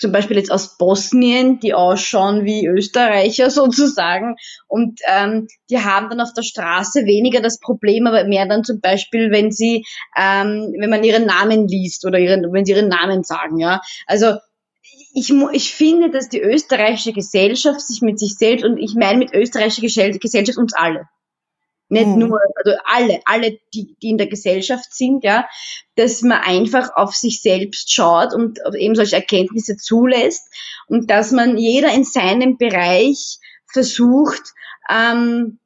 zum 0.00 0.12
Beispiel 0.12 0.38
jetzt 0.38 0.50
aus 0.50 0.78
Bosnien, 0.78 1.60
die 1.60 1.74
ausschauen 1.74 2.44
wie 2.44 2.66
Österreicher 2.66 3.50
sozusagen. 3.50 4.36
Und 4.66 5.00
ähm, 5.06 5.46
die 5.68 5.78
haben 5.78 6.08
dann 6.08 6.20
auf 6.20 6.32
der 6.32 6.42
Straße 6.42 7.04
weniger 7.04 7.40
das 7.40 7.60
Problem, 7.60 8.06
aber 8.06 8.24
mehr 8.24 8.46
dann 8.46 8.64
zum 8.64 8.80
Beispiel, 8.80 9.30
wenn 9.30 9.52
sie, 9.52 9.84
ähm, 10.16 10.74
wenn 10.78 10.90
man 10.90 11.04
ihren 11.04 11.26
Namen 11.26 11.68
liest 11.68 12.06
oder 12.06 12.18
ihren, 12.18 12.52
wenn 12.52 12.64
sie 12.64 12.72
ihren 12.72 12.88
Namen 12.88 13.22
sagen, 13.22 13.58
ja. 13.58 13.82
Also 14.06 14.36
ich, 15.12 15.32
ich 15.52 15.74
finde, 15.74 16.10
dass 16.10 16.28
die 16.28 16.40
österreichische 16.40 17.12
Gesellschaft 17.12 17.80
sich 17.80 18.00
mit 18.00 18.18
sich 18.18 18.36
selbst, 18.36 18.64
und 18.64 18.78
ich 18.78 18.94
meine 18.94 19.18
mit 19.18 19.34
österreichischer 19.34 20.10
Gesellschaft 20.10 20.58
uns 20.58 20.72
alle, 20.72 21.08
nicht 21.90 22.06
mhm. 22.06 22.18
nur, 22.18 22.40
also 22.56 22.78
alle, 22.84 23.20
alle, 23.24 23.58
die, 23.74 23.96
die 24.00 24.10
in 24.10 24.18
der 24.18 24.28
Gesellschaft 24.28 24.94
sind, 24.94 25.24
ja, 25.24 25.48
dass 25.96 26.22
man 26.22 26.40
einfach 26.40 26.90
auf 26.94 27.14
sich 27.14 27.42
selbst 27.42 27.92
schaut 27.92 28.32
und 28.32 28.58
eben 28.78 28.94
solche 28.94 29.16
Erkenntnisse 29.16 29.76
zulässt 29.76 30.48
und 30.86 31.10
dass 31.10 31.32
man 31.32 31.58
jeder 31.58 31.92
in 31.92 32.04
seinem 32.04 32.56
Bereich 32.56 33.38
versucht, 33.66 34.42
ähm, 34.88 35.58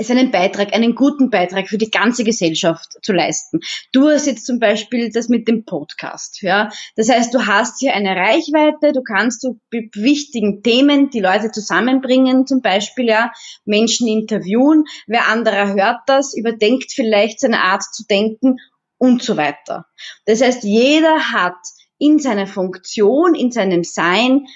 seinen 0.00 0.30
Beitrag, 0.30 0.72
einen 0.72 0.94
guten 0.94 1.30
Beitrag 1.30 1.68
für 1.68 1.78
die 1.78 1.90
ganze 1.90 2.22
Gesellschaft 2.22 2.98
zu 3.02 3.12
leisten. 3.12 3.60
Du 3.92 4.08
hast 4.08 4.26
jetzt 4.26 4.46
zum 4.46 4.58
Beispiel 4.58 5.10
das 5.10 5.28
mit 5.28 5.48
dem 5.48 5.64
Podcast, 5.64 6.42
ja. 6.42 6.70
Das 6.96 7.08
heißt, 7.08 7.34
du 7.34 7.46
hast 7.46 7.80
hier 7.80 7.94
eine 7.94 8.14
Reichweite, 8.14 8.92
du 8.92 9.02
kannst 9.02 9.40
zu 9.40 9.60
wichtigen 9.70 10.62
Themen 10.62 11.10
die 11.10 11.20
Leute 11.20 11.50
zusammenbringen, 11.50 12.46
zum 12.46 12.62
Beispiel, 12.62 13.06
ja, 13.06 13.32
Menschen 13.64 14.06
interviewen. 14.06 14.84
Wer 15.06 15.28
anderer 15.28 15.74
hört 15.74 16.00
das, 16.06 16.34
überdenkt 16.36 16.92
vielleicht 16.92 17.40
seine 17.40 17.62
Art 17.62 17.82
zu 17.82 18.04
denken 18.06 18.56
und 18.98 19.22
so 19.22 19.36
weiter. 19.36 19.86
Das 20.26 20.40
heißt, 20.40 20.62
jeder 20.62 21.32
hat 21.32 21.56
in 21.98 22.18
seiner 22.18 22.46
Funktion, 22.46 23.34
in 23.34 23.50
seinem 23.50 23.82
Sein 23.82 24.46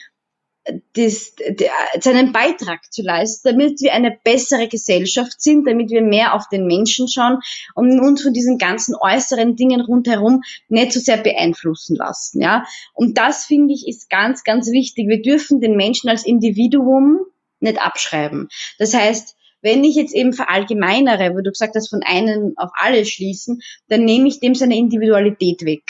der, 0.67 1.71
seinen 2.01 2.33
Beitrag 2.33 2.93
zu 2.93 3.03
leisten, 3.03 3.49
damit 3.49 3.81
wir 3.81 3.93
eine 3.93 4.17
bessere 4.23 4.69
Gesellschaft 4.69 5.41
sind, 5.41 5.67
damit 5.67 5.91
wir 5.91 6.03
mehr 6.03 6.35
auf 6.35 6.49
den 6.49 6.67
Menschen 6.67 7.09
schauen 7.09 7.39
und 7.75 8.01
uns 8.01 8.23
von 8.23 8.33
diesen 8.33 8.59
ganzen 8.59 8.95
äußeren 8.95 9.57
Dingen 9.57 9.81
rundherum 9.81 10.43
nicht 10.69 10.93
so 10.93 11.01
sehr 11.01 11.17
beeinflussen 11.17 11.97
lassen. 11.97 12.41
Ja? 12.41 12.65
Und 12.95 13.19
das 13.19 13.45
finde 13.45 13.75
ich 13.75 13.89
ist 13.89 14.09
ganz, 14.09 14.45
ganz 14.45 14.71
wichtig. 14.71 15.09
Wir 15.09 15.21
dürfen 15.21 15.61
den 15.61 15.77
Menschen 15.77 16.09
als 16.09 16.25
Individuum 16.25 17.21
nicht 17.59 17.81
abschreiben. 17.81 18.49
Das 18.79 18.95
heißt, 18.95 19.37
wenn 19.63 19.85
ich 19.85 19.95
jetzt 19.95 20.15
eben 20.15 20.33
verallgemeinere, 20.33 21.35
wo 21.35 21.41
du 21.41 21.51
gesagt 21.51 21.75
hast, 21.77 21.89
von 21.89 22.03
einem 22.05 22.55
auf 22.57 22.71
alle 22.75 23.05
schließen, 23.05 23.61
dann 23.89 24.05
nehme 24.05 24.29
ich 24.29 24.41
dem 24.41 24.55
seine 24.55 24.77
Individualität 24.77 25.65
weg. 25.65 25.83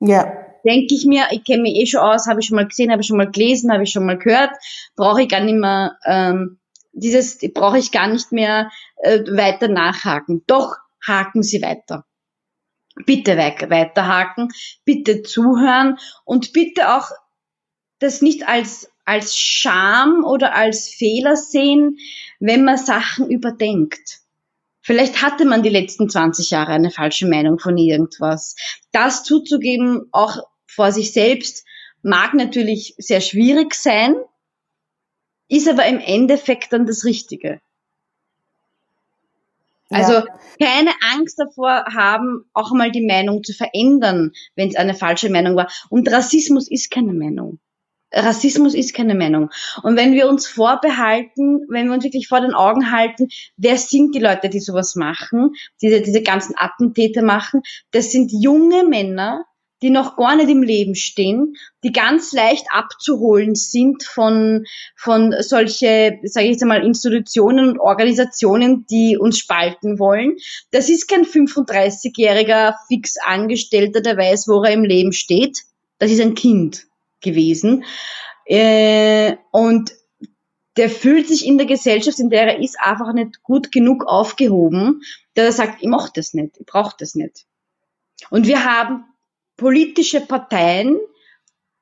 Ja 0.00 0.49
denke 0.64 0.94
ich 0.94 1.06
mir, 1.06 1.24
ich 1.30 1.44
kenne 1.44 1.62
mich 1.62 1.76
eh 1.76 1.86
schon 1.86 2.00
aus, 2.00 2.26
habe 2.26 2.40
ich 2.40 2.46
schon 2.46 2.56
mal 2.56 2.66
gesehen, 2.66 2.90
habe 2.90 3.02
ich 3.02 3.08
schon 3.08 3.16
mal 3.16 3.30
gelesen, 3.30 3.72
habe 3.72 3.82
ich 3.82 3.90
schon 3.90 4.06
mal 4.06 4.18
gehört, 4.18 4.50
brauche 4.96 5.22
ich 5.22 5.28
gar 5.28 5.40
nicht 5.40 5.56
mehr, 5.56 5.96
ähm, 6.04 6.58
dieses 6.92 7.38
brauche 7.54 7.78
ich 7.78 7.92
gar 7.92 8.08
nicht 8.08 8.32
mehr 8.32 8.70
äh, 9.02 9.20
weiter 9.20 9.68
nachhaken. 9.68 10.42
Doch 10.46 10.76
haken 11.06 11.42
Sie 11.42 11.62
weiter. 11.62 12.04
Bitte 13.06 13.36
weiterhaken, 13.36 14.48
bitte 14.84 15.22
zuhören 15.22 15.98
und 16.24 16.52
bitte 16.52 16.94
auch 16.94 17.10
das 17.98 18.20
nicht 18.20 18.48
als 18.48 18.90
als 19.10 19.36
Scham 19.36 20.24
oder 20.24 20.54
als 20.54 20.88
Fehler 20.88 21.34
sehen, 21.34 21.98
wenn 22.38 22.62
man 22.64 22.76
Sachen 22.76 23.28
überdenkt. 23.28 24.20
Vielleicht 24.82 25.20
hatte 25.20 25.44
man 25.44 25.62
die 25.62 25.68
letzten 25.68 26.08
20 26.08 26.50
Jahre 26.50 26.72
eine 26.72 26.90
falsche 26.90 27.26
Meinung 27.26 27.58
von 27.58 27.76
irgendwas. 27.76 28.54
Das 28.92 29.24
zuzugeben, 29.24 30.08
auch 30.12 30.38
vor 30.70 30.92
sich 30.92 31.12
selbst, 31.12 31.66
mag 32.02 32.34
natürlich 32.34 32.94
sehr 32.98 33.20
schwierig 33.20 33.74
sein, 33.74 34.14
ist 35.48 35.68
aber 35.68 35.86
im 35.86 35.98
Endeffekt 35.98 36.72
dann 36.72 36.86
das 36.86 37.04
Richtige. 37.04 37.60
Also 39.90 40.12
ja. 40.12 40.24
keine 40.60 40.92
Angst 41.12 41.38
davor 41.38 41.84
haben, 41.92 42.44
auch 42.52 42.70
mal 42.72 42.92
die 42.92 43.04
Meinung 43.04 43.42
zu 43.42 43.52
verändern, 43.52 44.30
wenn 44.54 44.68
es 44.68 44.76
eine 44.76 44.94
falsche 44.94 45.30
Meinung 45.30 45.56
war. 45.56 45.68
Und 45.88 46.10
Rassismus 46.10 46.70
ist 46.70 46.90
keine 46.90 47.12
Meinung. 47.12 47.58
Rassismus 48.12 48.74
ist 48.74 48.94
keine 48.94 49.14
Meinung. 49.14 49.50
Und 49.82 49.96
wenn 49.96 50.12
wir 50.12 50.28
uns 50.28 50.46
vorbehalten, 50.46 51.66
wenn 51.68 51.86
wir 51.86 51.94
uns 51.94 52.04
wirklich 52.04 52.28
vor 52.28 52.40
den 52.40 52.54
Augen 52.54 52.90
halten, 52.90 53.28
wer 53.56 53.76
sind 53.76 54.14
die 54.14 54.20
Leute, 54.20 54.48
die 54.48 54.60
sowas 54.60 54.96
machen, 54.96 55.52
diese, 55.80 56.00
diese 56.00 56.22
ganzen 56.22 56.54
Attentäter 56.56 57.22
machen, 57.22 57.62
das 57.92 58.10
sind 58.10 58.30
junge 58.32 58.84
Männer, 58.84 59.44
die 59.82 59.90
noch 59.90 60.16
gar 60.16 60.36
nicht 60.36 60.50
im 60.50 60.62
Leben 60.62 60.94
stehen, 60.94 61.56
die 61.82 61.92
ganz 61.92 62.32
leicht 62.32 62.66
abzuholen 62.70 63.54
sind 63.54 64.02
von, 64.02 64.66
von 64.94 65.34
solche, 65.40 66.18
sage 66.24 66.46
ich 66.46 66.52
jetzt 66.52 66.62
einmal, 66.62 66.84
Institutionen 66.84 67.70
und 67.70 67.78
Organisationen, 67.78 68.86
die 68.90 69.16
uns 69.18 69.38
spalten 69.38 69.98
wollen. 69.98 70.36
Das 70.70 70.88
ist 70.88 71.08
kein 71.08 71.24
35-jähriger 71.24 72.74
fix 72.88 73.16
Angestellter, 73.24 74.00
der 74.00 74.16
weiß, 74.16 74.48
wo 74.48 74.62
er 74.62 74.72
im 74.72 74.84
Leben 74.84 75.12
steht. 75.12 75.62
Das 75.98 76.10
ist 76.10 76.20
ein 76.20 76.34
Kind 76.34 76.86
gewesen. 77.20 77.84
Äh, 78.44 79.36
und 79.50 79.92
der 80.76 80.90
fühlt 80.90 81.28
sich 81.28 81.46
in 81.46 81.58
der 81.58 81.66
Gesellschaft, 81.66 82.18
in 82.18 82.30
der 82.30 82.54
er 82.54 82.60
ist, 82.60 82.78
einfach 82.80 83.12
nicht 83.12 83.42
gut 83.42 83.72
genug 83.72 84.04
aufgehoben, 84.06 85.02
dass 85.34 85.44
er 85.44 85.52
sagt, 85.52 85.82
ich 85.82 85.88
mach 85.88 86.10
das 86.10 86.34
nicht, 86.34 86.56
ich 86.58 86.66
brauche 86.66 86.96
das 86.98 87.14
nicht. 87.14 87.46
Und 88.30 88.46
wir 88.46 88.64
haben 88.64 89.04
politische 89.60 90.22
Parteien 90.22 90.98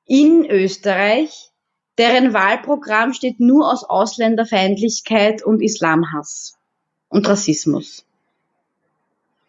in 0.05 0.45
Österreich, 0.45 1.49
deren 1.97 2.33
Wahlprogramm 2.33 3.13
steht 3.13 3.39
nur 3.39 3.71
aus 3.71 3.85
Ausländerfeindlichkeit 3.85 5.43
und 5.43 5.61
Islamhass 5.61 6.57
und 7.07 7.27
Rassismus. 7.27 8.05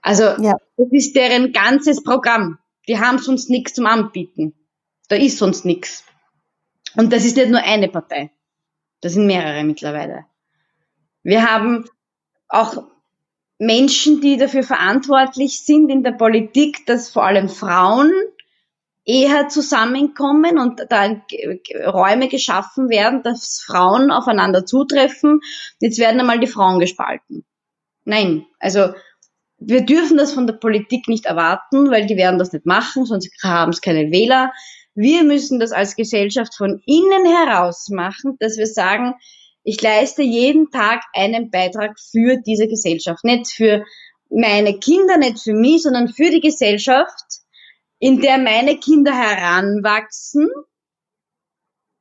Also 0.01 0.23
ja. 0.41 0.57
das 0.77 0.89
ist 0.93 1.17
deren 1.17 1.53
ganzes 1.53 2.05
Programm. 2.05 2.59
Die 2.87 3.01
haben 3.01 3.19
sonst 3.19 3.51
nichts 3.51 3.75
zum 3.75 3.87
Anbieten. 3.87 4.55
Da 5.09 5.17
ist 5.17 5.39
sonst 5.39 5.65
nichts. 5.65 6.05
Und 6.97 7.13
das 7.13 7.25
ist 7.25 7.37
nicht 7.37 7.51
nur 7.51 7.63
eine 7.63 7.89
Partei. 7.89 8.31
Das 9.01 9.15
sind 9.15 9.27
mehrere 9.27 9.65
mittlerweile. 9.65 10.25
Wir 11.25 11.51
haben 11.51 11.85
auch 12.49 12.85
Menschen, 13.61 14.23
die 14.23 14.39
dafür 14.39 14.63
verantwortlich 14.63 15.61
sind 15.61 15.91
in 15.91 16.03
der 16.03 16.13
Politik, 16.13 16.87
dass 16.87 17.11
vor 17.11 17.27
allem 17.27 17.51
Frauen 17.51 18.11
eher 19.05 19.49
zusammenkommen 19.49 20.59
und 20.59 20.81
da 20.89 21.21
Räume 21.87 22.29
geschaffen 22.29 22.89
werden, 22.89 23.23
dass 23.23 23.63
Frauen 23.65 24.11
aufeinander 24.11 24.65
zutreffen. 24.65 25.41
Jetzt 25.79 25.99
werden 25.99 26.21
einmal 26.21 26.41
die 26.41 26.47
Frauen 26.47 26.81
gespalten. 26.81 27.45
Nein, 28.07 28.47
also 28.61 28.95
wir 29.59 29.83
dürfen 29.83 30.17
das 30.17 30.33
von 30.33 30.47
der 30.47 30.55
Politik 30.55 31.07
nicht 31.07 31.27
erwarten, 31.27 31.91
weil 31.91 32.07
die 32.07 32.17
werden 32.17 32.39
das 32.39 32.55
nicht 32.55 32.65
machen, 32.65 33.05
sonst 33.05 33.31
haben 33.43 33.73
es 33.73 33.83
keine 33.83 34.11
Wähler. 34.11 34.53
Wir 34.95 35.23
müssen 35.23 35.61
das 35.61 35.73
als 35.73 35.97
Gesellschaft 35.97 36.55
von 36.55 36.81
innen 36.87 37.27
heraus 37.27 37.91
machen, 37.91 38.37
dass 38.41 38.57
wir 38.57 38.67
sagen, 38.67 39.17
ich 39.71 39.81
leiste 39.81 40.23
jeden 40.23 40.73
Tag 40.73 41.05
einen 41.13 41.49
Beitrag 41.49 41.97
für 42.01 42.39
diese 42.45 42.67
Gesellschaft. 42.67 43.23
Nicht 43.23 43.53
für 43.53 43.85
meine 44.29 44.81
Kinder, 44.81 45.17
nicht 45.17 45.39
für 45.39 45.53
mich, 45.53 45.83
sondern 45.83 46.09
für 46.09 46.29
die 46.29 46.41
Gesellschaft, 46.41 47.25
in 48.01 48.21
der 48.21 48.39
meine 48.39 48.79
Kinder 48.79 49.13
heranwachsen. 49.13 50.49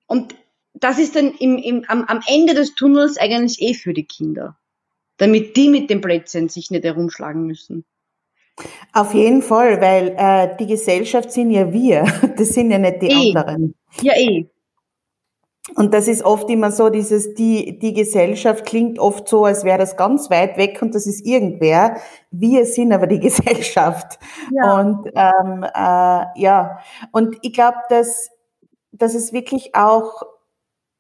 Und 0.08 0.34
das 0.74 0.98
ist 0.98 1.16
dann 1.16 1.36
im, 1.36 1.60
im, 1.60 1.86
am, 1.88 2.06
am 2.06 2.22
Ende 2.26 2.56
des 2.56 2.74
Tunnels 2.74 3.20
eigentlich 3.20 3.62
eh 3.62 3.76
für 3.76 3.94
die 3.94 4.06
Kinder. 4.06 4.58
Damit 5.18 5.56
die 5.56 5.70
mit 5.70 5.92
dem 5.92 6.02
Plätzchen 6.02 6.50
sich 6.50 6.72
nicht 6.72 6.86
herumschlagen 6.86 7.46
müssen. 7.46 7.86
Auf 8.94 9.14
jeden 9.14 9.44
Fall, 9.44 9.80
weil 9.80 10.16
äh, 10.18 10.58
die 10.58 10.66
Gesellschaft 10.66 11.32
sind 11.32 11.52
ja 11.52 11.72
wir, 11.72 12.04
das 12.36 12.50
sind 12.50 12.72
ja 12.72 12.80
nicht 12.80 13.04
die 13.04 13.12
eh. 13.12 13.36
anderen. 13.36 13.76
Ja, 14.02 14.14
eh. 14.18 14.50
Und 15.76 15.94
das 15.94 16.08
ist 16.08 16.24
oft 16.24 16.50
immer 16.50 16.72
so, 16.72 16.90
dieses, 16.90 17.34
die, 17.34 17.80
die 17.80 17.94
Gesellschaft 17.94 18.66
klingt 18.66 19.00
oft 19.00 19.28
so, 19.28 19.46
als 19.46 19.64
wäre 19.64 19.78
das 19.78 19.98
ganz 19.98 20.30
weit 20.30 20.58
weg 20.58 20.80
und 20.82 20.96
das 20.96 21.08
ist 21.08 21.26
irgendwer. 21.26 21.98
Wir 22.32 22.66
sind 22.66 22.92
aber 22.92 23.08
die 23.08 23.20
Gesellschaft. 23.20 24.20
Ja. 24.52 24.80
Und 24.80 25.08
ähm, 25.16 25.64
äh, 25.64 26.42
ja, 26.42 26.80
und 27.12 27.38
ich 27.42 27.54
glaube, 27.54 27.78
dass, 27.90 28.30
dass 28.92 29.14
es 29.14 29.34
wirklich 29.34 29.76
auch 29.76 30.24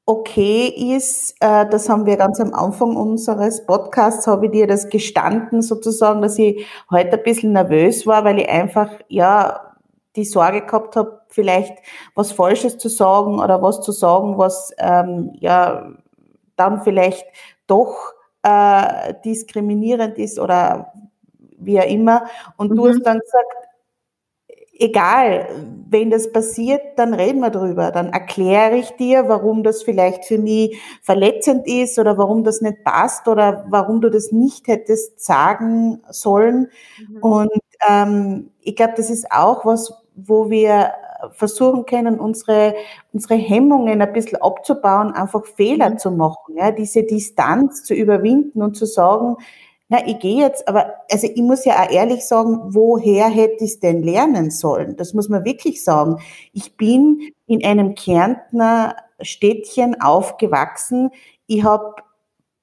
okay 0.09 0.95
ist, 0.95 1.35
äh, 1.39 1.67
das 1.69 1.87
haben 1.87 2.07
wir 2.07 2.17
ganz 2.17 2.39
am 2.39 2.51
Anfang 2.51 2.95
unseres 2.95 3.67
Podcasts, 3.67 4.25
habe 4.25 4.47
ich 4.47 4.51
dir 4.51 4.65
das 4.65 4.89
gestanden 4.89 5.61
sozusagen, 5.61 6.23
dass 6.23 6.39
ich 6.39 6.65
heute 6.89 7.17
ein 7.17 7.23
bisschen 7.23 7.51
nervös 7.53 8.07
war, 8.07 8.25
weil 8.25 8.39
ich 8.39 8.49
einfach, 8.49 8.89
ja, 9.07 9.68
die 10.19 10.25
Sorge 10.25 10.61
gehabt 10.61 10.95
habe, 10.95 11.21
vielleicht 11.29 11.77
was 12.15 12.31
Falsches 12.31 12.77
zu 12.77 12.89
sagen 12.89 13.39
oder 13.39 13.61
was 13.61 13.81
zu 13.81 13.91
sagen, 13.91 14.37
was 14.37 14.73
ähm, 14.77 15.31
ja 15.39 15.91
dann 16.55 16.81
vielleicht 16.81 17.25
doch 17.67 18.13
äh, 18.43 19.13
diskriminierend 19.25 20.17
ist 20.17 20.39
oder 20.39 20.93
wie 21.57 21.79
auch 21.79 21.85
immer. 21.85 22.23
Und 22.57 22.71
mhm. 22.71 22.75
du 22.75 22.87
hast 22.87 23.01
dann 23.03 23.19
gesagt, 23.19 23.69
egal, 24.79 25.47
wenn 25.89 26.09
das 26.09 26.31
passiert, 26.31 26.81
dann 26.97 27.13
reden 27.13 27.41
wir 27.41 27.49
drüber. 27.49 27.91
Dann 27.91 28.09
erkläre 28.09 28.77
ich 28.77 28.91
dir, 28.91 29.27
warum 29.27 29.63
das 29.63 29.83
vielleicht 29.83 30.25
für 30.25 30.37
mich 30.37 30.79
verletzend 31.01 31.67
ist 31.67 31.99
oder 31.99 32.17
warum 32.17 32.43
das 32.43 32.61
nicht 32.61 32.83
passt 32.83 33.27
oder 33.27 33.65
warum 33.69 34.01
du 34.01 34.09
das 34.09 34.31
nicht 34.31 34.67
hättest 34.67 35.23
sagen 35.23 36.01
sollen. 36.09 36.69
Mhm. 37.07 37.17
Und 37.17 37.59
ähm, 37.87 38.51
ich 38.61 38.75
glaube, 38.75 38.93
das 38.95 39.09
ist 39.09 39.31
auch 39.31 39.65
was, 39.65 39.93
wo 40.25 40.49
wir 40.49 40.91
versuchen 41.31 41.85
können, 41.85 42.19
unsere, 42.19 42.75
unsere 43.11 43.35
Hemmungen 43.35 44.01
ein 44.01 44.13
bisschen 44.13 44.41
abzubauen, 44.41 45.13
einfach 45.13 45.45
Fehler 45.45 45.91
mhm. 45.91 45.97
zu 45.97 46.11
machen, 46.11 46.55
ja, 46.57 46.71
diese 46.71 47.03
Distanz 47.03 47.83
zu 47.83 47.93
überwinden 47.93 48.61
und 48.61 48.75
zu 48.75 48.85
sagen, 48.85 49.35
na, 49.91 50.07
ich 50.07 50.19
gehe 50.19 50.37
jetzt, 50.43 50.67
aber 50.67 50.93
also 51.11 51.27
ich 51.27 51.41
muss 51.41 51.65
ja 51.65 51.83
auch 51.83 51.89
ehrlich 51.89 52.25
sagen, 52.25 52.59
woher 52.67 53.27
hätte 53.27 53.63
ich 53.63 53.71
es 53.71 53.79
denn 53.79 54.03
lernen 54.03 54.51
sollen? 54.51 54.95
Das 54.95 55.15
muss 55.15 55.29
man 55.29 55.45
wirklich 55.45 55.83
sagen. 55.83 56.17
Ich 56.53 56.77
bin 56.77 57.31
in 57.47 57.65
einem 57.65 57.95
Kärntner 57.95 58.95
Städtchen 59.19 59.99
aufgewachsen. 59.99 61.09
Ich 61.47 61.63
habe, 61.63 61.95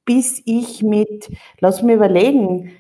bis 0.04 0.40
ich 0.44 0.84
mit, 0.84 1.28
lass 1.58 1.82
mich 1.82 1.96
überlegen, 1.96 2.70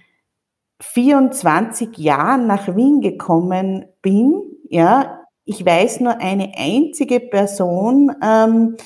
24 0.80 1.96
Jahren 1.98 2.46
nach 2.46 2.76
Wien 2.76 3.00
gekommen 3.00 3.86
bin, 4.00 4.55
ja, 4.70 5.20
ich 5.44 5.64
weiß 5.64 6.00
nur 6.00 6.18
eine 6.20 6.52
einzige 6.56 7.20
Person, 7.20 8.12
ähm, 8.22 8.76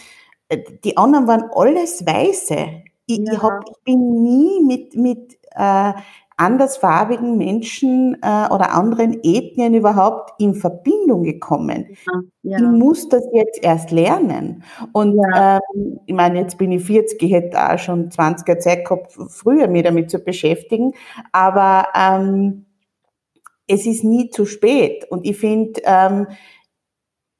die 0.84 0.96
anderen 0.96 1.26
waren 1.26 1.44
alles 1.54 2.04
Weiße. 2.04 2.82
Ich, 3.06 3.18
ja. 3.18 3.32
ich, 3.32 3.42
hab, 3.42 3.64
ich 3.68 3.84
bin 3.84 4.22
nie 4.22 4.62
mit, 4.62 4.94
mit 4.94 5.38
äh, 5.52 5.92
andersfarbigen 6.40 7.36
Menschen 7.36 8.14
äh, 8.22 8.46
oder 8.50 8.72
anderen 8.72 9.20
Ethnien 9.22 9.74
überhaupt 9.74 10.32
in 10.38 10.54
Verbindung 10.54 11.22
gekommen. 11.22 11.88
Ja, 12.06 12.20
ja. 12.42 12.56
Ich 12.56 12.62
muss 12.62 13.08
das 13.10 13.24
jetzt 13.32 13.62
erst 13.62 13.90
lernen. 13.90 14.64
Und 14.92 15.16
ja. 15.16 15.58
ähm, 15.74 16.00
ich 16.06 16.14
meine, 16.14 16.40
jetzt 16.40 16.56
bin 16.56 16.72
ich 16.72 16.84
40, 16.84 17.22
ich 17.22 17.32
hätte 17.32 17.58
auch 17.58 17.78
schon 17.78 18.08
20er 18.08 18.58
Zeit 18.58 18.86
gehabt, 18.86 19.12
früher 19.28 19.68
mich 19.68 19.82
damit 19.82 20.10
zu 20.10 20.18
beschäftigen. 20.18 20.92
Aber 21.32 21.88
ähm, 21.94 22.64
es 23.70 23.86
ist 23.86 24.02
nie 24.04 24.30
zu 24.30 24.46
spät. 24.46 25.06
Und 25.10 25.24
ich 25.24 25.36
finde, 25.36 25.80
ähm, 25.84 26.26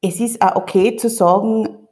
es 0.01 0.21
ist 0.21 0.41
auch 0.41 0.57
okay 0.57 0.97
zu 0.97 1.11
sagen, 1.11 1.89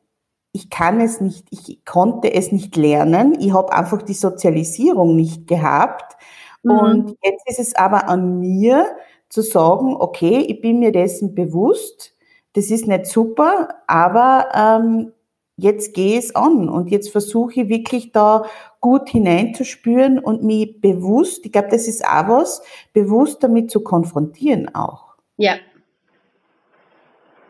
ich 0.52 0.70
kann 0.70 1.00
es 1.00 1.20
nicht, 1.20 1.46
ich 1.50 1.84
konnte 1.84 2.32
es 2.32 2.52
nicht 2.52 2.76
lernen, 2.76 3.36
ich 3.38 3.52
habe 3.52 3.72
einfach 3.72 4.02
die 4.02 4.14
Sozialisierung 4.14 5.16
nicht 5.16 5.46
gehabt. 5.46 6.16
Mhm. 6.62 6.70
Und 6.70 7.16
jetzt 7.22 7.48
ist 7.48 7.58
es 7.58 7.74
aber 7.74 8.08
an 8.08 8.38
mir 8.38 8.86
zu 9.28 9.42
sagen, 9.42 9.96
okay, 9.98 10.38
ich 10.38 10.60
bin 10.60 10.78
mir 10.78 10.92
dessen 10.92 11.34
bewusst, 11.34 12.14
das 12.54 12.70
ist 12.70 12.86
nicht 12.86 13.06
super, 13.06 13.68
aber 13.86 14.48
ähm, 14.54 15.12
jetzt 15.56 15.92
gehe 15.92 16.18
es 16.18 16.34
an 16.34 16.68
und 16.68 16.90
jetzt 16.90 17.10
versuche 17.10 17.62
ich 17.62 17.68
wirklich 17.68 18.12
da 18.12 18.44
gut 18.80 19.08
hineinzuspüren 19.08 20.18
und 20.18 20.42
mich 20.42 20.80
bewusst, 20.80 21.44
ich 21.44 21.52
glaube, 21.52 21.68
das 21.70 21.88
ist 21.88 22.04
auch 22.04 22.28
was, 22.28 22.62
bewusst 22.92 23.42
damit 23.42 23.70
zu 23.70 23.80
konfrontieren 23.80 24.74
auch. 24.74 25.14
Ja. 25.36 25.56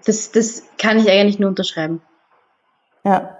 Das, 0.04 0.32
das 0.32 0.64
kann 0.78 0.98
ich 0.98 1.10
eigentlich 1.10 1.38
nur 1.38 1.50
unterschreiben. 1.50 2.00
Ja. 3.04 3.36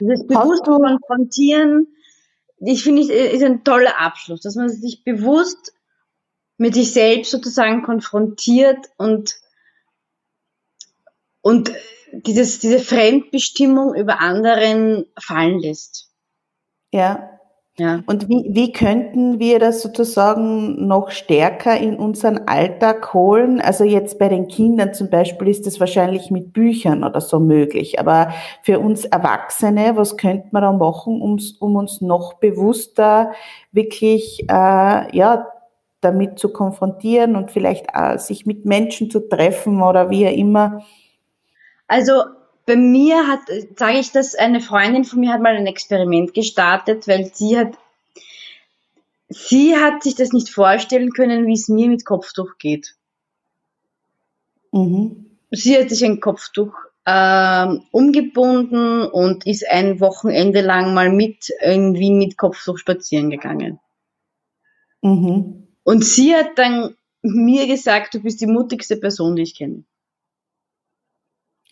Das 0.00 0.26
bewusst 0.26 0.64
konfrontieren, 0.64 1.88
ich 2.58 2.82
finde, 2.82 3.02
ist 3.02 3.42
ein 3.42 3.64
toller 3.64 4.00
Abschluss, 4.00 4.40
dass 4.42 4.54
man 4.56 4.68
sich 4.68 5.04
bewusst 5.04 5.72
mit 6.58 6.74
sich 6.74 6.92
selbst 6.92 7.30
sozusagen 7.30 7.82
konfrontiert 7.82 8.90
und, 8.96 9.36
und 11.40 11.72
dieses, 12.12 12.58
diese 12.58 12.78
Fremdbestimmung 12.78 13.94
über 13.94 14.20
anderen 14.20 15.06
fallen 15.18 15.58
lässt. 15.58 16.05
Ja. 16.92 17.30
Ja. 17.78 18.02
Und 18.06 18.30
wie, 18.30 18.46
wie 18.54 18.72
könnten 18.72 19.38
wir 19.38 19.58
das 19.58 19.82
sozusagen 19.82 20.86
noch 20.86 21.10
stärker 21.10 21.76
in 21.76 21.96
unseren 21.96 22.48
Alltag 22.48 23.12
holen? 23.12 23.60
Also 23.60 23.84
jetzt 23.84 24.18
bei 24.18 24.30
den 24.30 24.48
Kindern 24.48 24.94
zum 24.94 25.10
Beispiel 25.10 25.48
ist 25.48 25.66
das 25.66 25.78
wahrscheinlich 25.78 26.30
mit 26.30 26.54
Büchern 26.54 27.04
oder 27.04 27.20
so 27.20 27.38
möglich. 27.38 28.00
Aber 28.00 28.32
für 28.62 28.78
uns 28.80 29.04
Erwachsene, 29.04 29.94
was 29.94 30.16
könnte 30.16 30.48
man 30.52 30.62
da 30.62 30.72
machen, 30.72 31.20
um, 31.20 31.38
um 31.60 31.76
uns 31.76 32.00
noch 32.00 32.34
bewusster 32.34 33.32
wirklich 33.72 34.44
äh, 34.48 35.16
ja, 35.16 35.46
damit 36.00 36.38
zu 36.38 36.50
konfrontieren 36.54 37.36
und 37.36 37.50
vielleicht 37.50 37.88
äh, 37.92 38.16
sich 38.16 38.46
mit 38.46 38.64
Menschen 38.64 39.10
zu 39.10 39.28
treffen 39.28 39.82
oder 39.82 40.08
wie 40.08 40.26
auch 40.26 40.32
immer? 40.32 40.82
Also 41.88 42.22
bei 42.66 42.76
mir 42.76 43.28
hat, 43.28 43.42
sage 43.76 44.00
ich 44.00 44.10
das, 44.10 44.34
eine 44.34 44.60
Freundin 44.60 45.04
von 45.04 45.20
mir 45.20 45.32
hat 45.32 45.40
mal 45.40 45.56
ein 45.56 45.68
Experiment 45.68 46.34
gestartet, 46.34 47.06
weil 47.06 47.32
sie 47.32 47.56
hat, 47.56 47.78
sie 49.28 49.76
hat 49.76 50.02
sich 50.02 50.16
das 50.16 50.32
nicht 50.32 50.50
vorstellen 50.50 51.12
können, 51.12 51.46
wie 51.46 51.54
es 51.54 51.68
mir 51.68 51.88
mit 51.88 52.04
Kopftuch 52.04 52.58
geht. 52.58 52.96
Mhm. 54.72 55.38
Sie 55.52 55.78
hat 55.78 55.90
sich 55.90 56.04
ein 56.04 56.20
Kopftuch 56.20 56.74
ähm, 57.06 57.84
umgebunden 57.92 59.06
und 59.06 59.46
ist 59.46 59.64
ein 59.70 60.00
Wochenende 60.00 60.60
lang 60.60 60.92
mal 60.92 61.12
mit 61.12 61.48
Wien 61.60 62.18
mit 62.18 62.36
Kopftuch 62.36 62.78
spazieren 62.78 63.30
gegangen. 63.30 63.78
Mhm. 65.02 65.68
Und 65.84 66.04
sie 66.04 66.34
hat 66.34 66.58
dann 66.58 66.96
mir 67.22 67.68
gesagt, 67.68 68.14
du 68.14 68.20
bist 68.20 68.40
die 68.40 68.46
mutigste 68.46 68.96
Person, 68.96 69.36
die 69.36 69.42
ich 69.42 69.56
kenne 69.56 69.84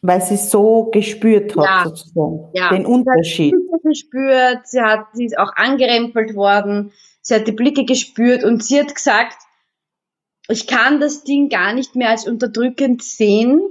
weil 0.07 0.21
sie 0.21 0.37
so 0.37 0.91
gespürt 0.93 1.57
hat, 1.57 1.65
ja. 1.65 1.85
sozusagen, 1.85 2.51
ja. 2.53 2.69
den 2.69 2.85
Unterschied. 2.85 3.55
Sie 3.55 3.73
hat 3.73 3.83
gespürt, 3.83 4.69
sie 4.69 4.83
hat, 4.83 5.07
sie 5.15 5.25
ist 5.25 5.39
auch 5.39 5.57
angerempelt 5.57 6.37
worden, 6.37 6.93
sie 7.23 7.35
hat 7.35 7.49
die 7.49 7.53
Blicke 7.53 7.87
gespürt 7.87 8.45
und 8.45 8.63
sie 8.63 8.79
hat 8.79 8.95
gesagt, 8.95 9.39
ich 10.49 10.67
kann 10.67 11.01
das 11.01 11.25
Ding 11.25 11.49
gar 11.49 11.73
nicht 11.73 11.97
mehr 11.97 12.11
als 12.11 12.29
unterdrückend 12.29 13.03
sehen, 13.03 13.63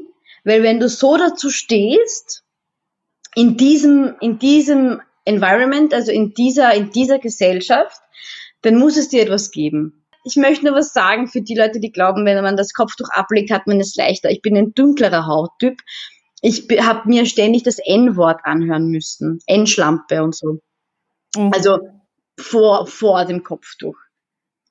weil 0.44 0.64
wenn 0.64 0.80
du 0.80 0.90
so 0.90 1.18
dazu 1.18 1.52
stehst, 1.52 2.44
in 3.36 3.56
diesem, 3.56 4.16
in 4.20 4.40
diesem 4.40 5.02
Environment, 5.26 5.94
also 5.94 6.12
in 6.12 6.34
dieser, 6.34 6.74
in 6.74 6.90
dieser 6.90 7.20
Gesellschaft, 7.20 8.02
dann 8.64 8.78
muss 8.78 8.98
es 8.98 9.10
dir 9.10 9.22
etwas 9.22 9.52
geben. 9.52 10.04
Ich 10.26 10.36
möchte 10.36 10.66
nur 10.66 10.76
was 10.76 10.94
sagen 10.94 11.28
für 11.28 11.42
die 11.42 11.56
Leute, 11.56 11.80
die 11.80 11.92
glauben, 11.92 12.26
wenn 12.26 12.42
man 12.44 12.58
das 12.58 12.74
Kopftuch 12.74 13.10
ablegt, 13.12 13.52
hat 13.52 13.68
man 13.68 13.80
es 13.80 13.96
leichter. 13.96 14.32
Ich 14.32 14.42
bin 14.42 14.58
ein 14.58 14.74
dunklerer 14.74 15.28
Hauttyp 15.28 15.80
ich 16.44 16.68
habe 16.82 17.08
mir 17.08 17.26
ständig 17.26 17.64
das 17.64 17.80
N-Wort 17.80 18.41
anhören 18.44 18.88
müssen. 18.88 19.39
N-Schlampe 19.48 20.22
und 20.22 20.36
so. 20.36 20.60
Mhm. 21.38 21.52
Also 21.54 21.80
vor, 22.38 22.86
vor 22.86 23.24
dem 23.24 23.44
Kopftuch. 23.44 23.96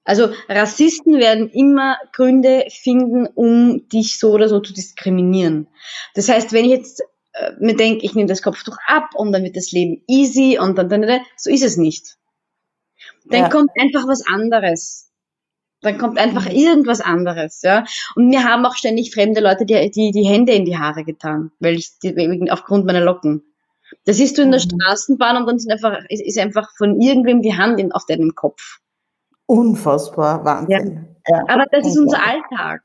Also 0.04 0.28
Rassisten 0.48 1.18
werden 1.18 1.48
immer 1.48 1.96
Gründe 2.12 2.66
finden, 2.68 3.26
um 3.26 3.88
dich 3.88 4.18
so 4.18 4.32
oder 4.32 4.50
so 4.50 4.60
zu 4.60 4.74
diskriminieren. 4.74 5.66
Das 6.14 6.28
heißt, 6.28 6.52
wenn 6.52 6.66
ich 6.66 6.72
jetzt 6.72 7.02
äh, 7.32 7.52
mir 7.58 7.74
denke, 7.74 8.04
ich 8.04 8.14
nehme 8.14 8.28
das 8.28 8.42
Kopftuch 8.42 8.76
ab 8.86 9.14
und 9.14 9.32
dann 9.32 9.42
wird 9.42 9.56
das 9.56 9.72
Leben 9.72 10.02
easy 10.06 10.58
und 10.60 10.76
dann, 10.76 10.90
dann, 10.90 11.02
dann 11.02 11.22
so 11.38 11.48
ist 11.48 11.64
es 11.64 11.78
nicht. 11.78 12.18
Dann 13.24 13.42
ja. 13.42 13.48
kommt 13.48 13.70
einfach 13.80 14.06
was 14.06 14.26
anderes. 14.26 15.10
Dann 15.82 15.98
kommt 15.98 16.18
einfach 16.18 16.46
mhm. 16.46 16.52
irgendwas 16.52 17.00
anderes, 17.00 17.62
ja. 17.62 17.84
Und 18.14 18.28
mir 18.28 18.44
haben 18.44 18.64
auch 18.64 18.76
ständig 18.76 19.12
fremde 19.12 19.40
Leute 19.40 19.66
die, 19.66 19.90
die, 19.90 20.12
die 20.12 20.24
Hände 20.24 20.52
in 20.52 20.64
die 20.64 20.78
Haare 20.78 21.04
getan, 21.04 21.50
weil 21.60 21.74
ich, 21.74 21.98
die, 21.98 22.50
aufgrund 22.50 22.86
meiner 22.86 23.00
Locken. 23.00 23.42
Das 24.06 24.16
siehst 24.16 24.38
du 24.38 24.42
in 24.42 24.50
der 24.50 24.60
mhm. 24.60 24.70
Straßenbahn 24.80 25.36
und 25.36 25.46
dann 25.46 25.58
sind 25.58 25.72
einfach, 25.72 25.98
ist, 26.08 26.22
ist 26.22 26.38
einfach 26.38 26.70
von 26.76 27.00
irgendwem 27.00 27.42
die 27.42 27.56
Hand 27.56 27.78
in, 27.78 27.92
auf 27.92 28.06
deinem 28.06 28.34
Kopf. 28.34 28.78
Unfassbar, 29.46 30.44
Wahnsinn. 30.44 31.08
Ja. 31.28 31.36
Ja. 31.36 31.44
Aber 31.48 31.64
das 31.70 31.86
ist 31.86 31.98
unser 31.98 32.18
Alltag. 32.24 32.82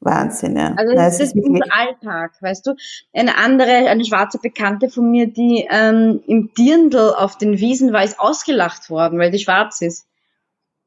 Wahnsinn, 0.00 0.56
ja. 0.56 0.74
Also 0.76 0.94
das, 0.94 1.18
das 1.18 1.28
ist, 1.28 1.36
ist 1.36 1.48
unser 1.48 1.66
Alltag, 1.72 2.32
weißt 2.40 2.66
du. 2.66 2.74
Eine 3.12 3.36
andere, 3.38 3.70
eine 3.70 4.04
schwarze 4.04 4.38
Bekannte 4.38 4.88
von 4.88 5.10
mir, 5.10 5.26
die 5.26 5.66
ähm, 5.70 6.22
im 6.26 6.52
Dirndl 6.54 7.14
auf 7.16 7.38
den 7.38 7.58
Wiesen 7.58 7.92
war, 7.92 8.04
ist 8.04 8.20
ausgelacht 8.20 8.90
worden, 8.90 9.18
weil 9.18 9.30
die 9.30 9.38
schwarz 9.38 9.80
ist. 9.80 10.06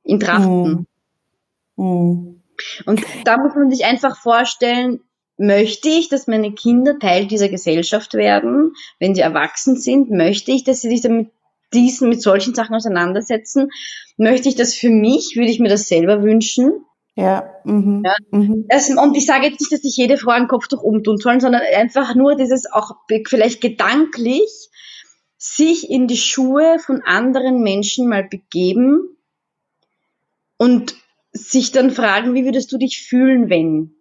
In 0.04 0.20
Trachten. 0.20 0.64
Mhm. 0.64 0.86
Mhm. 1.80 2.42
Und 2.86 3.02
da 3.24 3.38
muss 3.38 3.56
man 3.56 3.72
sich 3.72 3.86
einfach 3.86 4.18
vorstellen, 4.18 5.00
möchte 5.38 5.88
ich, 5.88 6.10
dass 6.10 6.28
meine 6.28 6.52
Kinder 6.52 7.00
Teil 7.00 7.26
dieser 7.26 7.48
Gesellschaft 7.48 8.14
werden, 8.14 8.74
wenn 9.00 9.16
sie 9.16 9.22
erwachsen 9.22 9.78
sind? 9.78 10.12
Möchte 10.12 10.52
ich, 10.52 10.66
dass 10.66 10.82
sie 10.82 10.90
sich 10.90 11.02
damit 11.02 11.30
diesen, 11.74 12.10
mit 12.10 12.22
solchen 12.22 12.54
Sachen 12.54 12.76
auseinandersetzen? 12.76 13.70
Möchte 14.18 14.50
ich 14.50 14.56
das 14.56 14.76
für 14.76 14.90
mich? 14.90 15.36
Würde 15.36 15.50
ich 15.50 15.60
mir 15.60 15.70
das 15.70 15.88
selber 15.88 16.22
wünschen? 16.22 16.84
Ja. 17.16 17.50
Mhm. 17.64 18.04
ja. 18.06 18.16
Mhm. 18.32 18.66
Das, 18.68 18.90
und 18.90 19.16
ich 19.16 19.26
sage 19.26 19.48
jetzt 19.48 19.62
nicht, 19.62 19.72
dass 19.72 19.82
sich 19.82 19.96
jede 19.96 20.18
Frau 20.18 20.32
einen 20.32 20.50
Kopftuch 20.50 20.84
umtun 20.84 21.18
sollen, 21.18 21.40
sondern 21.40 21.62
einfach 21.74 22.14
nur 22.16 22.36
dieses 22.36 22.70
auch 22.72 22.92
vielleicht 23.26 23.62
gedanklich 23.62 24.70
sich 25.38 25.90
in 25.90 26.08
die 26.08 26.18
Schuhe 26.18 26.80
von 26.80 27.02
anderen 27.04 27.62
Menschen 27.62 28.10
mal 28.10 28.26
begeben 28.26 29.16
und 30.58 30.96
sich 31.32 31.72
dann 31.72 31.92
fragen, 31.92 32.34
wie 32.34 32.46
würdest 32.46 32.72
du 32.72 32.78
dich 32.78 33.02
fühlen, 33.02 33.50
wenn 33.50 33.96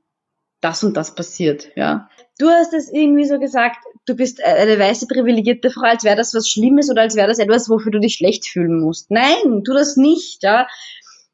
das 0.61 0.83
und 0.83 0.97
das 0.97 1.15
passiert, 1.15 1.71
ja. 1.77 2.09
Du 2.39 2.49
hast 2.49 2.73
es 2.73 2.93
irgendwie 2.93 3.27
so 3.27 3.39
gesagt, 3.39 3.85
du 4.07 4.15
bist 4.15 4.43
eine 4.43 4.79
weiße 4.79 5.07
privilegierte 5.07 5.71
Frau, 5.71 5.87
als 5.87 6.05
wäre 6.05 6.17
das 6.17 6.35
was 6.35 6.49
Schlimmes 6.49 6.91
oder 6.91 7.03
als 7.03 7.17
wäre 7.17 7.29
das 7.29 7.39
etwas, 7.39 7.69
wofür 7.69 7.93
du 7.93 8.01
dich 8.01 8.15
schlecht 8.15 8.47
fühlen 8.47 8.81
musst. 8.81 9.11
Nein, 9.11 9.63
tu 9.65 9.73
das 9.73 9.97
nicht, 9.97 10.43
ja. 10.43 10.67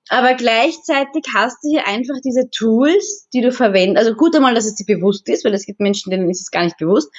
Aber 0.08 0.34
gleichzeitig 0.34 1.24
hast 1.34 1.62
du 1.62 1.70
hier 1.70 1.86
einfach 1.86 2.16
diese 2.22 2.50
Tools, 2.50 3.28
die 3.32 3.40
du 3.40 3.52
verwendest. 3.52 4.06
Also 4.06 4.16
gut 4.16 4.36
einmal, 4.36 4.54
dass 4.54 4.66
es 4.66 4.74
dir 4.74 4.84
bewusst 4.86 5.28
ist, 5.28 5.44
weil 5.44 5.54
es 5.54 5.64
gibt 5.64 5.80
Menschen, 5.80 6.10
denen 6.10 6.30
ist 6.30 6.42
es 6.42 6.50
gar 6.50 6.64
nicht 6.64 6.76
bewusst. 6.76 7.10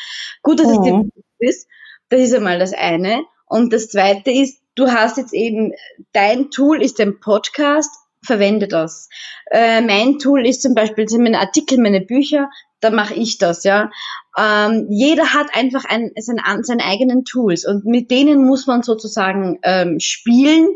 Gut, 0.44 0.60
dass 0.60 0.68
mhm. 0.68 0.74
es 0.74 0.82
dir 0.82 0.94
mhm. 0.94 1.10
bewusst 1.10 1.36
ist. 1.40 1.68
Das 2.10 2.22
ist 2.22 2.34
einmal 2.34 2.60
das 2.60 2.74
eine. 2.74 3.24
Und 3.48 3.74
das 3.74 3.90
zweite 3.90 4.32
ist, 4.32 4.62
du 4.76 4.92
hast 4.92 5.18
jetzt 5.18 5.34
eben, 5.34 5.74
dein 6.12 6.52
Tool 6.52 6.82
ist 6.82 7.00
ein 7.00 7.20
Podcast, 7.20 7.90
verwende 8.26 8.68
das. 8.68 9.10
Äh, 9.52 9.82
mein 9.82 10.20
Tool 10.20 10.46
ist 10.46 10.62
zum 10.62 10.74
Beispiel 10.74 11.08
sind 11.08 11.24
meine 11.24 11.40
Artikel, 11.40 11.80
meine 11.80 12.02
Bücher, 12.02 12.50
da 12.82 12.92
mache 12.92 13.16
ich 13.16 13.38
das, 13.38 13.64
ja. 13.64 13.90
Ähm, 14.38 14.88
jeder 14.90 15.34
hat 15.34 15.48
einfach 15.54 15.86
ein, 15.86 16.12
sein, 16.18 16.40
seine 16.62 16.84
eigenen 16.84 17.24
Tools 17.24 17.66
und 17.66 17.86
mit 17.86 18.12
denen 18.12 18.46
muss 18.46 18.68
man 18.68 18.84
sozusagen 18.84 19.60
ähm, 19.64 20.00
spielen, 20.00 20.68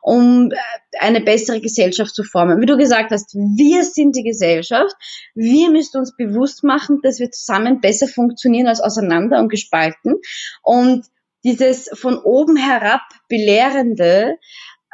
um 0.00 0.50
äh, 0.52 0.56
eine 1.00 1.20
bessere 1.20 1.60
Gesellschaft 1.60 2.14
zu 2.14 2.22
formen. 2.22 2.60
Wie 2.60 2.66
du 2.66 2.76
gesagt 2.76 3.10
hast, 3.10 3.34
wir 3.34 3.84
sind 3.84 4.14
die 4.14 4.22
Gesellschaft. 4.22 4.94
Wir 5.34 5.70
müssen 5.70 5.98
uns 5.98 6.16
bewusst 6.16 6.62
machen, 6.62 7.00
dass 7.02 7.18
wir 7.18 7.30
zusammen 7.30 7.80
besser 7.80 8.06
funktionieren 8.06 8.68
als 8.68 8.80
auseinander 8.80 9.40
und 9.40 9.48
gespalten. 9.48 10.14
Und 10.62 11.06
dieses 11.44 11.90
von 11.92 12.18
oben 12.18 12.56
herab 12.56 13.02
belehrende 13.28 14.36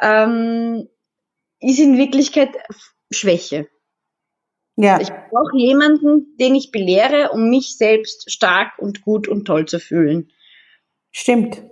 ähm, 0.01 0.89
ist 1.65 1.79
in 1.79 1.99
Wirklichkeit 1.99 2.51
Schwäche. 3.11 3.69
Ja. 4.77 5.01
Ich 5.01 5.09
brauche 5.09 5.57
jemanden, 5.57 6.37
den 6.39 6.55
ich 6.55 6.73
belehre, 6.73 7.31
um 7.31 7.49
mich 7.49 7.77
selbst 7.77 8.31
stark 8.31 8.73
und 8.79 9.03
gut 9.03 9.29
und 9.29 9.45
toll 9.45 9.67
zu 9.67 9.79
fühlen. 9.79 10.33
Stimmt. 11.13 11.63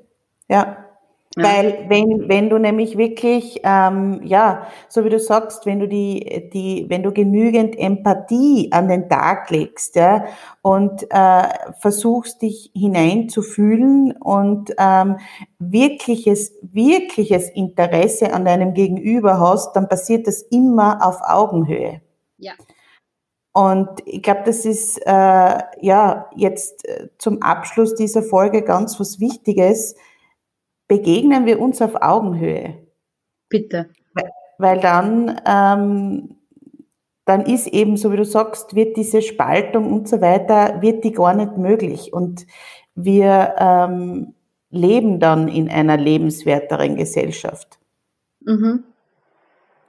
Ja. 0.49 0.92
Ja. 1.37 1.45
Weil 1.45 1.87
wenn, 1.89 2.29
wenn 2.29 2.51
du 2.51 2.59
nämlich 2.59 2.99
wirklich, 2.99 3.61
ähm, 3.65 4.21
ja, 4.23 4.67
so 4.89 5.03
wie 5.05 5.09
du 5.09 5.19
sagst, 5.19 5.65
wenn 5.65 5.81
du 5.81 5.89
die, 5.89 6.51
die, 6.53 6.87
wenn 6.89 7.03
du 7.03 7.11
genügend 7.11 7.79
Empathie 7.79 8.69
an 8.71 8.89
den 8.89 9.09
Tag 9.09 9.49
legst, 9.51 9.97
ja, 9.97 10.27
und 10.61 11.11
äh, 11.11 11.49
versuchst 11.79 12.43
dich 12.43 12.71
hineinzufühlen 12.75 14.13
und 14.13 14.75
ähm, 14.79 15.17
wirkliches, 15.59 16.53
wirkliches 16.61 17.49
Interesse 17.49 18.35
an 18.35 18.45
deinem 18.45 18.75
Gegenüber 18.75 19.41
hast, 19.41 19.75
dann 19.75 19.89
passiert 19.89 20.27
das 20.27 20.43
immer 20.43 21.07
auf 21.07 21.21
Augenhöhe. 21.23 22.03
Ja. 22.37 22.53
Und 23.55 23.89
ich 24.07 24.23
glaube, 24.23 24.43
das 24.45 24.65
ist 24.65 24.99
äh, 25.07 25.59
ja 25.81 26.31
jetzt 26.35 26.87
äh, 26.89 27.09
zum 27.19 27.41
Abschluss 27.43 27.95
dieser 27.95 28.23
Folge 28.23 28.63
ganz 28.63 28.99
was 29.01 29.21
Wichtiges 29.21 29.95
begegnen 30.93 31.47
wir 31.47 31.59
uns 31.59 31.81
auf 31.81 32.03
Augenhöhe. 32.03 32.75
Bitte. 33.49 33.89
Weil, 34.13 34.31
weil 34.59 34.81
dann, 34.81 35.41
ähm, 35.47 36.37
dann 37.25 37.47
ist 37.47 37.67
eben, 37.67 37.97
so 37.97 38.13
wie 38.13 38.19
du 38.19 38.27
sagst, 38.27 38.75
wird 38.75 38.99
diese 38.99 39.23
Spaltung 39.23 39.91
und 39.91 40.07
so 40.07 40.21
weiter, 40.21 40.83
wird 40.83 41.03
die 41.03 41.13
gar 41.13 41.33
nicht 41.33 41.57
möglich. 41.57 42.13
Und 42.13 42.47
wir 42.95 43.55
ähm, 43.57 44.35
leben 44.69 45.19
dann 45.19 45.49
in 45.49 45.71
einer 45.71 45.97
lebenswerteren 45.97 46.97
Gesellschaft. 46.97 47.79
Mhm. 48.41 48.85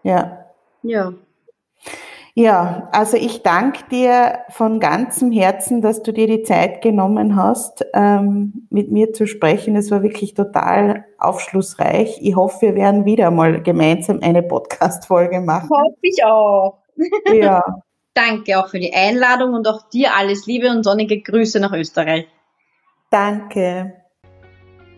Ja. 0.03 0.45
Ja. 0.83 1.13
Ja, 2.35 2.89
also 2.91 3.15
ich 3.15 3.43
danke 3.43 3.83
dir 3.91 4.39
von 4.49 4.79
ganzem 4.79 5.31
Herzen, 5.31 5.83
dass 5.83 6.01
du 6.01 6.11
dir 6.11 6.25
die 6.25 6.41
Zeit 6.41 6.81
genommen 6.81 7.35
hast, 7.35 7.85
ähm, 7.93 8.67
mit 8.71 8.91
mir 8.91 9.13
zu 9.13 9.27
sprechen. 9.27 9.75
Es 9.75 9.91
war 9.91 10.01
wirklich 10.01 10.33
total 10.33 11.05
aufschlussreich. 11.19 12.17
Ich 12.21 12.35
hoffe, 12.35 12.61
wir 12.61 12.75
werden 12.75 13.05
wieder 13.05 13.29
mal 13.29 13.61
gemeinsam 13.61 14.19
eine 14.23 14.41
Podcast-Folge 14.41 15.41
machen. 15.41 15.69
Hoffe 15.69 15.99
ich 16.01 16.25
auch. 16.25 16.79
Ja. 17.31 17.63
Danke 18.15 18.59
auch 18.59 18.67
für 18.67 18.79
die 18.79 18.93
Einladung 18.93 19.53
und 19.53 19.67
auch 19.67 19.89
dir 19.89 20.15
alles 20.15 20.45
Liebe 20.45 20.69
und 20.69 20.83
sonnige 20.83 21.21
Grüße 21.21 21.59
nach 21.59 21.73
Österreich. 21.73 22.27
Danke. 23.09 23.93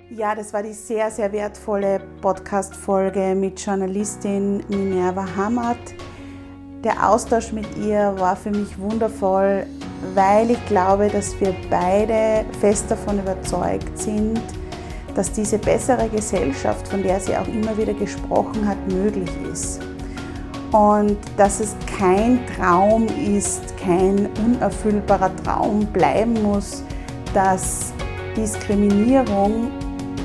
Ja, 0.09 0.35
das 0.35 0.53
war 0.53 0.63
die 0.63 0.73
sehr, 0.73 1.09
sehr 1.11 1.31
wertvolle 1.31 2.01
Podcast-Folge 2.21 3.35
mit 3.35 3.59
Journalistin 3.59 4.63
Minerva 4.69 5.25
Hamad. 5.35 5.77
Der 6.85 7.09
Austausch 7.09 7.51
mit 7.51 7.65
ihr 7.77 8.13
war 8.19 8.35
für 8.35 8.51
mich 8.51 8.77
wundervoll, 8.77 9.65
weil 10.13 10.51
ich 10.51 10.65
glaube, 10.67 11.07
dass 11.07 11.33
wir 11.41 11.55
beide 11.67 12.45
fest 12.59 12.91
davon 12.91 13.17
überzeugt 13.17 13.97
sind, 13.97 14.39
dass 15.15 15.31
diese 15.31 15.57
bessere 15.57 16.07
Gesellschaft, 16.09 16.87
von 16.87 17.01
der 17.01 17.19
sie 17.19 17.35
auch 17.35 17.47
immer 17.47 17.75
wieder 17.75 17.95
gesprochen 17.95 18.67
hat, 18.67 18.77
möglich 18.87 19.31
ist. 19.51 19.81
Und 20.71 21.17
dass 21.37 21.59
es 21.59 21.75
kein 21.97 22.39
Traum 22.55 23.07
ist, 23.07 23.75
kein 23.77 24.29
unerfüllbarer 24.45 25.35
Traum 25.37 25.87
bleiben 25.87 26.39
muss, 26.43 26.83
dass 27.33 27.93
Diskriminierung 28.37 29.71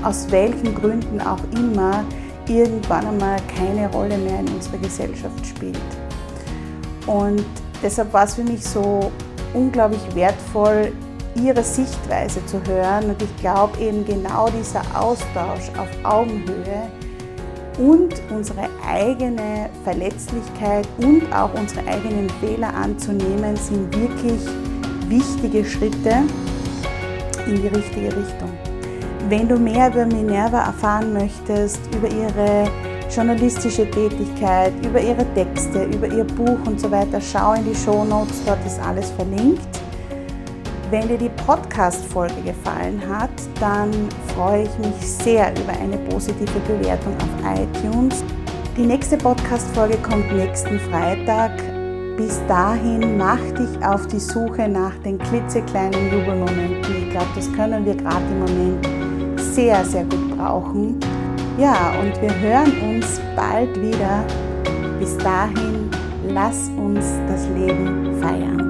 aus 0.03 0.31
welchen 0.31 0.75
Gründen 0.75 1.23
auch 1.23 1.41
immer 1.57 2.05
irgendwann 2.47 3.07
einmal 3.07 3.39
keine 3.57 3.91
Rolle 3.93 4.19
mehr 4.19 4.41
in 4.41 4.49
unserer 4.49 4.77
Gesellschaft 4.77 5.47
spielt. 5.47 5.99
Und 7.07 7.44
deshalb 7.82 8.12
war 8.12 8.24
es 8.24 8.34
für 8.34 8.44
mich 8.44 8.64
so 8.64 9.11
unglaublich 9.55 10.03
wertvoll, 10.14 10.92
ihre 11.34 11.62
Sichtweise 11.62 12.44
zu 12.46 12.62
hören. 12.66 13.11
Und 13.11 13.22
ich 13.22 13.36
glaube 13.38 13.78
eben 13.80 14.05
genau 14.05 14.48
dieser 14.48 14.82
Austausch 14.94 15.70
auf 15.78 15.88
Augenhöhe 16.05 16.90
und 17.78 18.14
unsere 18.30 18.68
eigene 18.86 19.70
Verletzlichkeit 19.84 20.86
und 20.98 21.32
auch 21.32 21.53
unsere 21.55 21.80
eigenen 21.86 22.28
Fehler 22.40 22.74
anzunehmen, 22.74 23.57
sind 23.57 23.94
wirklich 23.96 24.40
wichtige 25.09 25.64
Schritte 25.64 26.22
in 27.46 27.62
die 27.62 27.68
richtige 27.68 28.07
Richtung. 28.07 28.51
Wenn 29.28 29.48
du 29.48 29.57
mehr 29.57 29.88
über 29.88 30.07
Minerva 30.07 30.66
erfahren 30.66 31.12
möchtest, 31.12 31.80
über 31.94 32.09
ihre 32.09 32.70
journalistische 33.15 33.91
Tätigkeit, 33.91 34.73
über 34.85 35.01
ihre 35.01 35.27
Texte, 35.35 35.85
über 35.85 36.07
ihr 36.07 36.25
Buch 36.25 36.59
und 36.67 36.81
so 36.81 36.91
weiter, 36.91 37.21
schau 37.21 37.55
in 37.55 37.65
die 37.65 37.75
Show 37.75 38.05
Notes, 38.05 38.43
dort 38.47 38.65
ist 38.65 38.81
alles 38.81 39.11
verlinkt. 39.11 39.61
Wenn 40.91 41.07
dir 41.09 41.19
die 41.19 41.31
Podcast-Folge 41.47 42.41
gefallen 42.45 43.01
hat, 43.09 43.31
dann 43.61 43.91
freue 44.35 44.65
ich 44.65 44.79
mich 44.79 44.95
sehr 45.01 45.53
über 45.53 45.73
eine 45.81 45.97
positive 46.09 46.59
Bewertung 46.67 47.15
auf 47.17 47.59
iTunes. 47.59 48.25
Die 48.77 48.87
nächste 48.87 49.17
Podcast-Folge 49.17 49.99
kommt 49.99 50.33
nächsten 50.33 50.79
Freitag. 50.81 51.53
Bis 52.17 52.41
dahin 52.49 53.17
mach 53.17 53.41
dich 53.53 53.85
auf 53.85 54.07
die 54.09 54.19
Suche 54.19 54.69
nach 54.69 54.97
den 55.05 55.19
klitzekleinen 55.19 56.13
Jubelmomenten. 56.13 57.07
Ich 57.07 57.11
glaube, 57.11 57.29
das 57.35 57.53
können 57.53 57.85
wir 57.85 57.95
gerade 57.95 58.25
im 58.31 58.41
Moment 58.41 59.41
sehr, 59.41 59.85
sehr 59.85 60.05
gut 60.05 60.37
brauchen. 60.37 60.99
Ja, 61.59 61.92
und 62.01 62.20
wir 62.22 62.34
hören 62.40 62.96
uns 62.96 63.20
bald 63.36 63.74
wieder. 63.80 64.24
Bis 64.98 65.16
dahin, 65.18 65.90
lass 66.28 66.70
uns 66.76 67.07
das 67.28 67.46
Leben 67.48 68.18
feiern. 68.20 68.70